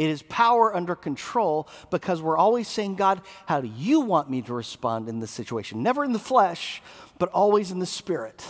It 0.00 0.08
is 0.08 0.22
power 0.22 0.74
under 0.74 0.94
control 0.94 1.68
because 1.90 2.22
we're 2.22 2.38
always 2.38 2.68
saying, 2.68 2.94
God, 2.94 3.20
how 3.44 3.60
do 3.60 3.68
you 3.68 4.00
want 4.00 4.30
me 4.30 4.40
to 4.40 4.54
respond 4.54 5.10
in 5.10 5.20
this 5.20 5.30
situation? 5.30 5.82
Never 5.82 6.06
in 6.06 6.14
the 6.14 6.18
flesh, 6.18 6.80
but 7.18 7.28
always 7.32 7.70
in 7.70 7.80
the 7.80 7.84
spirit. 7.86 8.42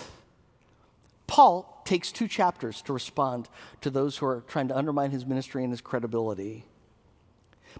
Paul 1.27 1.83
takes 1.85 2.13
two 2.13 2.29
chapters 2.29 2.83
to 2.83 2.93
respond 2.93 3.49
to 3.81 3.91
those 3.91 4.19
who 4.19 4.27
are 4.27 4.45
trying 4.47 4.69
to 4.69 4.77
undermine 4.77 5.11
his 5.11 5.27
ministry 5.27 5.65
and 5.65 5.73
his 5.73 5.81
credibility. 5.81 6.67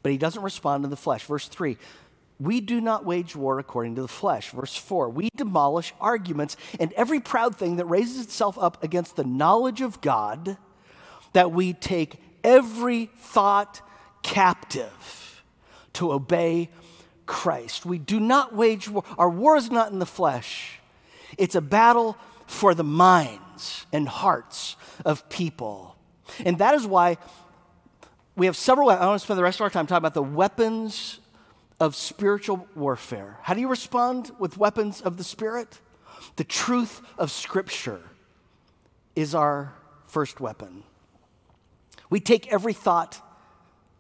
But 0.03 0.11
he 0.11 0.19
doesn't 0.19 0.43
respond 0.43 0.83
in 0.83 0.91
the 0.91 0.97
flesh. 0.97 1.25
Verse 1.25 1.47
3 1.47 1.79
we 2.41 2.61
do 2.61 2.81
not 2.81 3.05
wage 3.05 3.37
war 3.37 3.61
according 3.61 3.95
to 3.95 4.03
the 4.03 4.09
flesh. 4.09 4.51
Verse 4.51 4.75
4 4.75 5.11
we 5.11 5.29
demolish 5.37 5.95
arguments 6.01 6.57
and 6.81 6.93
every 6.95 7.21
proud 7.21 7.55
thing 7.55 7.77
that 7.77 7.85
raises 7.85 8.21
itself 8.21 8.59
up 8.59 8.83
against 8.83 9.15
the 9.15 9.23
knowledge 9.23 9.81
of 9.81 10.01
God, 10.01 10.57
that 11.35 11.53
we 11.53 11.73
take 11.73 12.17
every 12.45 13.07
thought 13.19 13.81
captive 14.23 15.43
to 15.95 16.13
obey 16.13 16.71
Christ. 17.27 17.87
We 17.87 17.99
do 17.99 18.21
not 18.21 18.55
wage 18.55 18.89
war. 18.89 19.05
Our 19.19 19.31
war 19.31 19.57
is 19.57 19.71
not 19.71 19.93
in 19.93 19.99
the 19.99 20.07
flesh, 20.07 20.81
it's 21.39 21.55
a 21.55 21.61
battle 21.61 22.17
for 22.47 22.75
the 22.75 22.85
minds 22.85 23.87
and 23.93 24.09
hearts 24.09 24.77
of 25.05 25.29
people. 25.29 25.97
And 26.45 26.59
that 26.59 26.75
is 26.75 26.87
why 26.87 27.19
we 28.37 28.47
have 28.47 28.57
several, 28.57 28.91
I 28.91 29.07
want 29.07 29.21
to 29.21 29.25
spend 29.25 29.39
the 29.39 29.43
rest 29.45 29.59
of 29.59 29.63
our 29.63 29.71
time 29.71 29.87
talking 29.87 29.99
about 29.99 30.15
the 30.15 30.23
weapons 30.23 31.21
of 31.79 31.95
spiritual 31.95 32.67
warfare. 32.75 33.39
How 33.43 33.55
do 33.55 33.61
you 33.61 33.69
respond 33.69 34.31
with 34.39 34.57
weapons 34.57 35.01
of 35.01 35.17
the 35.17 35.25
Spirit? 35.25 35.81
The 36.37 36.45
truth 36.45 37.01
of 37.19 37.31
Scripture 37.31 38.01
is 39.15 39.35
our 39.35 39.73
first 40.07 40.41
weapon. 40.41 40.83
We 42.11 42.21
take 42.21 42.53
every 42.53 42.73
thought 42.73 43.21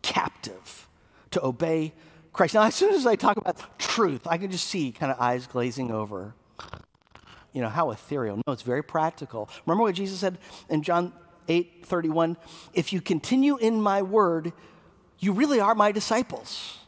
captive 0.02 0.88
to 1.30 1.44
obey 1.44 1.94
Christ. 2.32 2.54
Now, 2.54 2.64
as 2.64 2.74
soon 2.74 2.94
as 2.94 3.06
I 3.06 3.16
talk 3.16 3.36
about 3.36 3.78
truth, 3.78 4.26
I 4.26 4.36
can 4.36 4.50
just 4.50 4.66
see 4.66 4.92
kind 4.92 5.10
of 5.10 5.18
eyes 5.20 5.46
glazing 5.46 5.90
over 5.90 6.34
you 7.52 7.60
know, 7.60 7.68
how 7.68 7.90
ethereal. 7.90 8.40
No, 8.46 8.52
it's 8.52 8.62
very 8.62 8.82
practical. 8.82 9.48
Remember 9.66 9.82
what 9.82 9.94
Jesus 9.94 10.20
said 10.20 10.38
in 10.68 10.82
John 10.82 11.12
8 11.48 11.84
31? 11.84 12.36
If 12.72 12.92
you 12.92 13.00
continue 13.00 13.56
in 13.56 13.80
my 13.80 14.02
word, 14.02 14.52
you 15.18 15.32
really 15.32 15.60
are 15.60 15.74
my 15.74 15.92
disciples. 15.92 16.78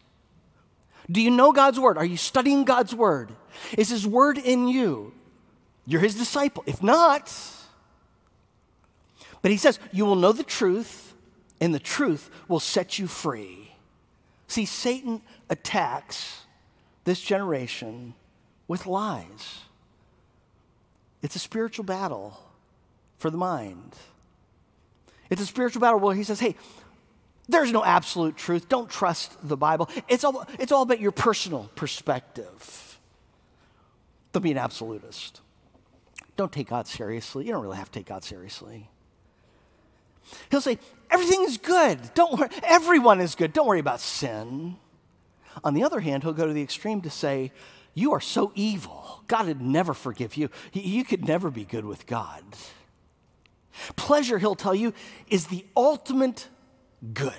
Do 1.10 1.20
you 1.20 1.30
know 1.30 1.52
God's 1.52 1.80
word? 1.80 1.98
Are 1.98 2.04
you 2.04 2.16
studying 2.16 2.64
God's 2.64 2.94
word? 2.94 3.32
Is 3.76 3.90
his 3.90 4.06
word 4.06 4.38
in 4.38 4.68
you? 4.68 5.12
You're 5.84 6.00
his 6.00 6.14
disciple. 6.14 6.62
If 6.64 6.82
not, 6.82 7.34
but 9.42 9.50
he 9.50 9.56
says, 9.56 9.80
you 9.90 10.04
will 10.04 10.14
know 10.14 10.30
the 10.30 10.44
truth, 10.44 11.11
and 11.62 11.72
the 11.72 11.78
truth 11.78 12.28
will 12.48 12.58
set 12.58 12.98
you 12.98 13.06
free. 13.06 13.72
See, 14.48 14.64
Satan 14.66 15.22
attacks 15.48 16.42
this 17.04 17.20
generation 17.20 18.14
with 18.66 18.84
lies. 18.84 19.60
It's 21.22 21.36
a 21.36 21.38
spiritual 21.38 21.84
battle 21.84 22.42
for 23.16 23.30
the 23.30 23.36
mind. 23.36 23.94
It's 25.30 25.40
a 25.40 25.46
spiritual 25.46 25.80
battle 25.80 26.00
where 26.00 26.16
he 26.16 26.24
says, 26.24 26.40
hey, 26.40 26.56
there's 27.48 27.70
no 27.70 27.84
absolute 27.84 28.36
truth. 28.36 28.68
Don't 28.68 28.90
trust 28.90 29.36
the 29.46 29.56
Bible. 29.56 29.88
It's 30.08 30.24
all, 30.24 30.44
it's 30.58 30.72
all 30.72 30.82
about 30.82 30.98
your 30.98 31.12
personal 31.12 31.70
perspective. 31.76 32.98
Don't 34.32 34.42
be 34.42 34.50
an 34.50 34.58
absolutist. 34.58 35.40
Don't 36.36 36.50
take 36.50 36.70
God 36.70 36.88
seriously. 36.88 37.46
You 37.46 37.52
don't 37.52 37.62
really 37.62 37.76
have 37.76 37.92
to 37.92 38.00
take 38.00 38.06
God 38.06 38.24
seriously. 38.24 38.88
He'll 40.50 40.60
say, 40.60 40.78
everything 41.12 41.44
is 41.44 41.58
good. 41.58 41.98
Don't 42.14 42.38
worry. 42.38 42.48
Everyone 42.64 43.20
is 43.20 43.34
good. 43.34 43.52
Don't 43.52 43.66
worry 43.66 43.80
about 43.80 44.00
sin. 44.00 44.76
On 45.62 45.74
the 45.74 45.84
other 45.84 46.00
hand, 46.00 46.22
he'll 46.22 46.32
go 46.32 46.46
to 46.46 46.52
the 46.52 46.62
extreme 46.62 47.02
to 47.02 47.10
say, 47.10 47.52
you 47.94 48.12
are 48.12 48.20
so 48.20 48.52
evil. 48.54 49.22
God 49.28 49.46
would 49.46 49.60
never 49.60 49.92
forgive 49.92 50.36
you. 50.36 50.48
You 50.72 51.04
could 51.04 51.26
never 51.26 51.50
be 51.50 51.64
good 51.64 51.84
with 51.84 52.06
God. 52.06 52.42
Pleasure, 53.96 54.38
he'll 54.38 54.54
tell 54.54 54.74
you, 54.74 54.94
is 55.28 55.46
the 55.46 55.64
ultimate 55.76 56.48
good. 57.12 57.32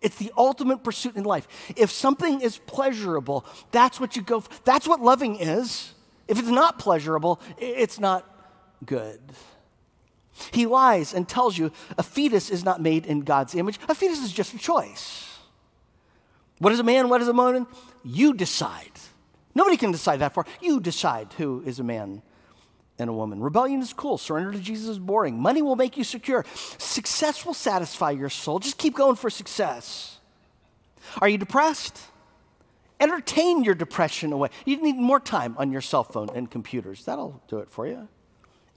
It's 0.00 0.16
the 0.16 0.32
ultimate 0.36 0.84
pursuit 0.84 1.16
in 1.16 1.24
life. 1.24 1.48
If 1.76 1.90
something 1.90 2.40
is 2.40 2.58
pleasurable, 2.58 3.44
that's 3.72 3.98
what 3.98 4.14
you 4.14 4.22
go 4.22 4.40
for. 4.40 4.50
That's 4.64 4.86
what 4.86 5.00
loving 5.00 5.36
is. 5.36 5.92
If 6.28 6.38
it's 6.38 6.48
not 6.48 6.78
pleasurable, 6.78 7.40
it's 7.58 7.98
not 7.98 8.24
good. 8.84 9.20
He 10.52 10.66
lies 10.66 11.14
and 11.14 11.28
tells 11.28 11.58
you 11.58 11.72
a 11.96 12.02
fetus 12.02 12.50
is 12.50 12.64
not 12.64 12.80
made 12.80 13.06
in 13.06 13.20
God's 13.20 13.54
image. 13.54 13.78
A 13.88 13.94
fetus 13.94 14.22
is 14.22 14.32
just 14.32 14.54
a 14.54 14.58
choice. 14.58 15.38
What 16.58 16.72
is 16.72 16.80
a 16.80 16.84
man? 16.84 17.08
What 17.08 17.20
is 17.20 17.28
a 17.28 17.32
woman? 17.32 17.66
You 18.04 18.34
decide. 18.34 18.92
Nobody 19.54 19.76
can 19.76 19.92
decide 19.92 20.20
that 20.20 20.34
for 20.34 20.46
you. 20.60 20.80
decide 20.80 21.32
who 21.34 21.62
is 21.64 21.78
a 21.78 21.84
man 21.84 22.22
and 22.98 23.08
a 23.08 23.12
woman. 23.12 23.40
Rebellion 23.40 23.80
is 23.80 23.92
cool. 23.92 24.18
Surrender 24.18 24.52
to 24.52 24.58
Jesus 24.58 24.88
is 24.88 24.98
boring. 24.98 25.40
Money 25.40 25.62
will 25.62 25.76
make 25.76 25.96
you 25.96 26.04
secure. 26.04 26.44
Success 26.78 27.46
will 27.46 27.54
satisfy 27.54 28.10
your 28.10 28.28
soul. 28.28 28.58
Just 28.58 28.78
keep 28.78 28.94
going 28.94 29.16
for 29.16 29.30
success. 29.30 30.18
Are 31.20 31.28
you 31.28 31.38
depressed? 31.38 31.98
Entertain 33.00 33.62
your 33.62 33.74
depression 33.74 34.32
away. 34.32 34.48
You 34.64 34.82
need 34.82 34.96
more 34.96 35.20
time 35.20 35.54
on 35.58 35.70
your 35.70 35.80
cell 35.80 36.02
phone 36.02 36.28
and 36.34 36.50
computers. 36.50 37.04
That'll 37.04 37.40
do 37.48 37.58
it 37.58 37.70
for 37.70 37.86
you. 37.86 38.08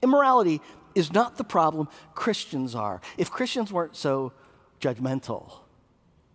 Immorality 0.00 0.60
is 0.94 1.12
not 1.12 1.36
the 1.36 1.44
problem, 1.44 1.88
Christians 2.14 2.74
are. 2.74 3.00
If 3.16 3.30
Christians 3.30 3.72
weren't 3.72 3.96
so 3.96 4.32
judgmental, 4.80 5.60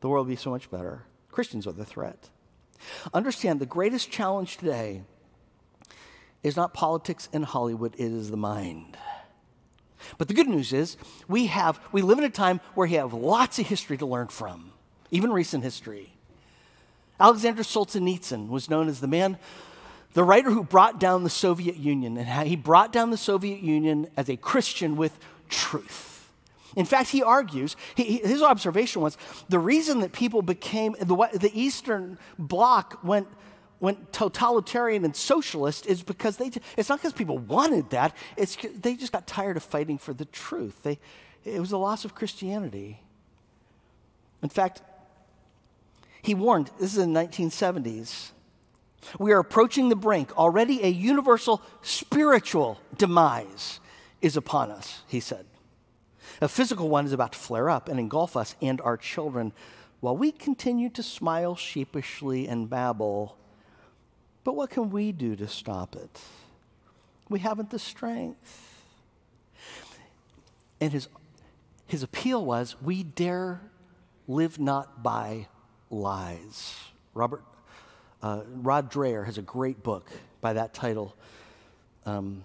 the 0.01 0.09
world 0.09 0.27
would 0.27 0.33
be 0.33 0.37
so 0.37 0.51
much 0.51 0.69
better. 0.69 1.03
Christians 1.31 1.67
are 1.67 1.71
the 1.71 1.85
threat. 1.85 2.29
Understand 3.13 3.59
the 3.59 3.65
greatest 3.65 4.11
challenge 4.11 4.57
today 4.57 5.03
is 6.43 6.55
not 6.55 6.73
politics 6.73 7.27
in 7.33 7.43
Hollywood, 7.43 7.93
it 7.95 8.11
is 8.11 8.31
the 8.31 8.37
mind. 8.37 8.97
But 10.17 10.27
the 10.27 10.33
good 10.33 10.47
news 10.47 10.73
is 10.73 10.95
we 11.27 11.47
have 11.47 11.79
we 11.91 12.01
live 12.01 12.19
in 12.19 12.23
a 12.23 12.29
time 12.29 12.61
where 12.75 12.87
we 12.87 12.95
have 12.95 13.13
lots 13.13 13.59
of 13.59 13.67
history 13.67 13.97
to 13.97 14.05
learn 14.05 14.27
from, 14.27 14.71
even 15.11 15.31
recent 15.31 15.63
history. 15.63 16.13
Alexander 17.19 17.63
Solzhenitsyn 17.63 18.47
was 18.49 18.69
known 18.69 18.87
as 18.87 18.99
the 18.99 19.07
man, 19.07 19.39
the 20.17 20.23
writer 20.23 20.49
who 20.49 20.63
brought 20.63 20.99
down 20.99 21.23
the 21.23 21.30
Soviet 21.30 21.75
Union, 21.77 22.17
and 22.17 22.47
he 22.47 22.56
brought 22.56 22.91
down 22.91 23.12
the 23.12 23.17
Soviet 23.17 23.60
Union 23.60 24.08
as 24.17 24.27
a 24.30 24.36
Christian 24.36 24.95
with 24.97 25.15
truth. 25.47 26.27
In 26.75 26.86
fact, 26.86 27.12
he 27.12 27.21
argues, 27.21 27.75
he, 27.93 28.17
his 28.17 28.41
observation 28.41 29.03
was 29.03 29.15
the 29.47 29.60
reason 29.60 29.99
that 29.99 30.13
people 30.13 30.41
became, 30.41 30.95
the, 30.99 31.15
the 31.34 31.51
Eastern 31.53 32.17
Bloc 32.39 32.97
went 33.03 33.27
went 33.80 34.12
totalitarian 34.12 35.06
and 35.06 35.15
socialist 35.15 35.86
is 35.86 36.01
because 36.01 36.38
they 36.38 36.49
it's 36.77 36.89
not 36.89 36.97
because 36.97 37.13
people 37.13 37.38
wanted 37.38 37.88
that 37.91 38.17
it's 38.36 38.58
they 38.73 38.95
just 38.95 39.12
got 39.12 39.27
tired 39.27 39.56
of 39.56 39.62
fighting 39.62 39.99
for 39.99 40.15
the 40.15 40.25
truth 40.25 40.82
they 40.82 40.97
it 41.45 41.60
was 41.60 41.71
a 41.71 41.77
loss 41.77 42.03
of 42.03 42.15
christianity 42.15 42.99
in 44.41 44.49
fact 44.49 44.82
he 46.23 46.34
warned 46.34 46.71
this 46.80 46.93
is 46.93 46.97
in 46.97 47.13
the 47.13 47.19
1970s 47.19 48.32
we 49.19 49.31
are 49.31 49.39
approaching 49.39 49.89
the 49.89 49.95
brink 49.95 50.36
already 50.38 50.83
a 50.83 50.88
universal 50.88 51.62
spiritual 51.81 52.79
demise 52.97 53.79
is 54.21 54.36
upon 54.36 54.71
us 54.71 55.01
he 55.07 55.19
said 55.19 55.45
a 56.41 56.47
physical 56.47 56.89
one 56.89 57.05
is 57.05 57.13
about 57.13 57.31
to 57.31 57.39
flare 57.39 57.69
up 57.69 57.88
and 57.88 57.99
engulf 57.99 58.36
us 58.36 58.55
and 58.62 58.81
our 58.81 58.97
children 58.97 59.53
while 59.99 60.15
we 60.15 60.31
continue 60.31 60.89
to 60.89 61.01
smile 61.01 61.55
sheepishly 61.55 62.47
and 62.47 62.69
babble 62.69 63.38
but 64.47 64.55
what 64.55 64.69
can 64.69 64.91
we 64.91 65.12
do 65.12 65.36
to 65.36 65.45
stop 65.45 65.93
it? 65.93 66.21
We 67.27 67.39
haven't 67.39 67.69
the 67.69 67.79
strength. 67.79 68.81
And 70.79 70.93
his, 70.93 71.10
his 71.86 72.01
appeal 72.01 72.45
was 72.45 72.81
we 72.81 73.03
dare 73.03 73.60
live 74.25 74.57
not 74.57 75.03
by 75.03 75.49
lies. 75.89 76.75
Robert 77.13 77.43
uh, 78.21 78.41
Rod 78.47 78.91
Dreher 78.91 79.25
has 79.25 79.38
a 79.38 79.41
great 79.41 79.84
book 79.84 80.10
by 80.41 80.53
that 80.53 80.73
title 80.73 81.15
um, 82.06 82.43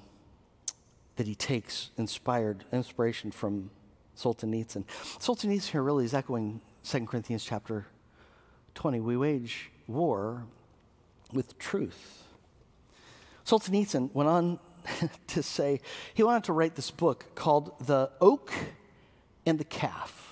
that 1.16 1.26
he 1.26 1.34
takes 1.34 1.90
inspired 1.96 2.64
inspiration 2.72 3.30
from 3.30 3.70
Solzhenitsyn. 4.16 4.84
Solzhenitsyn 5.18 5.70
here 5.70 5.82
really 5.82 6.04
is 6.04 6.14
echoing 6.14 6.60
2 6.84 7.06
Corinthians 7.06 7.44
chapter 7.44 7.86
20. 8.74 9.00
We 9.00 9.16
wage 9.16 9.70
war 9.86 10.44
with 11.32 11.58
truth. 11.58 12.24
Solzhenitsyn 13.46 14.12
went 14.14 14.28
on 14.28 14.58
to 15.28 15.42
say, 15.42 15.80
he 16.14 16.22
wanted 16.22 16.44
to 16.44 16.52
write 16.52 16.74
this 16.74 16.90
book 16.90 17.26
called 17.34 17.86
The 17.86 18.10
Oak 18.20 18.52
and 19.46 19.58
the 19.58 19.64
Calf. 19.64 20.31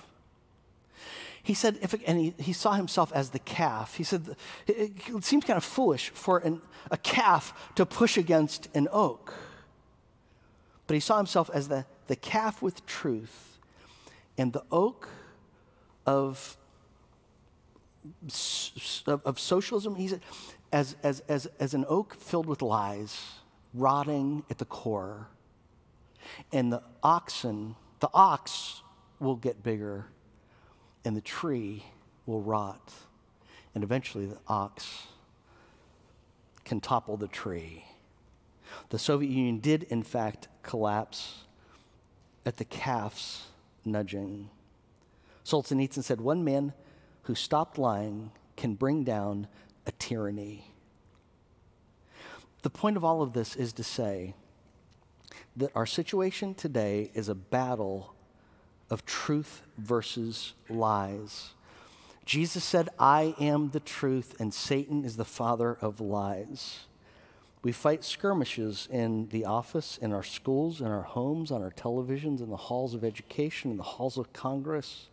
He 1.43 1.53
said, 1.53 1.79
if 1.81 1.95
and 2.05 2.19
he, 2.19 2.33
he 2.37 2.53
saw 2.53 2.73
himself 2.73 3.11
as 3.13 3.31
the 3.31 3.39
calf. 3.39 3.95
He 3.95 4.03
said, 4.03 4.35
it, 4.67 4.91
it 5.07 5.23
seems 5.23 5.43
kind 5.43 5.57
of 5.57 5.63
foolish 5.63 6.09
for 6.09 6.37
an, 6.39 6.61
a 6.91 6.97
calf 6.97 7.71
to 7.75 7.85
push 7.85 8.17
against 8.17 8.67
an 8.75 8.87
oak. 8.91 9.33
But 10.87 10.93
he 10.93 10.99
saw 10.99 11.17
himself 11.17 11.49
as 11.53 11.67
the, 11.67 11.85
the 12.07 12.15
calf 12.15 12.61
with 12.61 12.85
truth 12.85 13.57
and 14.37 14.53
the 14.53 14.63
oak 14.71 15.09
of, 16.05 16.57
of, 19.07 19.21
of 19.25 19.39
socialism. 19.39 19.95
He 19.95 20.09
said, 20.09 20.21
as, 20.71 20.95
as, 21.01 21.21
as, 21.27 21.47
as 21.59 21.73
an 21.73 21.85
oak 21.87 22.15
filled 22.15 22.45
with 22.45 22.61
lies, 22.61 23.19
rotting 23.73 24.43
at 24.49 24.57
the 24.57 24.65
core. 24.65 25.27
And 26.51 26.71
the 26.71 26.83
oxen, 27.01 27.75
the 27.99 28.09
ox 28.13 28.81
will 29.19 29.35
get 29.35 29.63
bigger, 29.63 30.07
and 31.03 31.15
the 31.15 31.21
tree 31.21 31.85
will 32.25 32.41
rot. 32.41 32.93
And 33.73 33.83
eventually, 33.83 34.25
the 34.25 34.39
ox 34.47 35.07
can 36.65 36.79
topple 36.79 37.17
the 37.17 37.27
tree. 37.27 37.85
The 38.89 38.99
Soviet 38.99 39.29
Union 39.29 39.59
did, 39.59 39.83
in 39.83 40.03
fact, 40.03 40.47
collapse 40.63 41.43
at 42.45 42.57
the 42.57 42.65
calf's 42.65 43.47
nudging. 43.85 44.49
Solzhenitsyn 45.45 46.03
said, 46.03 46.21
One 46.21 46.43
man 46.43 46.73
who 47.23 47.35
stopped 47.35 47.77
lying 47.77 48.31
can 48.55 48.75
bring 48.75 49.03
down 49.03 49.47
a 49.85 49.91
tyranny. 49.93 50.73
The 52.61 52.69
point 52.69 52.97
of 52.97 53.03
all 53.03 53.21
of 53.21 53.33
this 53.33 53.55
is 53.55 53.73
to 53.73 53.83
say 53.83 54.35
that 55.55 55.71
our 55.75 55.85
situation 55.85 56.53
today 56.53 57.11
is 57.13 57.27
a 57.27 57.35
battle 57.35 58.13
of 58.91 59.05
truth 59.05 59.63
versus 59.77 60.53
lies. 60.69 61.51
Jesus 62.25 62.63
said, 62.63 62.89
I 62.99 63.33
am 63.39 63.71
the 63.71 63.79
truth, 63.79 64.35
and 64.39 64.53
Satan 64.53 65.03
is 65.03 65.17
the 65.17 65.25
father 65.25 65.77
of 65.81 65.99
lies. 65.99 66.81
We 67.63 67.71
fight 67.71 68.03
skirmishes 68.03 68.87
in 68.91 69.29
the 69.29 69.45
office, 69.45 69.97
in 69.97 70.13
our 70.13 70.23
schools, 70.23 70.81
in 70.81 70.87
our 70.87 71.03
homes, 71.03 71.51
on 71.51 71.61
our 71.61 71.71
televisions, 71.71 72.41
in 72.41 72.49
the 72.49 72.57
halls 72.57 72.93
of 72.93 73.03
education, 73.03 73.71
in 73.71 73.77
the 73.77 73.83
halls 73.83 74.17
of 74.17 74.33
Congress. 74.33 75.07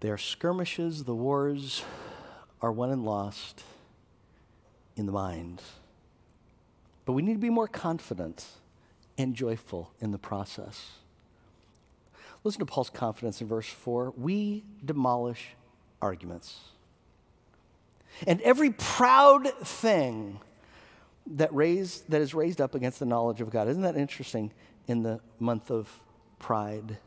They 0.00 0.10
are 0.10 0.18
skirmishes, 0.18 1.04
the 1.04 1.14
wars 1.14 1.84
are 2.60 2.72
won 2.72 2.90
and 2.90 3.04
lost 3.04 3.62
in 4.96 5.06
the 5.06 5.12
mind. 5.12 5.62
But 7.04 7.12
we 7.12 7.22
need 7.22 7.34
to 7.34 7.38
be 7.38 7.50
more 7.50 7.68
confident 7.68 8.46
and 9.16 9.34
joyful 9.34 9.92
in 10.00 10.10
the 10.12 10.18
process. 10.18 11.01
Listen 12.44 12.60
to 12.60 12.66
Paul's 12.66 12.90
confidence 12.90 13.40
in 13.40 13.46
verse 13.46 13.68
4. 13.68 14.14
We 14.16 14.64
demolish 14.84 15.54
arguments. 16.00 16.58
And 18.26 18.40
every 18.42 18.70
proud 18.70 19.48
thing 19.64 20.40
that, 21.26 21.54
raised, 21.54 22.10
that 22.10 22.20
is 22.20 22.34
raised 22.34 22.60
up 22.60 22.74
against 22.74 22.98
the 22.98 23.06
knowledge 23.06 23.40
of 23.40 23.50
God. 23.50 23.68
Isn't 23.68 23.82
that 23.82 23.96
interesting 23.96 24.52
in 24.88 25.02
the 25.02 25.20
month 25.38 25.70
of 25.70 25.88
pride? 26.38 26.98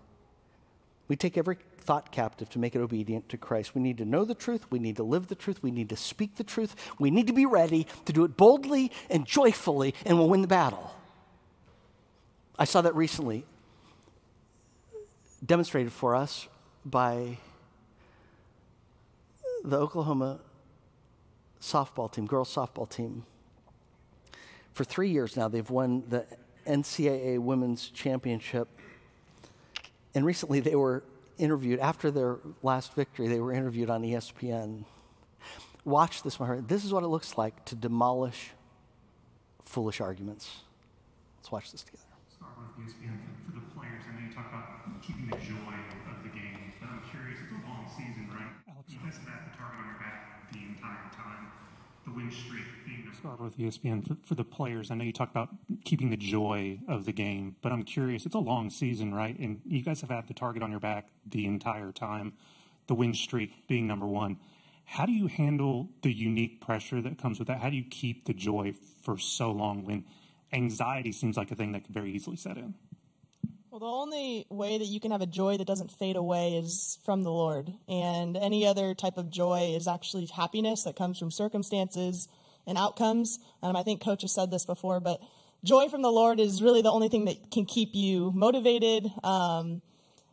We 1.07 1.15
take 1.15 1.37
every 1.37 1.57
thought 1.77 2.11
captive 2.11 2.49
to 2.49 2.59
make 2.59 2.75
it 2.75 2.79
obedient 2.79 3.29
to 3.29 3.37
Christ. 3.37 3.75
We 3.75 3.81
need 3.81 3.97
to 3.99 4.05
know 4.05 4.25
the 4.25 4.33
truth. 4.33 4.65
We 4.71 4.79
need 4.79 4.95
to 4.95 5.03
live 5.03 5.27
the 5.27 5.35
truth. 5.35 5.61
We 5.61 5.69
need 5.69 5.89
to 5.89 5.97
speak 5.97 6.37
the 6.37 6.43
truth. 6.43 6.75
We 6.97 7.11
need 7.11 7.27
to 7.27 7.33
be 7.33 7.45
ready 7.45 7.85
to 8.05 8.13
do 8.13 8.23
it 8.23 8.37
boldly 8.37 8.91
and 9.09 9.25
joyfully, 9.25 9.93
and 10.05 10.17
we'll 10.17 10.29
win 10.29 10.41
the 10.41 10.47
battle. 10.47 10.95
I 12.57 12.63
saw 12.63 12.81
that 12.81 12.95
recently 12.95 13.45
demonstrated 15.45 15.91
for 15.91 16.15
us 16.15 16.47
by 16.83 17.37
the 19.63 19.77
Oklahoma 19.77 20.39
softball 21.61 22.11
team, 22.11 22.25
girls 22.25 22.53
softball 22.53 22.89
team. 22.89 23.25
For 24.73 24.83
three 24.83 25.09
years 25.09 25.35
now, 25.35 25.47
they've 25.47 25.69
won 25.69 26.03
the 26.09 26.25
NCAA 26.67 27.39
Women's 27.39 27.89
Championship. 27.89 28.67
And 30.13 30.25
recently 30.25 30.59
they 30.59 30.75
were 30.75 31.03
interviewed 31.37 31.79
after 31.79 32.11
their 32.11 32.37
last 32.63 32.93
victory, 32.93 33.27
they 33.27 33.39
were 33.39 33.51
interviewed 33.51 33.89
on 33.89 34.03
ESPN. 34.03 34.85
Watch 35.83 36.23
this, 36.23 36.39
my 36.39 36.45
heart. 36.45 36.67
This 36.67 36.83
is 36.83 36.93
what 36.93 37.03
it 37.03 37.07
looks 37.07 37.37
like 37.37 37.65
to 37.65 37.75
demolish 37.75 38.51
foolish 39.63 40.01
arguments. 40.01 40.61
Let's 41.37 41.51
watch 41.51 41.71
this 41.71 41.83
together. 41.83 42.03
Start 42.33 42.53
with 42.57 42.87
ESPN 42.87 43.19
for, 43.19 43.51
for 43.51 43.59
the 43.59 43.65
players. 43.75 44.03
I 44.09 44.15
know 44.15 44.27
you 44.27 44.33
talk 44.33 44.47
the 45.29 45.37
joy 45.37 45.75
of 46.11 46.21
the 46.23 46.29
game, 46.29 46.73
but 46.79 46.89
I'm 46.89 47.01
curious. 47.09 47.39
It's 47.41 47.51
a 47.51 47.67
long 47.67 47.89
season, 47.97 48.29
right? 48.29 48.51
Alex, 48.69 48.91
you 48.91 48.99
guys 48.99 49.17
have 49.17 49.27
had 49.27 49.51
the 49.51 49.57
target 49.57 49.79
on 49.79 49.87
your 49.87 49.99
back 49.99 50.51
the 50.51 50.59
entire 50.59 51.09
time. 51.15 51.47
The 52.05 52.11
win 52.11 52.31
streak 52.31 52.65
being 52.85 53.07
the... 53.09 53.17
start 53.17 53.41
with 53.41 53.57
ESPN 53.57 54.07
for, 54.07 54.17
for, 54.23 54.35
the 54.35 54.43
players. 54.43 54.91
I 54.91 54.95
know 54.95 55.03
you 55.03 55.13
talked 55.13 55.31
about 55.31 55.49
keeping 55.83 56.11
the 56.11 56.17
joy 56.17 56.79
of 56.87 57.05
the 57.05 57.11
game, 57.11 57.55
but 57.63 57.71
I'm 57.71 57.83
curious. 57.83 58.27
It's 58.27 58.35
a 58.35 58.39
long 58.39 58.69
season, 58.69 59.15
right? 59.15 59.37
And 59.39 59.61
you 59.65 59.81
guys 59.81 60.01
have 60.01 60.11
had 60.11 60.27
the 60.27 60.35
target 60.35 60.61
on 60.61 60.69
your 60.69 60.79
back 60.79 61.07
the 61.25 61.47
entire 61.47 61.91
time, 61.91 62.33
the 62.85 62.93
win 62.93 63.15
streak 63.15 63.67
being 63.67 63.87
number 63.87 64.05
one. 64.05 64.37
How 64.83 65.07
do 65.07 65.11
you 65.11 65.25
handle 65.25 65.89
the 66.03 66.13
unique 66.13 66.61
pressure 66.61 67.01
that 67.01 67.17
comes 67.17 67.39
with 67.39 67.47
that? 67.47 67.59
How 67.59 67.71
do 67.71 67.75
you 67.75 67.85
keep 67.89 68.25
the 68.25 68.33
joy 68.35 68.75
for 69.01 69.17
so 69.17 69.51
long 69.51 69.83
when 69.85 70.05
anxiety 70.55 71.11
seems 71.11 71.37
like 71.37 71.51
a 71.51 71.55
thing 71.55 71.73
that 71.73 71.83
could 71.83 71.93
very 71.93 72.11
easily 72.11 72.37
set 72.37 72.57
in. 72.57 72.73
Well, 73.75 73.81
the 73.81 73.87
only 73.87 74.45
way 74.49 74.77
that 74.77 74.85
you 74.85 75.01
can 75.01 75.11
have 75.11 75.19
a 75.19 75.25
joy 75.25 75.57
that 75.57 75.67
doesn't 75.67 75.91
fade 75.91 76.15
away 76.15 76.53
is 76.53 76.97
from 77.03 77.23
the 77.23 77.29
Lord. 77.29 77.73
And 77.89 78.37
any 78.37 78.65
other 78.65 78.95
type 78.95 79.17
of 79.17 79.29
joy 79.29 79.73
is 79.75 79.85
actually 79.85 80.27
happiness 80.27 80.83
that 80.83 80.95
comes 80.95 81.19
from 81.19 81.29
circumstances 81.29 82.29
and 82.65 82.77
outcomes. 82.77 83.37
Um, 83.61 83.75
I 83.75 83.83
think 83.83 84.01
Coach 84.01 84.21
has 84.21 84.33
said 84.33 84.49
this 84.49 84.65
before, 84.65 85.01
but 85.01 85.19
joy 85.65 85.89
from 85.89 86.03
the 86.03 86.09
Lord 86.09 86.39
is 86.39 86.61
really 86.61 86.83
the 86.83 86.89
only 86.89 87.09
thing 87.09 87.25
that 87.25 87.51
can 87.51 87.65
keep 87.65 87.89
you 87.91 88.31
motivated, 88.33 89.11
um, 89.25 89.81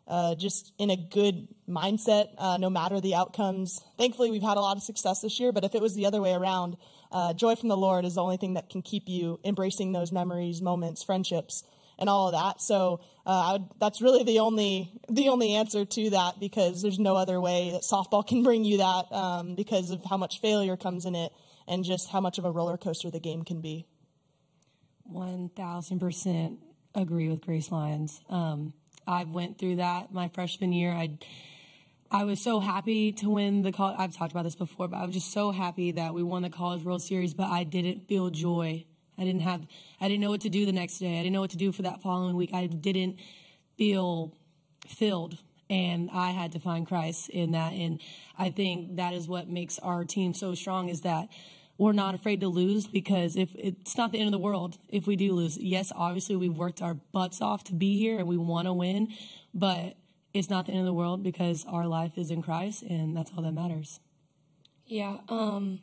uh, 0.07 0.37
just 0.37 0.73
in 0.79 0.91
a 0.91 0.97
good 0.97 1.49
mindset, 1.69 2.29
uh, 2.39 2.59
no 2.59 2.71
matter 2.71 3.01
the 3.01 3.17
outcomes. 3.17 3.81
Thankfully, 3.99 4.31
we've 4.31 4.41
had 4.41 4.57
a 4.57 4.61
lot 4.61 4.77
of 4.77 4.85
success 4.85 5.21
this 5.21 5.41
year, 5.41 5.51
but 5.51 5.65
if 5.65 5.75
it 5.75 5.83
was 5.83 5.97
the 5.97 6.07
other 6.07 6.23
way 6.23 6.33
around, 6.33 6.77
uh, 7.11 7.35
joy 7.35 7.57
from 7.57 7.71
the 7.71 7.77
Lord 7.77 8.05
is 8.05 8.15
the 8.15 8.23
only 8.23 8.37
thing 8.37 8.55
that 8.55 8.71
can 8.71 8.83
keep 8.83 9.09
you 9.09 9.41
embracing 9.45 9.91
those 9.91 10.13
memories, 10.13 10.63
moments, 10.63 11.03
friendships 11.03 11.65
and 11.99 12.09
all 12.09 12.29
of 12.29 12.33
that. 12.33 12.61
So 12.61 13.01
uh, 13.25 13.51
would, 13.53 13.69
that's 13.79 14.03
really 14.03 14.25
the 14.25 14.41
only 14.41 14.91
the 15.09 15.29
only 15.29 15.55
answer 15.55 15.85
to 15.85 16.11
that 16.11 16.41
because 16.41 16.83
there's 16.83 16.99
no 16.99 17.17
other 17.17 17.41
way 17.41 17.71
that 17.71 17.83
softball 17.83 18.27
can 18.27 18.43
bring 18.43 18.65
you 18.65 18.79
that 18.79 19.13
um, 19.13 19.55
because 19.55 19.91
of 19.91 20.05
how 20.05 20.17
much 20.17 20.41
failure 20.41 20.77
comes 20.77 21.07
in 21.07 21.15
it 21.15 21.33
and 21.69 21.85
just 21.85 22.09
how 22.09 22.21
much 22.21 22.39
of 22.39 22.45
a 22.45 22.51
roller 22.51 22.77
coaster 22.77 23.11
the 23.11 23.21
game 23.21 23.45
can 23.45 23.61
be. 23.61 23.87
One 25.05 25.51
thousand 25.51 26.01
percent 26.01 26.59
agree 26.95 27.29
with 27.29 27.43
Grace 27.43 27.71
Lyons. 27.71 28.21
Um, 28.29 28.75
I 29.07 29.25
went 29.25 29.59
through 29.59 29.77
that 29.77 30.13
my 30.13 30.29
freshman 30.29 30.73
year. 30.73 30.91
I 30.91 31.19
I 32.11 32.25
was 32.25 32.43
so 32.43 32.61
happy 32.61 33.13
to 33.13 33.31
win 33.31 33.63
the 33.63 33.73
college. 33.73 33.97
I've 33.99 34.17
talked 34.17 34.33
about 34.33 34.43
this 34.43 34.57
before, 34.57 34.89
but 34.89 34.97
I 34.97 35.07
was 35.07 35.15
just 35.15 35.33
so 35.33 35.51
happy 35.53 35.93
that 35.93 36.13
we 36.13 36.23
won 36.23 36.43
the 36.43 36.51
College 36.51 36.83
World 36.83 37.03
Series. 37.03 37.35
But 37.35 37.51
I 37.51 37.65
didn't 37.65 38.09
feel 38.09 38.31
joy 38.31 38.85
I 39.23 39.25
didn't 39.25 39.43
have, 39.43 39.67
I 40.01 40.09
didn't 40.09 40.21
know 40.21 40.31
what 40.31 40.41
to 40.41 40.51
do 40.51 40.67
the 40.67 40.73
next 40.73 40.99
day. 40.99 41.21
I 41.21 41.23
didn't 41.23 41.33
know 41.33 41.41
what 41.41 41.51
to 41.51 41.57
do 41.57 41.71
for 41.71 41.83
that 41.83 42.03
following 42.03 42.35
week. 42.35 42.51
I 42.53 42.67
didn't 42.67 43.21
feel 43.79 44.37
filled. 44.87 45.39
And 45.71 46.11
I 46.13 46.33
had 46.33 46.53
to 46.53 46.59
find 46.59 46.87
Christ 46.87 47.31
in 47.31 47.53
that. 47.53 47.73
And 47.73 48.01
I 48.37 48.51
think 48.51 48.97
that 48.97 49.15
is 49.15 49.29
what 49.29 49.49
makes 49.49 49.79
our 49.79 50.05
team 50.05 50.35
so 50.35 50.55
strong 50.55 50.89
is 50.89 51.03
that 51.03 51.29
we're 51.79 51.93
not 51.93 52.15
afraid 52.15 52.41
to 52.41 52.49
lose 52.49 52.87
because 52.87 53.37
if 53.37 53.55
it's 53.55 53.97
not 53.97 54.13
the 54.13 54.19
end 54.19 54.27
of 54.27 54.33
the 54.33 54.39
world 54.39 54.77
if 54.89 55.07
we 55.07 55.17
do 55.17 55.33
lose. 55.33 55.57
Yes, 55.57 55.93
obviously 55.95 56.37
we've 56.37 56.57
worked 56.57 56.83
our 56.83 56.95
butts 56.95 57.41
off 57.41 57.65
to 57.65 57.75
be 57.75 57.97
here 57.97 58.19
and 58.19 58.27
we 58.27 58.37
want 58.37 58.67
to 58.67 58.73
win, 58.73 59.09
but 59.55 59.97
it's 60.35 60.51
not 60.51 60.67
the 60.67 60.73
end 60.73 60.81
of 60.81 60.87
the 60.87 60.93
world 60.93 61.23
because 61.23 61.65
our 61.69 61.87
life 61.87 62.19
is 62.19 62.31
in 62.31 62.43
Christ 62.43 62.83
and 62.83 63.17
that's 63.17 63.31
all 63.37 63.43
that 63.43 63.53
matters. 63.53 64.01
Yeah, 64.87 65.19
um, 65.29 65.81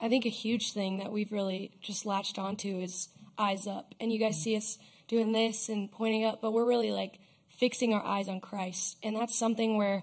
I 0.00 0.08
think 0.08 0.24
a 0.24 0.30
huge 0.30 0.72
thing 0.72 0.98
that 0.98 1.12
we've 1.12 1.32
really 1.32 1.72
just 1.80 2.06
latched 2.06 2.38
onto 2.38 2.80
is 2.80 3.08
eyes 3.38 3.66
up. 3.66 3.94
And 4.00 4.12
you 4.12 4.18
guys 4.18 4.40
see 4.40 4.56
us 4.56 4.78
doing 5.08 5.32
this 5.32 5.68
and 5.68 5.90
pointing 5.90 6.24
up, 6.24 6.40
but 6.40 6.52
we're 6.52 6.66
really 6.66 6.90
like 6.90 7.18
fixing 7.48 7.92
our 7.92 8.04
eyes 8.04 8.28
on 8.28 8.40
Christ. 8.40 8.96
And 9.02 9.16
that's 9.16 9.38
something 9.38 9.76
where, 9.76 10.02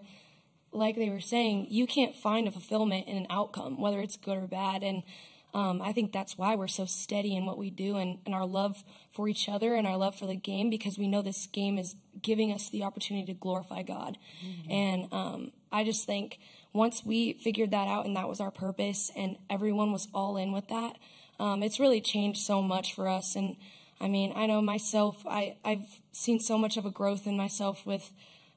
like 0.72 0.96
they 0.96 1.10
were 1.10 1.22
saying, 1.22 1.68
you 1.70 1.88
can't 1.88 2.16
find 2.16 2.48
a 2.48 2.52
fulfillment 2.52 3.08
in 3.08 3.18
an 3.18 3.28
outcome, 3.30 3.82
whether 3.82 4.00
it's 4.00 4.18
good 4.18 4.38
or 4.38 4.48
bad. 4.48 4.84
And 4.84 5.04
um, 5.54 5.82
I 5.82 5.94
think 5.94 6.12
that's 6.12 6.38
why 6.38 6.56
we're 6.56 6.68
so 6.68 6.86
steady 6.86 7.36
in 7.36 7.46
what 7.46 7.58
we 7.58 7.72
do 7.72 7.98
and, 7.98 8.20
and 8.26 8.36
our 8.36 8.46
love 8.46 8.84
for 9.12 9.28
each 9.28 9.50
other 9.50 9.74
and 9.74 9.88
our 9.88 9.98
love 9.98 10.16
for 10.16 10.28
the 10.28 10.36
game 10.36 10.70
because 10.70 10.98
we 11.00 11.08
know 11.08 11.22
this 11.22 11.48
game 11.48 11.80
is 11.80 11.96
giving 12.22 12.52
us 12.52 12.70
the 12.70 12.84
opportunity 12.84 13.26
to 13.28 13.34
glorify 13.34 13.82
God. 13.82 14.18
Mm-hmm. 14.46 14.72
And 14.72 15.08
um, 15.12 15.52
I 15.72 15.84
just 15.84 16.06
think 16.06 16.40
once 16.74 17.04
we 17.06 17.34
figured 17.34 17.72
that 17.72 17.88
out 17.88 18.06
and 18.06 18.16
that 18.16 18.30
was 18.30 18.40
our 18.40 18.52
purpose 18.52 19.12
and 19.16 19.38
everyone 19.50 19.92
was 19.92 20.08
all 20.14 20.38
in 20.38 20.52
with 20.52 20.68
that, 20.70 20.98
um, 21.40 21.64
it's 21.64 21.80
really 21.80 22.02
changed 22.02 22.40
so 22.42 22.62
much 22.62 22.94
for 22.94 23.08
us. 23.08 23.36
And 23.36 23.56
I 24.00 24.08
mean, 24.08 24.34
I 24.36 24.46
know 24.46 24.62
myself, 24.62 25.24
I, 25.28 25.58
I've 25.64 26.02
seen 26.12 26.40
so 26.40 26.58
much 26.58 26.78
of 26.78 26.86
a 26.86 26.92
growth 26.92 27.28
in 27.28 27.38
myself 27.38 27.86
with 27.86 28.12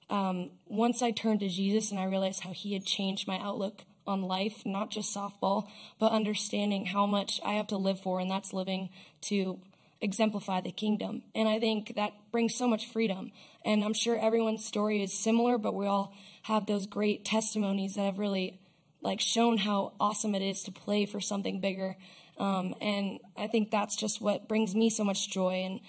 um, 0.09 0.51
once 0.67 1.03
I 1.03 1.13
turned 1.13 1.41
to 1.41 1.49
Jesus 1.49 1.91
and 1.91 2.01
I 2.01 2.05
realized 2.05 2.41
how 2.41 2.53
He 2.53 2.73
had 2.73 2.85
changed 2.85 3.29
my 3.29 3.39
outlook 3.39 3.85
on 4.07 4.23
life, 4.23 4.63
not 4.67 4.91
just 4.91 5.15
softball, 5.15 5.69
but 5.99 6.13
understanding 6.13 6.87
how 6.87 7.07
much 7.07 7.41
I 7.45 7.53
have 7.53 7.69
to 7.69 7.77
live 7.77 8.01
for, 8.01 8.19
and 8.19 8.31
that's 8.31 8.53
living 8.53 8.91
to 9.23 9.61
exemplify 10.01 10.61
the 10.61 10.73
kingdom. 10.73 11.23
And 11.35 11.49
I 11.49 11.61
think 11.61 11.95
that 11.97 12.13
brings 12.33 12.55
so 12.55 12.67
much 12.67 12.87
freedom. 12.87 13.33
And 13.65 13.85
I'm 13.85 13.93
sure 13.93 14.19
everyone's 14.19 14.65
story 14.65 15.03
is 15.03 15.13
similar, 15.13 15.59
but 15.59 15.75
we 15.75 15.87
all 15.87 16.15
have 16.43 16.67
those 16.67 16.87
great 16.87 17.25
testimonies 17.25 17.95
that 17.95 18.03
have 18.03 18.19
really 18.19 18.61
like 19.03 19.21
shown 19.21 19.59
how 19.59 19.93
awesome 20.01 20.35
it 20.35 20.43
is 20.43 20.63
to 20.65 20.73
play 20.73 21.07
for 21.07 21.21
something 21.21 21.61
bigger. 21.61 21.97
Um, 22.39 22.75
and 22.81 23.19
I 23.37 23.47
think 23.47 23.71
that's 23.71 23.97
just 23.97 24.21
what 24.21 24.49
brings 24.49 24.75
me 24.75 24.89
so 24.91 25.05
much 25.05 25.31
joy. 25.31 25.63
And 25.65 25.81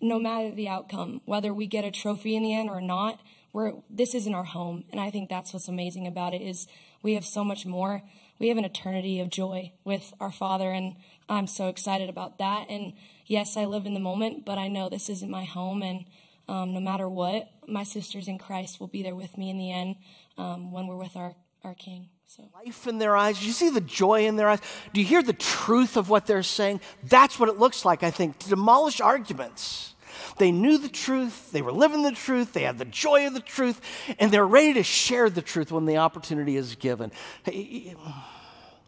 no 0.00 0.18
matter 0.18 0.50
the 0.50 0.68
outcome, 0.68 1.20
whether 1.24 1.54
we 1.54 1.66
get 1.66 1.84
a 1.84 1.90
trophy 1.90 2.34
in 2.34 2.42
the 2.42 2.54
end 2.54 2.70
or 2.70 2.80
not, 2.80 3.20
we're, 3.52 3.72
this 3.88 4.14
isn't 4.14 4.34
our 4.34 4.44
home. 4.44 4.84
And 4.90 5.00
I 5.00 5.10
think 5.10 5.28
that's 5.28 5.52
what's 5.52 5.68
amazing 5.68 6.06
about 6.06 6.34
it 6.34 6.42
is 6.42 6.66
we 7.02 7.14
have 7.14 7.24
so 7.24 7.44
much 7.44 7.66
more. 7.66 8.02
We 8.38 8.48
have 8.48 8.56
an 8.56 8.64
eternity 8.64 9.20
of 9.20 9.28
joy 9.28 9.72
with 9.84 10.14
our 10.18 10.32
Father, 10.32 10.70
and 10.70 10.96
I'm 11.28 11.46
so 11.46 11.68
excited 11.68 12.08
about 12.08 12.38
that. 12.38 12.70
And 12.70 12.94
yes, 13.30 13.56
I 13.56 13.64
live 13.64 13.86
in 13.86 13.94
the 13.94 14.00
moment, 14.00 14.44
but 14.44 14.58
I 14.58 14.68
know 14.68 14.88
this 14.88 15.08
isn't 15.08 15.30
my 15.30 15.44
home, 15.44 15.82
and 15.82 16.04
um, 16.48 16.74
no 16.74 16.80
matter 16.80 17.08
what, 17.08 17.48
my 17.68 17.84
sisters 17.84 18.26
in 18.26 18.38
Christ 18.38 18.80
will 18.80 18.88
be 18.88 19.04
there 19.04 19.14
with 19.14 19.38
me 19.38 19.48
in 19.50 19.56
the 19.56 19.70
end 19.70 19.96
um, 20.36 20.72
when 20.72 20.88
we're 20.88 20.96
with 20.96 21.16
our, 21.16 21.36
our 21.62 21.74
King. 21.74 22.08
So. 22.26 22.50
Life 22.54 22.86
in 22.86 22.98
their 22.98 23.16
eyes. 23.16 23.40
Do 23.40 23.46
you 23.46 23.52
see 23.52 23.70
the 23.70 23.80
joy 23.80 24.26
in 24.26 24.36
their 24.36 24.48
eyes? 24.48 24.60
Do 24.92 25.00
you 25.00 25.06
hear 25.06 25.22
the 25.22 25.32
truth 25.32 25.96
of 25.96 26.10
what 26.10 26.26
they're 26.26 26.42
saying? 26.42 26.80
That's 27.04 27.38
what 27.38 27.48
it 27.48 27.58
looks 27.58 27.84
like, 27.84 28.02
I 28.02 28.10
think, 28.10 28.38
to 28.40 28.48
demolish 28.48 29.00
arguments. 29.00 29.94
They 30.38 30.50
knew 30.50 30.78
the 30.78 30.88
truth, 30.88 31.52
they 31.52 31.62
were 31.62 31.72
living 31.72 32.02
the 32.02 32.12
truth, 32.12 32.52
they 32.52 32.62
had 32.62 32.78
the 32.78 32.84
joy 32.84 33.26
of 33.26 33.34
the 33.34 33.40
truth, 33.40 33.80
and 34.18 34.32
they're 34.32 34.46
ready 34.46 34.74
to 34.74 34.82
share 34.82 35.30
the 35.30 35.42
truth 35.42 35.70
when 35.70 35.86
the 35.86 35.98
opportunity 35.98 36.56
is 36.56 36.74
given. 36.74 37.12
Hey, 37.44 37.94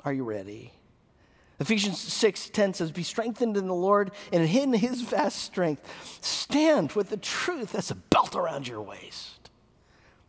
are 0.04 0.12
you 0.12 0.24
ready? 0.24 0.72
Ephesians 1.62 1.98
6 2.00 2.50
10 2.50 2.74
says, 2.74 2.90
Be 2.90 3.04
strengthened 3.04 3.56
in 3.56 3.68
the 3.68 3.74
Lord 3.74 4.10
and 4.32 4.42
in 4.42 4.72
his 4.72 5.02
vast 5.02 5.38
strength. 5.38 5.88
Stand 6.20 6.92
with 6.92 7.10
the 7.10 7.16
truth 7.16 7.74
as 7.74 7.90
a 7.90 7.94
belt 7.94 8.34
around 8.34 8.66
your 8.66 8.82
waist. 8.82 9.48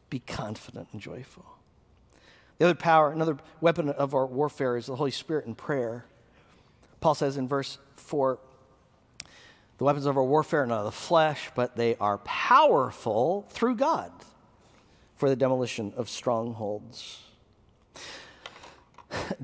Be 0.10 0.20
confident 0.20 0.90
and 0.92 1.02
joyful. 1.02 1.46
The 2.60 2.66
other 2.66 2.76
power, 2.76 3.12
another 3.12 3.38
weapon 3.62 3.90
of 3.90 4.14
our 4.14 4.28
warfare 4.28 4.78
is 4.78 4.86
the 4.86 4.96
Holy 4.96 5.12
Spirit 5.12 5.48
and 5.48 5.58
prayer. 5.58 6.06
Paul 7.02 7.16
says 7.16 7.36
in 7.36 7.48
verse 7.48 7.80
4 7.96 8.38
the 9.80 9.86
weapons 9.86 10.06
of 10.06 10.18
our 10.18 10.24
warfare 10.24 10.64
are 10.64 10.68
not 10.68 10.80
of 10.80 10.86
the 10.86 10.92
flesh, 10.92 11.50
but 11.56 11.76
they 11.76 11.96
are 11.96 12.20
powerful 12.20 13.48
through 13.50 13.76
God 13.76 14.12
for 15.16 15.30
the 15.30 15.36
demolition 15.36 15.94
of 15.98 16.10
strongholds. 16.10 17.22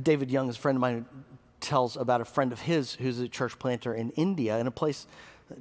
David 0.02 0.30
Young, 0.30 0.50
is 0.50 0.56
a 0.56 0.60
friend 0.60 0.76
of 0.76 0.82
mine, 0.82 1.06
tells 1.70 1.96
about 1.96 2.20
a 2.20 2.26
friend 2.26 2.52
of 2.52 2.62
his 2.62 2.96
who's 2.96 3.20
a 3.20 3.28
church 3.28 3.60
planter 3.60 3.94
in 3.94 4.10
India 4.12 4.58
in 4.58 4.66
a 4.66 4.72
place 4.72 5.06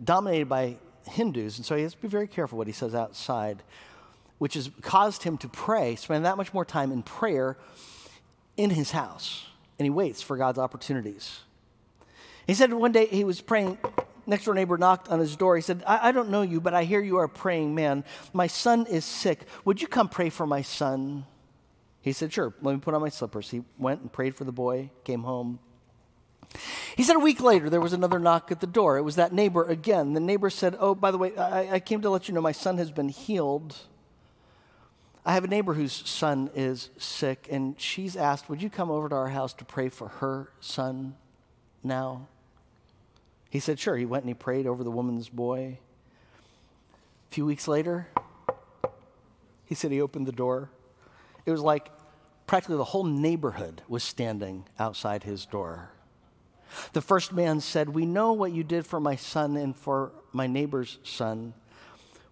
dominated 0.03 0.49
by 0.49 0.79
Hindus. 1.07 1.59
And 1.59 1.67
so 1.67 1.77
he 1.77 1.83
has 1.83 1.95
to 1.95 2.01
be 2.01 2.09
very 2.09 2.27
careful 2.27 2.57
what 2.57 2.67
he 2.67 2.73
says 2.73 2.95
outside, 2.95 3.63
which 4.39 4.55
has 4.55 4.71
caused 4.81 5.23
him 5.23 5.37
to 5.39 5.49
pray, 5.49 5.97
spend 5.97 6.25
that 6.25 6.39
much 6.39 6.55
more 6.55 6.65
time 6.65 6.93
in 6.93 7.03
prayer 7.03 7.59
in 8.57 8.71
his 8.71 8.93
house. 8.93 9.47
And 9.79 9.85
he 9.85 9.91
waits 9.91 10.23
for 10.23 10.39
God's 10.39 10.59
opportunities. 10.59 11.41
He 12.47 12.55
said 12.55 12.73
one 12.73 12.93
day 12.93 13.07
he 13.07 13.23
was 13.23 13.43
praying 13.43 13.77
next 14.27 14.47
door 14.47 14.55
neighbor 14.55 14.79
knocked 14.79 15.11
on 15.11 15.21
his 15.21 15.37
door. 15.37 15.57
He 15.57 15.63
said, 15.63 15.85
I, 15.87 16.09
I, 16.09 16.13
don't 16.13 16.31
know 16.31 16.43
you, 16.43 16.61
but 16.61 16.73
I 16.73 16.85
hear 16.85 17.01
you 17.03 17.19
are 17.19 17.25
a 17.25 17.29
praying 17.29 17.75
man. 17.75 18.05
My 18.33 18.47
son 18.47 18.87
is 18.87 19.05
sick. 19.05 19.41
Would 19.67 19.83
you 19.83 19.89
come 19.89 20.09
pray 20.09 20.31
for 20.31 20.47
my 20.47 20.63
son? 20.63 21.27
He 22.01 22.13
said, 22.13 22.33
Sure, 22.33 22.55
let 22.63 22.73
me 22.73 22.81
put 22.81 22.95
on 22.95 23.03
my 23.03 23.11
slippers. 23.11 23.51
He 23.51 23.63
went 23.79 24.01
and 24.01 24.13
prayed 24.13 24.35
for 24.35 24.45
the 24.45 24.53
boy, 24.53 24.91
came 25.05 25.23
home. 25.23 25.59
He 26.97 27.03
said 27.03 27.17
a 27.17 27.21
week 27.21 27.41
later, 27.41 27.71
there 27.71 27.81
was 27.81 27.93
another 27.93 28.19
knock 28.19 28.51
at 28.51 28.61
the 28.61 28.67
door. 28.67 28.97
It 28.99 29.03
was 29.03 29.17
that 29.17 29.33
neighbor 29.33 29.65
again. 29.65 30.15
The 30.15 30.21
neighbor 30.21 30.51
said, 30.51 30.77
Oh, 30.81 30.95
by 30.95 31.11
the 31.11 31.19
way, 31.19 31.37
I, 31.37 31.75
I 31.75 31.81
came 31.81 32.03
to 32.03 32.11
let 32.11 32.29
you 32.29 32.35
know 32.35 32.41
my 32.41 32.53
son 32.53 32.79
has 32.79 32.91
been 32.91 33.09
healed. 33.09 33.77
I 35.25 35.35
have 35.35 35.45
a 35.45 35.49
neighbor 35.49 35.75
whose 35.75 35.93
son 35.93 36.51
is 36.55 36.91
sick, 36.97 37.49
and 37.51 37.79
she's 37.79 38.17
asked, 38.17 38.49
Would 38.49 38.63
you 38.63 38.71
come 38.71 38.91
over 38.91 39.09
to 39.09 39.15
our 39.15 39.29
house 39.29 39.53
to 39.55 39.65
pray 39.65 39.91
for 39.91 40.09
her 40.09 40.51
son 40.61 41.17
now? 41.85 42.29
He 43.51 43.61
said, 43.61 43.79
Sure. 43.79 43.97
He 43.97 44.07
went 44.07 44.25
and 44.25 44.31
he 44.31 44.35
prayed 44.35 44.67
over 44.67 44.83
the 44.83 44.91
woman's 44.91 45.29
boy. 45.29 45.79
A 47.31 47.35
few 47.35 47.45
weeks 47.45 47.69
later, 47.69 48.09
he 49.67 49.75
said 49.75 49.93
he 49.93 50.01
opened 50.01 50.27
the 50.27 50.33
door. 50.33 50.71
It 51.45 51.51
was 51.51 51.61
like 51.61 51.91
practically 52.47 52.77
the 52.77 52.85
whole 52.85 53.05
neighborhood 53.05 53.83
was 53.87 54.03
standing 54.03 54.65
outside 54.79 55.25
his 55.25 55.45
door. 55.45 55.91
The 56.93 57.01
first 57.01 57.33
man 57.33 57.61
said, 57.61 57.91
We 57.91 58.07
know 58.07 58.33
what 58.33 58.53
you 58.53 58.65
did 58.65 58.87
for 58.87 59.01
my 59.01 59.17
son 59.17 59.57
and 59.57 59.77
for 59.77 60.13
my 60.33 60.47
neighbor's 60.47 60.99
son. 61.03 61.55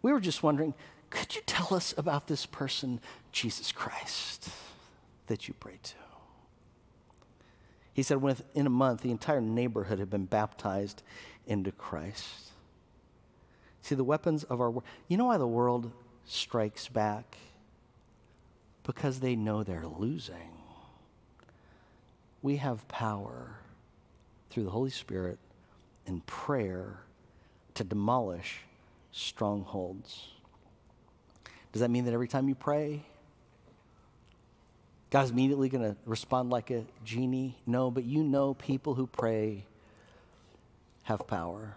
We 0.03 0.12
were 0.12 0.20
just 0.20 0.43
wondering, 0.43 0.74
could 1.11 1.34
you 1.34 1.43
tell 1.47 1.74
us 1.74 1.95
about 1.97 2.26
this 2.26 2.47
person, 2.47 3.01
Jesus 3.32 3.72
Christ, 3.72 4.49
that 5.28 5.49
you 5.49 5.55
prayed 5.55 5.82
to? 5.82 5.95
He 7.93 8.03
said 8.03 8.20
within 8.20 8.66
a 8.66 8.70
month, 8.70 9.01
the 9.01 9.11
entire 9.11 9.41
neighborhood 9.41 9.99
had 9.99 10.11
been 10.11 10.26
baptized 10.26 11.03
into 11.47 11.72
Christ. 11.72 12.51
See, 13.80 13.95
the 13.95 14.05
weapons 14.05 14.45
of 14.45 14.61
our 14.61 14.70
world, 14.70 14.84
you 15.09 15.16
know 15.16 15.26
why 15.26 15.39
the 15.39 15.47
world 15.47 15.93
strikes 16.26 16.89
back? 16.89 17.39
Because 18.82 19.20
they 19.20 19.34
know 19.34 19.62
they're 19.62 19.87
losing. 19.87 20.53
We 22.43 22.57
have 22.57 22.87
power 22.89 23.57
through 24.57 24.64
the 24.64 24.70
Holy 24.70 24.88
Spirit 24.88 25.38
and 26.07 26.24
prayer 26.24 27.00
to 27.74 27.84
demolish 27.84 28.61
strongholds. 29.12 30.28
Does 31.72 31.80
that 31.80 31.90
mean 31.90 32.07
that 32.07 32.14
every 32.14 32.26
time 32.26 32.48
you 32.48 32.54
pray, 32.54 33.02
God's 35.11 35.30
immediately 35.30 35.68
going 35.68 35.84
to 35.84 35.94
respond 36.07 36.48
like 36.48 36.70
a 36.70 36.86
genie? 37.04 37.54
No, 37.66 37.90
but 37.90 38.04
you 38.04 38.24
know 38.24 38.54
people 38.54 38.94
who 38.94 39.07
pray 39.07 39.66
have 41.02 41.26
power. 41.26 41.74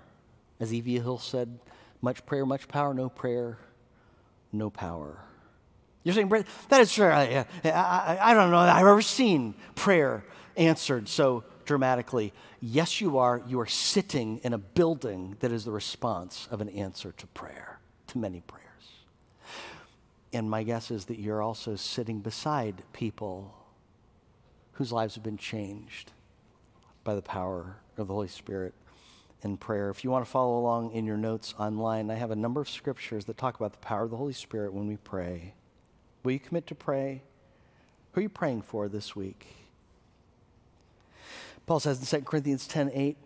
As 0.61 0.73
E.V. 0.73 0.99
Hill 0.99 1.17
said, 1.17 1.59
much 2.01 2.25
prayer, 2.25 2.45
much 2.45 2.69
power, 2.69 2.93
no 2.93 3.09
prayer, 3.09 3.57
no 4.53 4.69
power. 4.69 5.17
You're 6.05 6.15
saying, 6.15 6.29
that 6.69 6.79
is 6.79 6.93
true. 6.93 7.09
I, 7.09 7.45
I, 7.65 8.19
I 8.21 8.33
don't 8.33 8.51
know 8.51 8.57
I've 8.59 8.87
ever 8.87 9.01
seen 9.01 9.53
prayer 9.75 10.23
answered 10.55 11.09
so 11.09 11.43
dramatically. 11.69 12.33
Yes, 12.61 12.99
you 12.99 13.19
are. 13.19 13.43
You 13.47 13.59
are 13.59 13.67
sitting 13.67 14.39
in 14.39 14.53
a 14.53 14.57
building 14.57 15.37
that 15.39 15.51
is 15.51 15.65
the 15.65 15.71
response 15.71 16.47
of 16.49 16.61
an 16.61 16.69
answer 16.69 17.11
to 17.11 17.27
prayer, 17.27 17.77
to 18.07 18.17
many 18.17 18.41
prayers. 18.41 18.65
And 20.33 20.49
my 20.49 20.63
guess 20.63 20.89
is 20.89 21.05
that 21.05 21.19
you're 21.19 21.43
also 21.43 21.75
sitting 21.75 22.21
beside 22.21 22.81
people 22.91 23.53
whose 24.71 24.91
lives 24.91 25.13
have 25.13 25.23
been 25.23 25.37
changed 25.37 26.11
by 27.03 27.13
the 27.13 27.21
power 27.21 27.75
of 27.99 28.07
the 28.07 28.13
Holy 28.15 28.27
Spirit 28.27 28.73
in 29.43 29.55
prayer. 29.55 29.91
If 29.91 30.03
you 30.03 30.09
want 30.09 30.25
to 30.25 30.31
follow 30.31 30.57
along 30.57 30.93
in 30.93 31.05
your 31.05 31.17
notes 31.17 31.53
online, 31.59 32.09
I 32.09 32.15
have 32.15 32.31
a 32.31 32.35
number 32.35 32.61
of 32.61 32.67
scriptures 32.67 33.25
that 33.25 33.37
talk 33.37 33.59
about 33.59 33.73
the 33.73 33.85
power 33.85 34.05
of 34.05 34.09
the 34.09 34.17
Holy 34.17 34.33
Spirit 34.33 34.73
when 34.73 34.87
we 34.87 34.97
pray. 34.97 35.53
Will 36.23 36.31
you 36.31 36.39
commit 36.39 36.65
to 36.65 36.73
pray? 36.73 37.21
Who 38.13 38.21
are 38.21 38.23
you 38.23 38.29
praying 38.29 38.63
for 38.63 38.87
this 38.87 39.15
week? 39.15 39.68
Paul 41.69 41.79
says 41.79 41.99
in 41.99 42.21
2 42.21 42.25
Corinthians 42.25 42.65
10 42.65 42.89
8, 42.95 43.17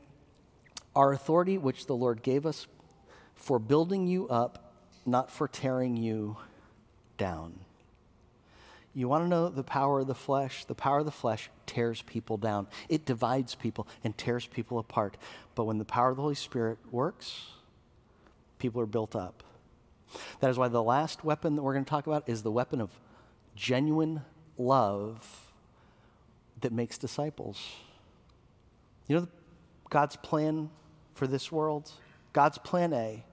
our 0.98 1.14
authority 1.14 1.58
which 1.58 1.86
the 1.86 1.96
Lord 1.96 2.22
gave 2.22 2.46
us 2.46 2.68
for 3.36 3.58
building 3.58 4.06
you 4.06 4.28
up, 4.28 4.74
not 5.06 5.32
for 5.32 5.48
tearing 5.48 5.96
you 5.96 6.36
down. 7.18 7.62
You 8.94 9.08
want 9.08 9.24
to 9.24 9.30
know 9.30 9.48
the 9.48 9.64
power 9.64 10.02
of 10.02 10.08
the 10.08 10.14
flesh? 10.14 10.66
The 10.66 10.76
power 10.76 11.00
of 11.00 11.06
the 11.06 11.10
flesh 11.10 11.50
tears 11.66 12.02
people 12.02 12.36
down. 12.36 12.68
It 12.90 13.06
divides 13.06 13.56
people 13.56 13.88
and 14.04 14.18
tears 14.18 14.46
people 14.46 14.78
apart. 14.78 15.16
But 15.56 15.64
when 15.64 15.78
the 15.78 15.86
power 15.86 16.10
of 16.10 16.18
the 16.18 16.24
Holy 16.24 16.36
Spirit 16.36 16.80
works, 16.92 17.46
people 18.60 18.82
are 18.82 18.86
built 18.86 19.16
up. 19.16 19.42
That 20.42 20.50
is 20.50 20.58
why 20.58 20.68
the 20.68 20.84
last 20.84 21.24
weapon 21.24 21.56
that 21.56 21.62
we're 21.62 21.72
going 21.72 21.86
to 21.86 21.90
talk 21.90 22.08
about 22.08 22.28
is 22.28 22.44
the 22.44 22.52
weapon 22.52 22.82
of 22.82 22.90
genuine 23.56 24.24
love 24.58 25.50
that 26.60 26.74
makes 26.74 26.98
disciples. 26.98 27.58
You 29.08 29.20
know 29.20 29.28
God's 29.90 30.16
plan 30.16 30.70
for 31.14 31.28
this 31.28 31.52
world? 31.52 31.92
God's 32.32 32.58
plan 32.58 32.94
A 32.94 33.24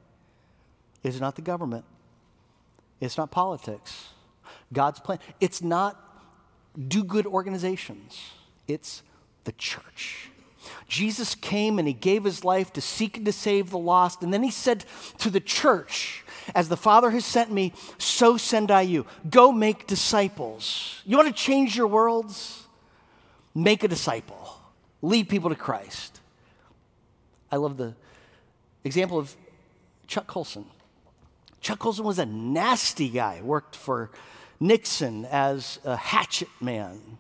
is 1.03 1.21
not 1.21 1.37
the 1.37 1.43
government. 1.43 1.85
It's 3.01 3.17
not 3.17 3.31
politics. 3.31 4.11
God's 4.73 5.01
plan, 5.01 5.19
it's 5.41 5.63
not 5.63 5.99
do 6.89 7.03
good 7.03 7.27
organizations, 7.27 8.21
it's 8.69 9.03
the 9.45 9.53
church. 9.53 10.31
Jesus 10.87 11.35
came 11.35 11.79
and 11.79 11.89
he 11.89 11.95
gave 11.95 12.25
his 12.25 12.45
life 12.45 12.73
to 12.75 12.81
seek 12.81 13.17
and 13.17 13.25
to 13.27 13.33
save 13.33 13.71
the 13.71 13.79
lost. 13.79 14.23
And 14.23 14.33
then 14.33 14.43
he 14.43 14.51
said 14.51 14.85
to 15.19 15.31
the 15.31 15.41
church, 15.41 16.23
As 16.55 16.69
the 16.69 16.77
Father 16.77 17.11
has 17.11 17.25
sent 17.25 17.51
me, 17.51 17.73
so 17.97 18.37
send 18.37 18.71
I 18.71 18.83
you. 18.83 19.07
Go 19.29 19.53
make 19.53 19.87
disciples. 19.87 21.01
You 21.07 21.17
want 21.17 21.29
to 21.29 21.35
change 21.35 21.77
your 21.77 21.87
worlds? 21.87 22.65
Make 23.55 23.83
a 23.83 23.89
disciple, 23.89 24.60
lead 25.03 25.29
people 25.29 25.51
to 25.51 25.57
Christ. 25.57 26.21
I 27.51 27.57
love 27.57 27.77
the 27.77 27.95
example 28.85 29.19
of 29.19 29.37
Chuck 30.07 30.27
Colson. 30.27 30.67
Chuck 31.61 31.79
Colson 31.79 32.05
was 32.05 32.19
a 32.19 32.27
nasty 32.27 33.09
guy, 33.09 33.41
worked 33.43 33.77
for 33.77 34.11
Nixon 34.59 35.25
as 35.27 35.79
a 35.85 35.97
hatchet 35.97 36.49
man. 36.61 37.19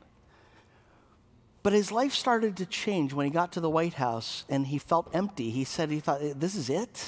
But 1.62 1.74
his 1.74 1.92
life 1.92 2.14
started 2.14 2.56
to 2.56 2.66
change 2.66 3.12
when 3.12 3.26
he 3.26 3.30
got 3.30 3.52
to 3.52 3.60
the 3.60 3.68
White 3.68 3.94
House 3.94 4.44
and 4.48 4.66
he 4.66 4.78
felt 4.78 5.10
empty. 5.12 5.50
He 5.50 5.64
said 5.64 5.90
he 5.90 6.00
thought, 6.00 6.20
this 6.40 6.54
is 6.54 6.70
it? 6.70 7.04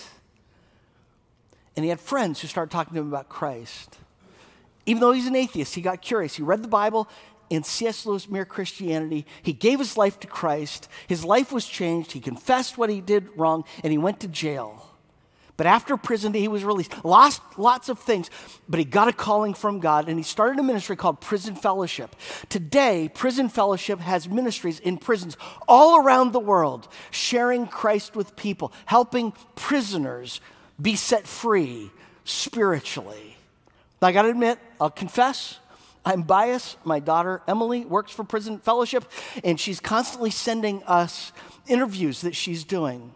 And 1.75 1.85
he 1.85 1.89
had 1.89 2.01
friends 2.01 2.41
who 2.41 2.49
started 2.49 2.71
talking 2.71 2.95
to 2.95 3.01
him 3.01 3.09
about 3.09 3.31
Christ. 3.31 3.97
Even 4.85 5.01
though 5.01 5.13
he's 5.13 5.27
an 5.27 5.37
atheist, 5.37 5.75
he 5.75 5.81
got 5.81 6.03
curious. 6.03 6.35
He 6.35 6.43
read 6.43 6.63
the 6.63 6.69
Bible 6.69 7.09
in 7.53 7.65
C.S. 7.65 8.07
Lewis 8.07 8.31
Mere 8.31 8.47
Christianity. 8.47 9.27
He 9.43 9.53
gave 9.53 9.79
his 9.79 9.99
life 9.99 10.19
to 10.21 10.27
Christ. 10.27 10.89
His 11.07 11.23
life 11.23 11.53
was 11.53 11.67
changed. 11.67 12.13
He 12.13 12.21
confessed 12.21 12.79
what 12.79 12.89
he 12.89 13.03
did 13.03 13.29
wrong 13.37 13.65
and 13.85 13.93
he 13.93 13.99
went 13.99 14.21
to 14.21 14.29
jail. 14.29 14.89
But 15.59 15.67
after 15.67 15.99
prison, 15.99 16.33
he 16.33 16.49
was 16.49 16.65
released. 16.65 17.05
Lost 17.05 17.43
lots 17.59 17.91
of 17.91 17.99
things, 17.99 18.31
but 18.71 18.79
he 18.79 18.87
got 18.87 19.09
a 19.09 19.13
calling 19.13 19.53
from 19.53 19.81
God 19.81 20.09
and 20.09 20.19
he 20.19 20.23
started 20.23 20.59
a 20.59 20.63
ministry 20.63 20.97
called 20.97 21.21
Prison 21.21 21.55
Fellowship. 21.55 22.17
Today, 22.49 23.11
Prison 23.13 23.51
Fellowship 23.51 24.01
has 24.01 24.27
ministries 24.31 24.81
in 24.81 24.97
prisons 24.97 25.37
all 25.69 26.03
around 26.03 26.33
the 26.33 26.41
world, 26.41 26.89
sharing 27.11 27.67
Christ 27.67 28.17
with 28.17 28.35
people, 28.35 28.73
helping 28.87 29.35
prisoners 29.55 30.41
be 30.81 30.97
set 30.97 31.27
free 31.27 31.91
spiritually. 32.25 33.37
Now, 34.01 34.09
I 34.09 34.13
got 34.13 34.23
to 34.23 34.31
admit, 34.31 34.59
I'll 34.81 34.91
confess, 34.91 35.59
I'm 36.05 36.23
biased. 36.23 36.85
My 36.85 36.99
daughter, 36.99 37.43
Emily, 37.47 37.85
works 37.85 38.13
for 38.13 38.25
Prison 38.25 38.59
Fellowship, 38.59 39.05
and 39.45 39.59
she's 39.59 39.81
constantly 39.81 40.31
sending 40.31 40.83
us 40.85 41.33
interviews 41.67 42.23
that 42.23 42.35
she's 42.35 42.65
doing 42.65 43.13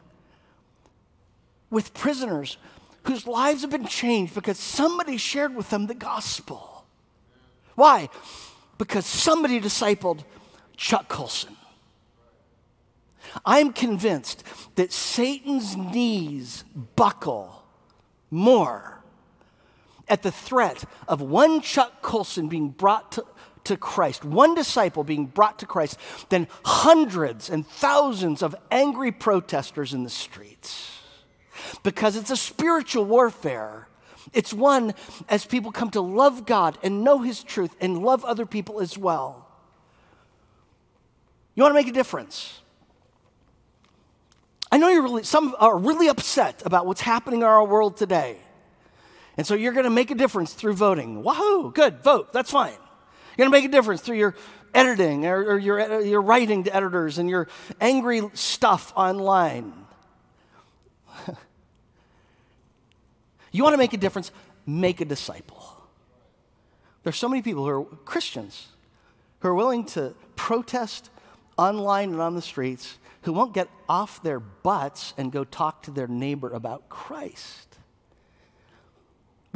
with 1.70 1.93
prisoners 1.95 2.59
whose 3.05 3.26
lives 3.26 3.62
have 3.62 3.70
been 3.70 3.87
changed 3.87 4.34
because 4.34 4.59
somebody 4.59 5.16
shared 5.16 5.55
with 5.55 5.70
them 5.70 5.87
the 5.87 5.95
gospel. 5.95 6.84
Why? 7.74 8.09
Because 8.78 9.07
somebody 9.07 9.61
discipled 9.61 10.24
Chuck 10.76 11.09
Colson. 11.09 11.57
I'm 13.45 13.72
convinced 13.72 14.45
that 14.76 14.93
Satan's 14.93 15.76
knees 15.76 16.64
buckle 16.95 17.64
more 18.30 19.03
at 20.09 20.23
the 20.23 20.33
threat 20.33 20.85
of 21.09 21.21
one 21.21 21.61
Chuck 21.61 22.03
Colson 22.03 22.49
being 22.49 22.69
brought 22.69 23.13
to, 23.13 23.25
to 23.65 23.77
Christ, 23.77 24.25
one 24.25 24.55
disciple 24.55 25.05
being 25.05 25.27
brought 25.27 25.59
to 25.61 25.67
Christ, 25.67 25.99
than 26.29 26.49
hundreds 26.65 27.51
and 27.51 27.67
thousands 27.67 28.43
of 28.43 28.55
angry 28.71 29.13
protesters 29.13 29.93
in 29.93 30.05
the 30.05 30.11
streets 30.11 30.97
because 31.83 32.17
it's 32.17 32.31
a 32.31 32.37
spiritual 32.37 33.05
warfare. 33.05 33.89
It's 34.33 34.53
one 34.53 34.95
as 35.29 35.47
people 35.47 35.73
come 35.73 35.91
to 35.91 36.01
love 36.01 36.47
God 36.47 36.79
and 36.83 37.05
know 37.05 37.21
His 37.21 37.43
truth 37.43 37.75
and 37.81 37.99
love 37.99 38.25
other 38.25 38.47
people 38.47 38.81
as 38.81 38.99
well. 38.99 39.49
You 41.55 41.63
want 41.63 41.73
to 41.73 41.81
make 41.81 41.89
a 41.89 41.93
difference? 41.93 42.61
I 44.71 44.79
know 44.79 44.89
you're 44.89 45.03
really, 45.03 45.23
some 45.23 45.55
are 45.59 45.79
really 45.79 46.09
upset 46.09 46.63
about 46.67 46.87
what's 46.87 47.01
happening 47.01 47.41
in 47.41 47.47
our 47.47 47.65
world 47.65 47.97
today. 47.97 48.39
And 49.37 49.47
so 49.47 49.55
you're 49.55 49.72
going 49.72 49.84
to 49.84 49.91
make 49.91 50.11
a 50.11 50.14
difference 50.14 50.55
through 50.55 50.74
voting. 50.74 51.22
Wahoo, 51.22 51.72
good, 51.72 52.03
vote, 52.03 52.32
that's 52.32 52.51
fine. 52.51 52.72
You're 53.37 53.49
going 53.49 53.51
to 53.51 53.59
make 53.59 53.64
a 53.64 53.72
difference 53.72 54.01
through 54.01 54.16
your 54.16 54.34
editing 54.74 55.26
or, 55.26 55.53
or 55.53 55.59
your, 55.59 55.80
uh, 55.80 55.99
your 55.99 56.22
writing 56.22 56.64
to 56.64 56.74
editors 56.74 57.18
and 57.18 57.28
your 57.28 57.49
angry 57.80 58.22
stuff 58.34 58.93
online. 58.97 59.72
You 63.53 63.62
want 63.62 63.72
to 63.72 63.78
make 63.78 63.95
a 63.95 63.97
difference? 63.97 64.32
Make 64.66 65.01
a 65.01 65.07
disciple. 65.07 65.64
There's 67.05 67.16
so 67.16 67.26
many 67.26 67.41
people 67.41 67.64
who 67.64 67.70
are 67.70 67.84
Christians 68.05 68.68
who 69.41 69.49
are 69.49 69.55
willing 69.55 69.87
to 69.87 70.14
protest 70.34 71.09
online 71.57 72.11
and 72.11 72.20
on 72.20 72.34
the 72.34 72.43
streets 72.43 72.99
who 73.22 73.32
won't 73.32 73.55
get 73.55 73.68
off 73.89 74.22
their 74.22 74.41
butts 74.41 75.14
and 75.16 75.32
go 75.32 75.43
talk 75.43 75.82
to 75.84 75.91
their 75.91 76.07
neighbor 76.07 76.51
about 76.51 76.91
Christ. 76.91 77.66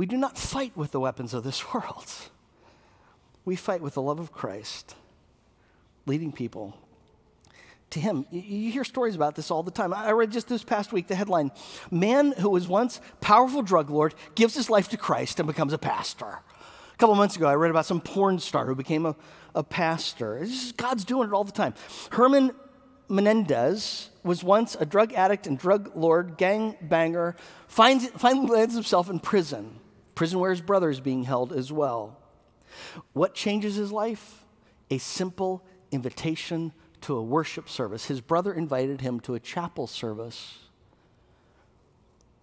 We 0.01 0.07
do 0.07 0.17
not 0.17 0.39
fight 0.39 0.75
with 0.79 0.93
the 0.93 1.01
weapons 1.01 1.35
of 1.35 1.45
this 1.45 1.75
world. 1.75 2.11
We 3.45 3.55
fight 3.55 3.83
with 3.83 3.93
the 3.93 4.01
love 4.01 4.19
of 4.19 4.33
Christ, 4.33 4.95
leading 6.07 6.33
people 6.33 6.75
to 7.91 8.01
him. 8.01 8.25
You 8.31 8.73
hear 8.73 8.83
stories 8.83 9.15
about 9.15 9.35
this 9.35 9.51
all 9.51 9.63
the 9.63 9.71
time. 9.71 9.93
I 9.93 10.13
read 10.13 10.33
just 10.33 10.49
this 10.49 10.65
past 10.65 10.91
week 10.91 11.07
the 11.07 11.15
headline 11.15 11.51
Man 11.91 12.33
who 12.33 12.49
was 12.49 12.67
once 12.67 12.99
powerful 13.21 13.61
drug 13.61 13.91
lord 13.91 14.15
gives 14.35 14.55
his 14.55 14.71
life 14.71 14.89
to 14.89 14.97
Christ 14.97 15.39
and 15.39 15.47
becomes 15.47 15.75
a 15.75 15.79
pastor. 15.79 16.25
A 16.25 16.97
couple 16.97 17.15
months 17.15 17.37
ago, 17.37 17.47
I 17.47 17.55
read 17.55 17.71
about 17.71 17.85
some 17.85 18.01
porn 18.01 18.39
star 18.39 18.65
who 18.65 18.75
became 18.75 19.05
a, 19.05 19.15
a 19.55 19.63
pastor. 19.63 20.43
Just, 20.47 20.79
God's 20.79 21.05
doing 21.05 21.29
it 21.29 21.35
all 21.35 21.45
the 21.45 21.53
time. 21.53 21.75
Herman 22.11 22.53
Menendez 23.11 24.09
was 24.25 24.43
once 24.43 24.79
a 24.81 24.87
drug 24.87 25.13
addict 25.13 25.47
and 25.47 25.59
drug 25.59 25.95
lord, 25.95 26.39
gang 26.39 26.77
banger, 26.81 27.37
finds, 27.69 28.07
finally 28.13 28.47
lands 28.47 28.73
himself 28.73 29.11
in 29.11 29.21
prison. 29.21 29.79
Prison 30.15 30.39
where 30.41 30.51
his 30.51 30.61
brother 30.61 30.91
is 30.91 31.01
being 31.01 31.25
held 31.25 31.53
as 31.53 31.73
well. 31.73 32.17
What 33.13 33.35
changes 33.35 33.77
his 33.77 33.93
life? 33.93 34.45
A 34.91 34.99
simple 34.99 35.65
invitation 35.91 36.73
to 37.03 37.17
a 37.17 37.23
worship 37.23 37.69
service. 37.69 38.07
His 38.07 38.21
brother 38.21 38.53
invited 38.53 39.01
him 39.01 39.21
to 39.21 39.35
a 39.35 39.41
chapel 39.41 39.87
service. 39.87 40.59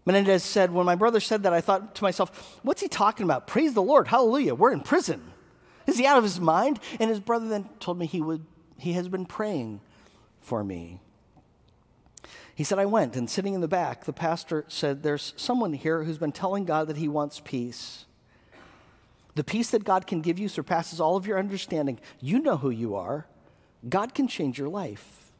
Menendez 0.05 0.43
said, 0.43 0.71
When 0.71 0.85
my 0.85 0.95
brother 0.95 1.19
said 1.19 1.43
that, 1.43 1.53
I 1.53 1.61
thought 1.61 1.95
to 1.95 2.03
myself, 2.03 2.59
What's 2.63 2.81
he 2.81 2.87
talking 2.87 3.25
about? 3.25 3.45
Praise 3.47 3.73
the 3.73 3.81
Lord. 3.81 4.07
Hallelujah. 4.07 4.55
We're 4.55 4.71
in 4.71 4.81
prison. 4.81 5.33
Is 5.85 5.97
he 5.97 6.05
out 6.05 6.17
of 6.17 6.23
his 6.23 6.39
mind? 6.39 6.79
And 6.99 7.09
his 7.09 7.19
brother 7.19 7.47
then 7.47 7.69
told 7.79 7.97
me 7.97 8.05
he, 8.05 8.21
would, 8.21 8.45
he 8.77 8.93
has 8.93 9.07
been 9.07 9.25
praying 9.25 9.81
for 10.41 10.63
me. 10.63 11.01
He 12.57 12.63
said, 12.63 12.79
I 12.79 12.85
went, 12.85 13.15
and 13.15 13.29
sitting 13.29 13.53
in 13.53 13.61
the 13.61 13.67
back, 13.67 14.05
the 14.05 14.11
pastor 14.11 14.65
said, 14.67 15.03
There's 15.03 15.31
someone 15.37 15.73
here 15.73 16.03
who's 16.03 16.17
been 16.17 16.31
telling 16.31 16.65
God 16.65 16.87
that 16.87 16.97
he 16.97 17.07
wants 17.07 17.39
peace. 17.39 18.05
The 19.35 19.43
peace 19.43 19.69
that 19.69 19.83
God 19.83 20.07
can 20.07 20.21
give 20.21 20.39
you 20.39 20.49
surpasses 20.49 20.99
all 20.99 21.15
of 21.15 21.27
your 21.27 21.37
understanding. 21.37 21.99
You 22.19 22.39
know 22.39 22.57
who 22.57 22.71
you 22.71 22.95
are. 22.95 23.27
God 23.87 24.15
can 24.15 24.27
change 24.27 24.57
your 24.57 24.69
life. 24.69 25.31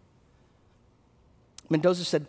Mendoza 1.71 2.05
said, 2.05 2.27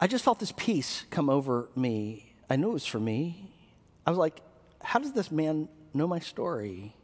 I 0.00 0.06
just 0.06 0.24
felt 0.24 0.40
this 0.40 0.54
peace 0.56 1.04
come 1.10 1.28
over 1.28 1.68
me. 1.76 2.32
I 2.48 2.56
knew 2.56 2.70
it 2.70 2.72
was 2.72 2.86
for 2.86 2.98
me. 2.98 3.50
I 4.06 4.10
was 4.10 4.18
like, 4.18 4.40
how 4.82 5.00
does 5.00 5.12
this 5.12 5.30
man 5.30 5.68
know 5.92 6.06
my 6.06 6.20
story? 6.20 6.94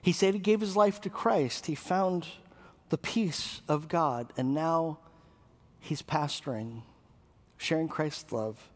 He 0.00 0.12
said 0.12 0.32
he 0.32 0.40
gave 0.40 0.62
his 0.62 0.74
life 0.74 1.02
to 1.02 1.10
Christ. 1.10 1.66
He 1.66 1.74
found 1.74 2.28
the 2.88 2.96
peace 2.96 3.60
of 3.68 3.88
God, 3.88 4.32
and 4.38 4.54
now 4.54 5.00
he's 5.84 6.00
pastoring, 6.00 6.80
sharing 7.58 7.88
Christ's 7.88 8.32
love 8.32 8.70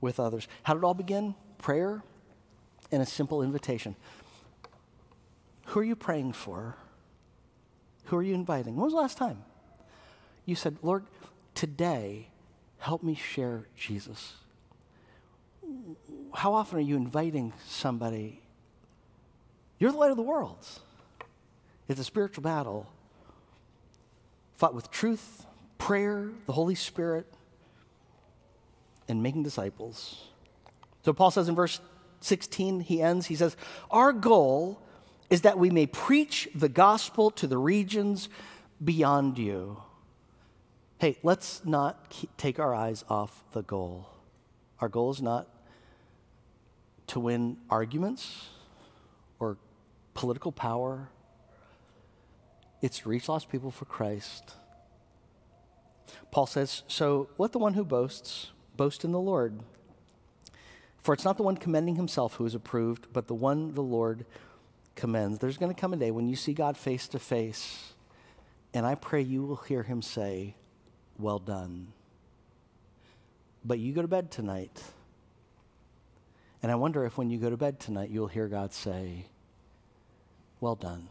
with 0.00 0.20
others. 0.20 0.46
How 0.62 0.74
did 0.74 0.80
it 0.80 0.84
all 0.84 0.94
begin? 0.94 1.34
Prayer 1.56 2.02
and 2.92 3.02
a 3.02 3.06
simple 3.06 3.42
invitation. 3.42 3.96
Who 5.66 5.80
are 5.80 5.84
you 5.84 5.96
praying 5.96 6.34
for? 6.34 6.76
Who 8.04 8.16
are 8.16 8.22
you 8.22 8.34
inviting? 8.34 8.76
When 8.76 8.84
was 8.84 8.92
the 8.92 9.00
last 9.00 9.16
time? 9.16 9.42
You 10.44 10.54
said, 10.54 10.76
Lord, 10.82 11.04
today, 11.54 12.28
help 12.78 13.02
me 13.02 13.14
share 13.14 13.66
Jesus. 13.74 14.34
How 16.34 16.52
often 16.52 16.78
are 16.78 16.82
you 16.82 16.96
inviting 16.96 17.54
somebody? 17.66 18.42
You're 19.78 19.92
the 19.92 19.98
light 19.98 20.10
of 20.10 20.16
the 20.18 20.22
world. 20.22 20.58
It's 21.88 22.00
a 22.00 22.04
spiritual 22.04 22.42
battle 22.42 22.86
fought 24.56 24.74
with 24.74 24.90
truth, 24.90 25.46
prayer, 25.78 26.30
the 26.46 26.52
Holy 26.52 26.74
Spirit, 26.74 27.26
and 29.08 29.22
making 29.22 29.42
disciples. 29.42 30.28
So 31.04 31.12
Paul 31.12 31.30
says 31.30 31.48
in 31.48 31.54
verse 31.54 31.80
16, 32.20 32.80
he 32.80 33.00
ends, 33.00 33.26
he 33.26 33.36
says, 33.36 33.56
Our 33.90 34.12
goal 34.12 34.82
is 35.30 35.42
that 35.42 35.58
we 35.58 35.70
may 35.70 35.86
preach 35.86 36.48
the 36.54 36.68
gospel 36.68 37.30
to 37.32 37.46
the 37.46 37.58
regions 37.58 38.28
beyond 38.82 39.38
you. 39.38 39.82
Hey, 40.98 41.16
let's 41.22 41.64
not 41.64 42.12
take 42.36 42.58
our 42.58 42.74
eyes 42.74 43.04
off 43.08 43.44
the 43.52 43.62
goal. 43.62 44.08
Our 44.80 44.88
goal 44.88 45.10
is 45.10 45.22
not 45.22 45.48
to 47.08 47.20
win 47.20 47.56
arguments 47.70 48.48
or 49.38 49.56
political 50.14 50.52
power, 50.52 51.08
it's 52.82 53.06
reach 53.06 53.28
lost 53.28 53.48
people 53.48 53.70
for 53.70 53.84
Christ. 53.84 54.54
Paul 56.30 56.46
says, 56.46 56.82
So 56.88 57.28
let 57.38 57.52
the 57.52 57.58
one 57.58 57.74
who 57.74 57.84
boasts 57.84 58.50
boast 58.76 59.04
in 59.04 59.12
the 59.12 59.20
Lord. 59.20 59.60
For 61.02 61.14
it's 61.14 61.24
not 61.24 61.36
the 61.36 61.42
one 61.42 61.56
commending 61.56 61.96
himself 61.96 62.34
who 62.34 62.46
is 62.46 62.54
approved, 62.54 63.06
but 63.12 63.28
the 63.28 63.34
one 63.34 63.74
the 63.74 63.82
Lord 63.82 64.26
commends. 64.94 65.38
There's 65.38 65.56
going 65.56 65.74
to 65.74 65.80
come 65.80 65.92
a 65.92 65.96
day 65.96 66.10
when 66.10 66.28
you 66.28 66.36
see 66.36 66.52
God 66.52 66.76
face 66.76 67.08
to 67.08 67.18
face, 67.18 67.94
and 68.74 68.84
I 68.84 68.94
pray 68.94 69.22
you 69.22 69.42
will 69.44 69.56
hear 69.56 69.84
him 69.84 70.02
say, 70.02 70.54
Well 71.18 71.38
done. 71.38 71.92
But 73.64 73.78
you 73.78 73.92
go 73.92 74.02
to 74.02 74.08
bed 74.08 74.30
tonight, 74.30 74.82
and 76.62 76.70
I 76.70 76.74
wonder 76.74 77.04
if 77.06 77.16
when 77.16 77.30
you 77.30 77.38
go 77.38 77.50
to 77.50 77.56
bed 77.56 77.80
tonight, 77.80 78.10
you'll 78.10 78.26
hear 78.26 78.48
God 78.48 78.72
say, 78.72 79.26
Well 80.60 80.74
done. 80.74 81.08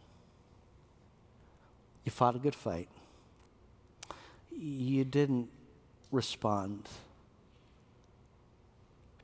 You 2.04 2.12
fought 2.12 2.36
a 2.36 2.39
good 2.39 2.56
fight. 2.56 2.89
You 4.58 5.05
didn't 5.05 5.49
respond 6.12 6.88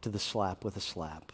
to 0.01 0.09
the 0.09 0.19
slap 0.19 0.63
with 0.63 0.77
a 0.77 0.81
slap. 0.81 1.31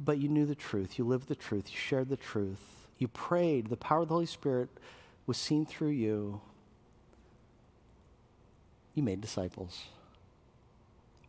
But 0.00 0.18
you 0.18 0.28
knew 0.28 0.44
the 0.44 0.54
truth. 0.54 0.98
You 0.98 1.04
lived 1.04 1.28
the 1.28 1.36
truth. 1.36 1.70
You 1.70 1.78
shared 1.78 2.08
the 2.08 2.16
truth. 2.16 2.88
You 2.98 3.08
prayed. 3.08 3.68
The 3.68 3.76
power 3.76 4.02
of 4.02 4.08
the 4.08 4.14
Holy 4.14 4.26
Spirit 4.26 4.68
was 5.26 5.36
seen 5.36 5.66
through 5.66 5.90
you. 5.90 6.40
You 8.94 9.02
made 9.02 9.20
disciples. 9.20 9.84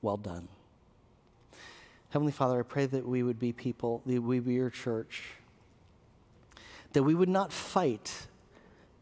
Well 0.01 0.17
done. 0.17 0.47
Heavenly 2.09 2.31
Father, 2.31 2.59
I 2.59 2.63
pray 2.63 2.85
that 2.85 3.05
we 3.05 3.21
would 3.23 3.39
be 3.39 3.51
people, 3.51 4.01
that 4.05 4.21
we 4.21 4.39
be 4.39 4.53
your 4.53 4.69
church, 4.69 5.23
that 6.93 7.03
we 7.03 7.13
would 7.13 7.29
not 7.29 7.51
fight 7.51 8.27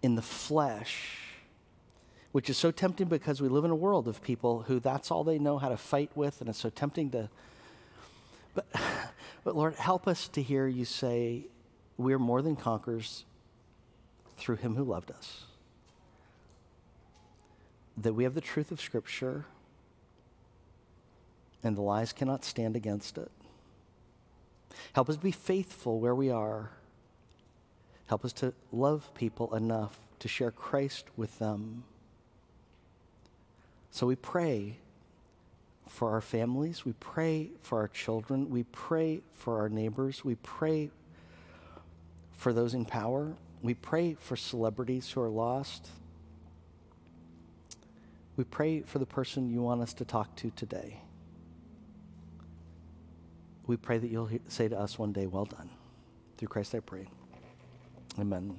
in 0.01 0.15
the 0.15 0.21
flesh, 0.21 1.19
which 2.31 2.49
is 2.49 2.57
so 2.57 2.71
tempting 2.71 3.07
because 3.07 3.41
we 3.41 3.49
live 3.49 3.65
in 3.65 3.71
a 3.71 3.75
world 3.75 4.07
of 4.07 4.21
people 4.21 4.63
who 4.63 4.79
that's 4.79 5.11
all 5.11 5.23
they 5.23 5.39
know 5.39 5.57
how 5.57 5.69
to 5.69 5.77
fight 5.77 6.11
with, 6.15 6.41
and 6.41 6.49
it's 6.49 6.59
so 6.59 6.69
tempting 6.69 7.11
to. 7.11 7.29
But, 8.53 8.67
but 9.43 9.55
Lord, 9.55 9.75
help 9.75 10.07
us 10.07 10.27
to 10.29 10.41
hear 10.41 10.67
you 10.67 10.85
say, 10.85 11.47
we're 11.97 12.19
more 12.19 12.41
than 12.41 12.55
conquerors 12.55 13.25
through 14.37 14.57
him 14.57 14.75
who 14.75 14.83
loved 14.83 15.11
us. 15.11 15.45
That 17.97 18.13
we 18.13 18.25
have 18.25 18.33
the 18.33 18.41
truth 18.41 18.71
of 18.71 18.81
Scripture 18.81 19.45
and 21.63 21.75
the 21.75 21.81
lies 21.81 22.13
cannot 22.13 22.45
stand 22.45 22.75
against 22.75 23.17
it. 23.17 23.31
Help 24.93 25.09
us 25.09 25.17
be 25.17 25.31
faithful 25.31 25.99
where 25.99 26.13
we 26.13 26.29
are. 26.29 26.69
Help 28.08 28.24
us 28.24 28.34
to 28.34 28.53
love 28.72 29.14
people 29.16 29.53
enough 29.56 29.99
to 30.20 30.28
share 30.28 30.51
Christ 30.51 31.06
with 31.18 31.39
them. 31.39 31.84
So 33.91 34.08
we 34.08 34.16
pray 34.16 34.78
for 35.88 36.12
our 36.12 36.22
families. 36.22 36.86
We 36.86 36.93
pray 36.93 37.51
for 37.62 37.80
our 37.80 37.88
children. 37.88 38.49
We 38.49 38.64
pray 38.64 39.22
for 39.34 39.60
our 39.60 39.70
neighbors. 39.70 40.24
We 40.24 40.36
pray 40.36 40.91
for 42.34 42.53
those 42.53 42.74
in 42.74 42.86
power. 42.86 43.34
We 43.62 43.74
pray 43.74 44.16
for 44.20 44.36
celebrities 44.36 45.10
who 45.10 45.22
are 45.22 45.30
lost. 45.30 45.89
We 48.38 48.43
pray 48.43 48.82
for 48.82 48.99
the 48.99 49.06
person 49.06 49.49
you 49.49 49.62
want 49.62 49.82
us 49.82 49.93
to 49.95 50.06
talk 50.06 50.36
to 50.38 50.51
today. 50.51 50.99
We 53.66 53.78
pray 53.78 53.97
that 53.97 54.12
you'll 54.12 54.30
say 54.47 54.68
to 54.68 54.78
us 54.78 54.99
one 54.99 55.14
day, 55.14 55.26
Well 55.26 55.45
done. 55.45 55.70
Through 56.38 56.49
Christ 56.49 56.76
I 56.76 56.82
pray. 56.82 57.08
Amen. 58.18 58.55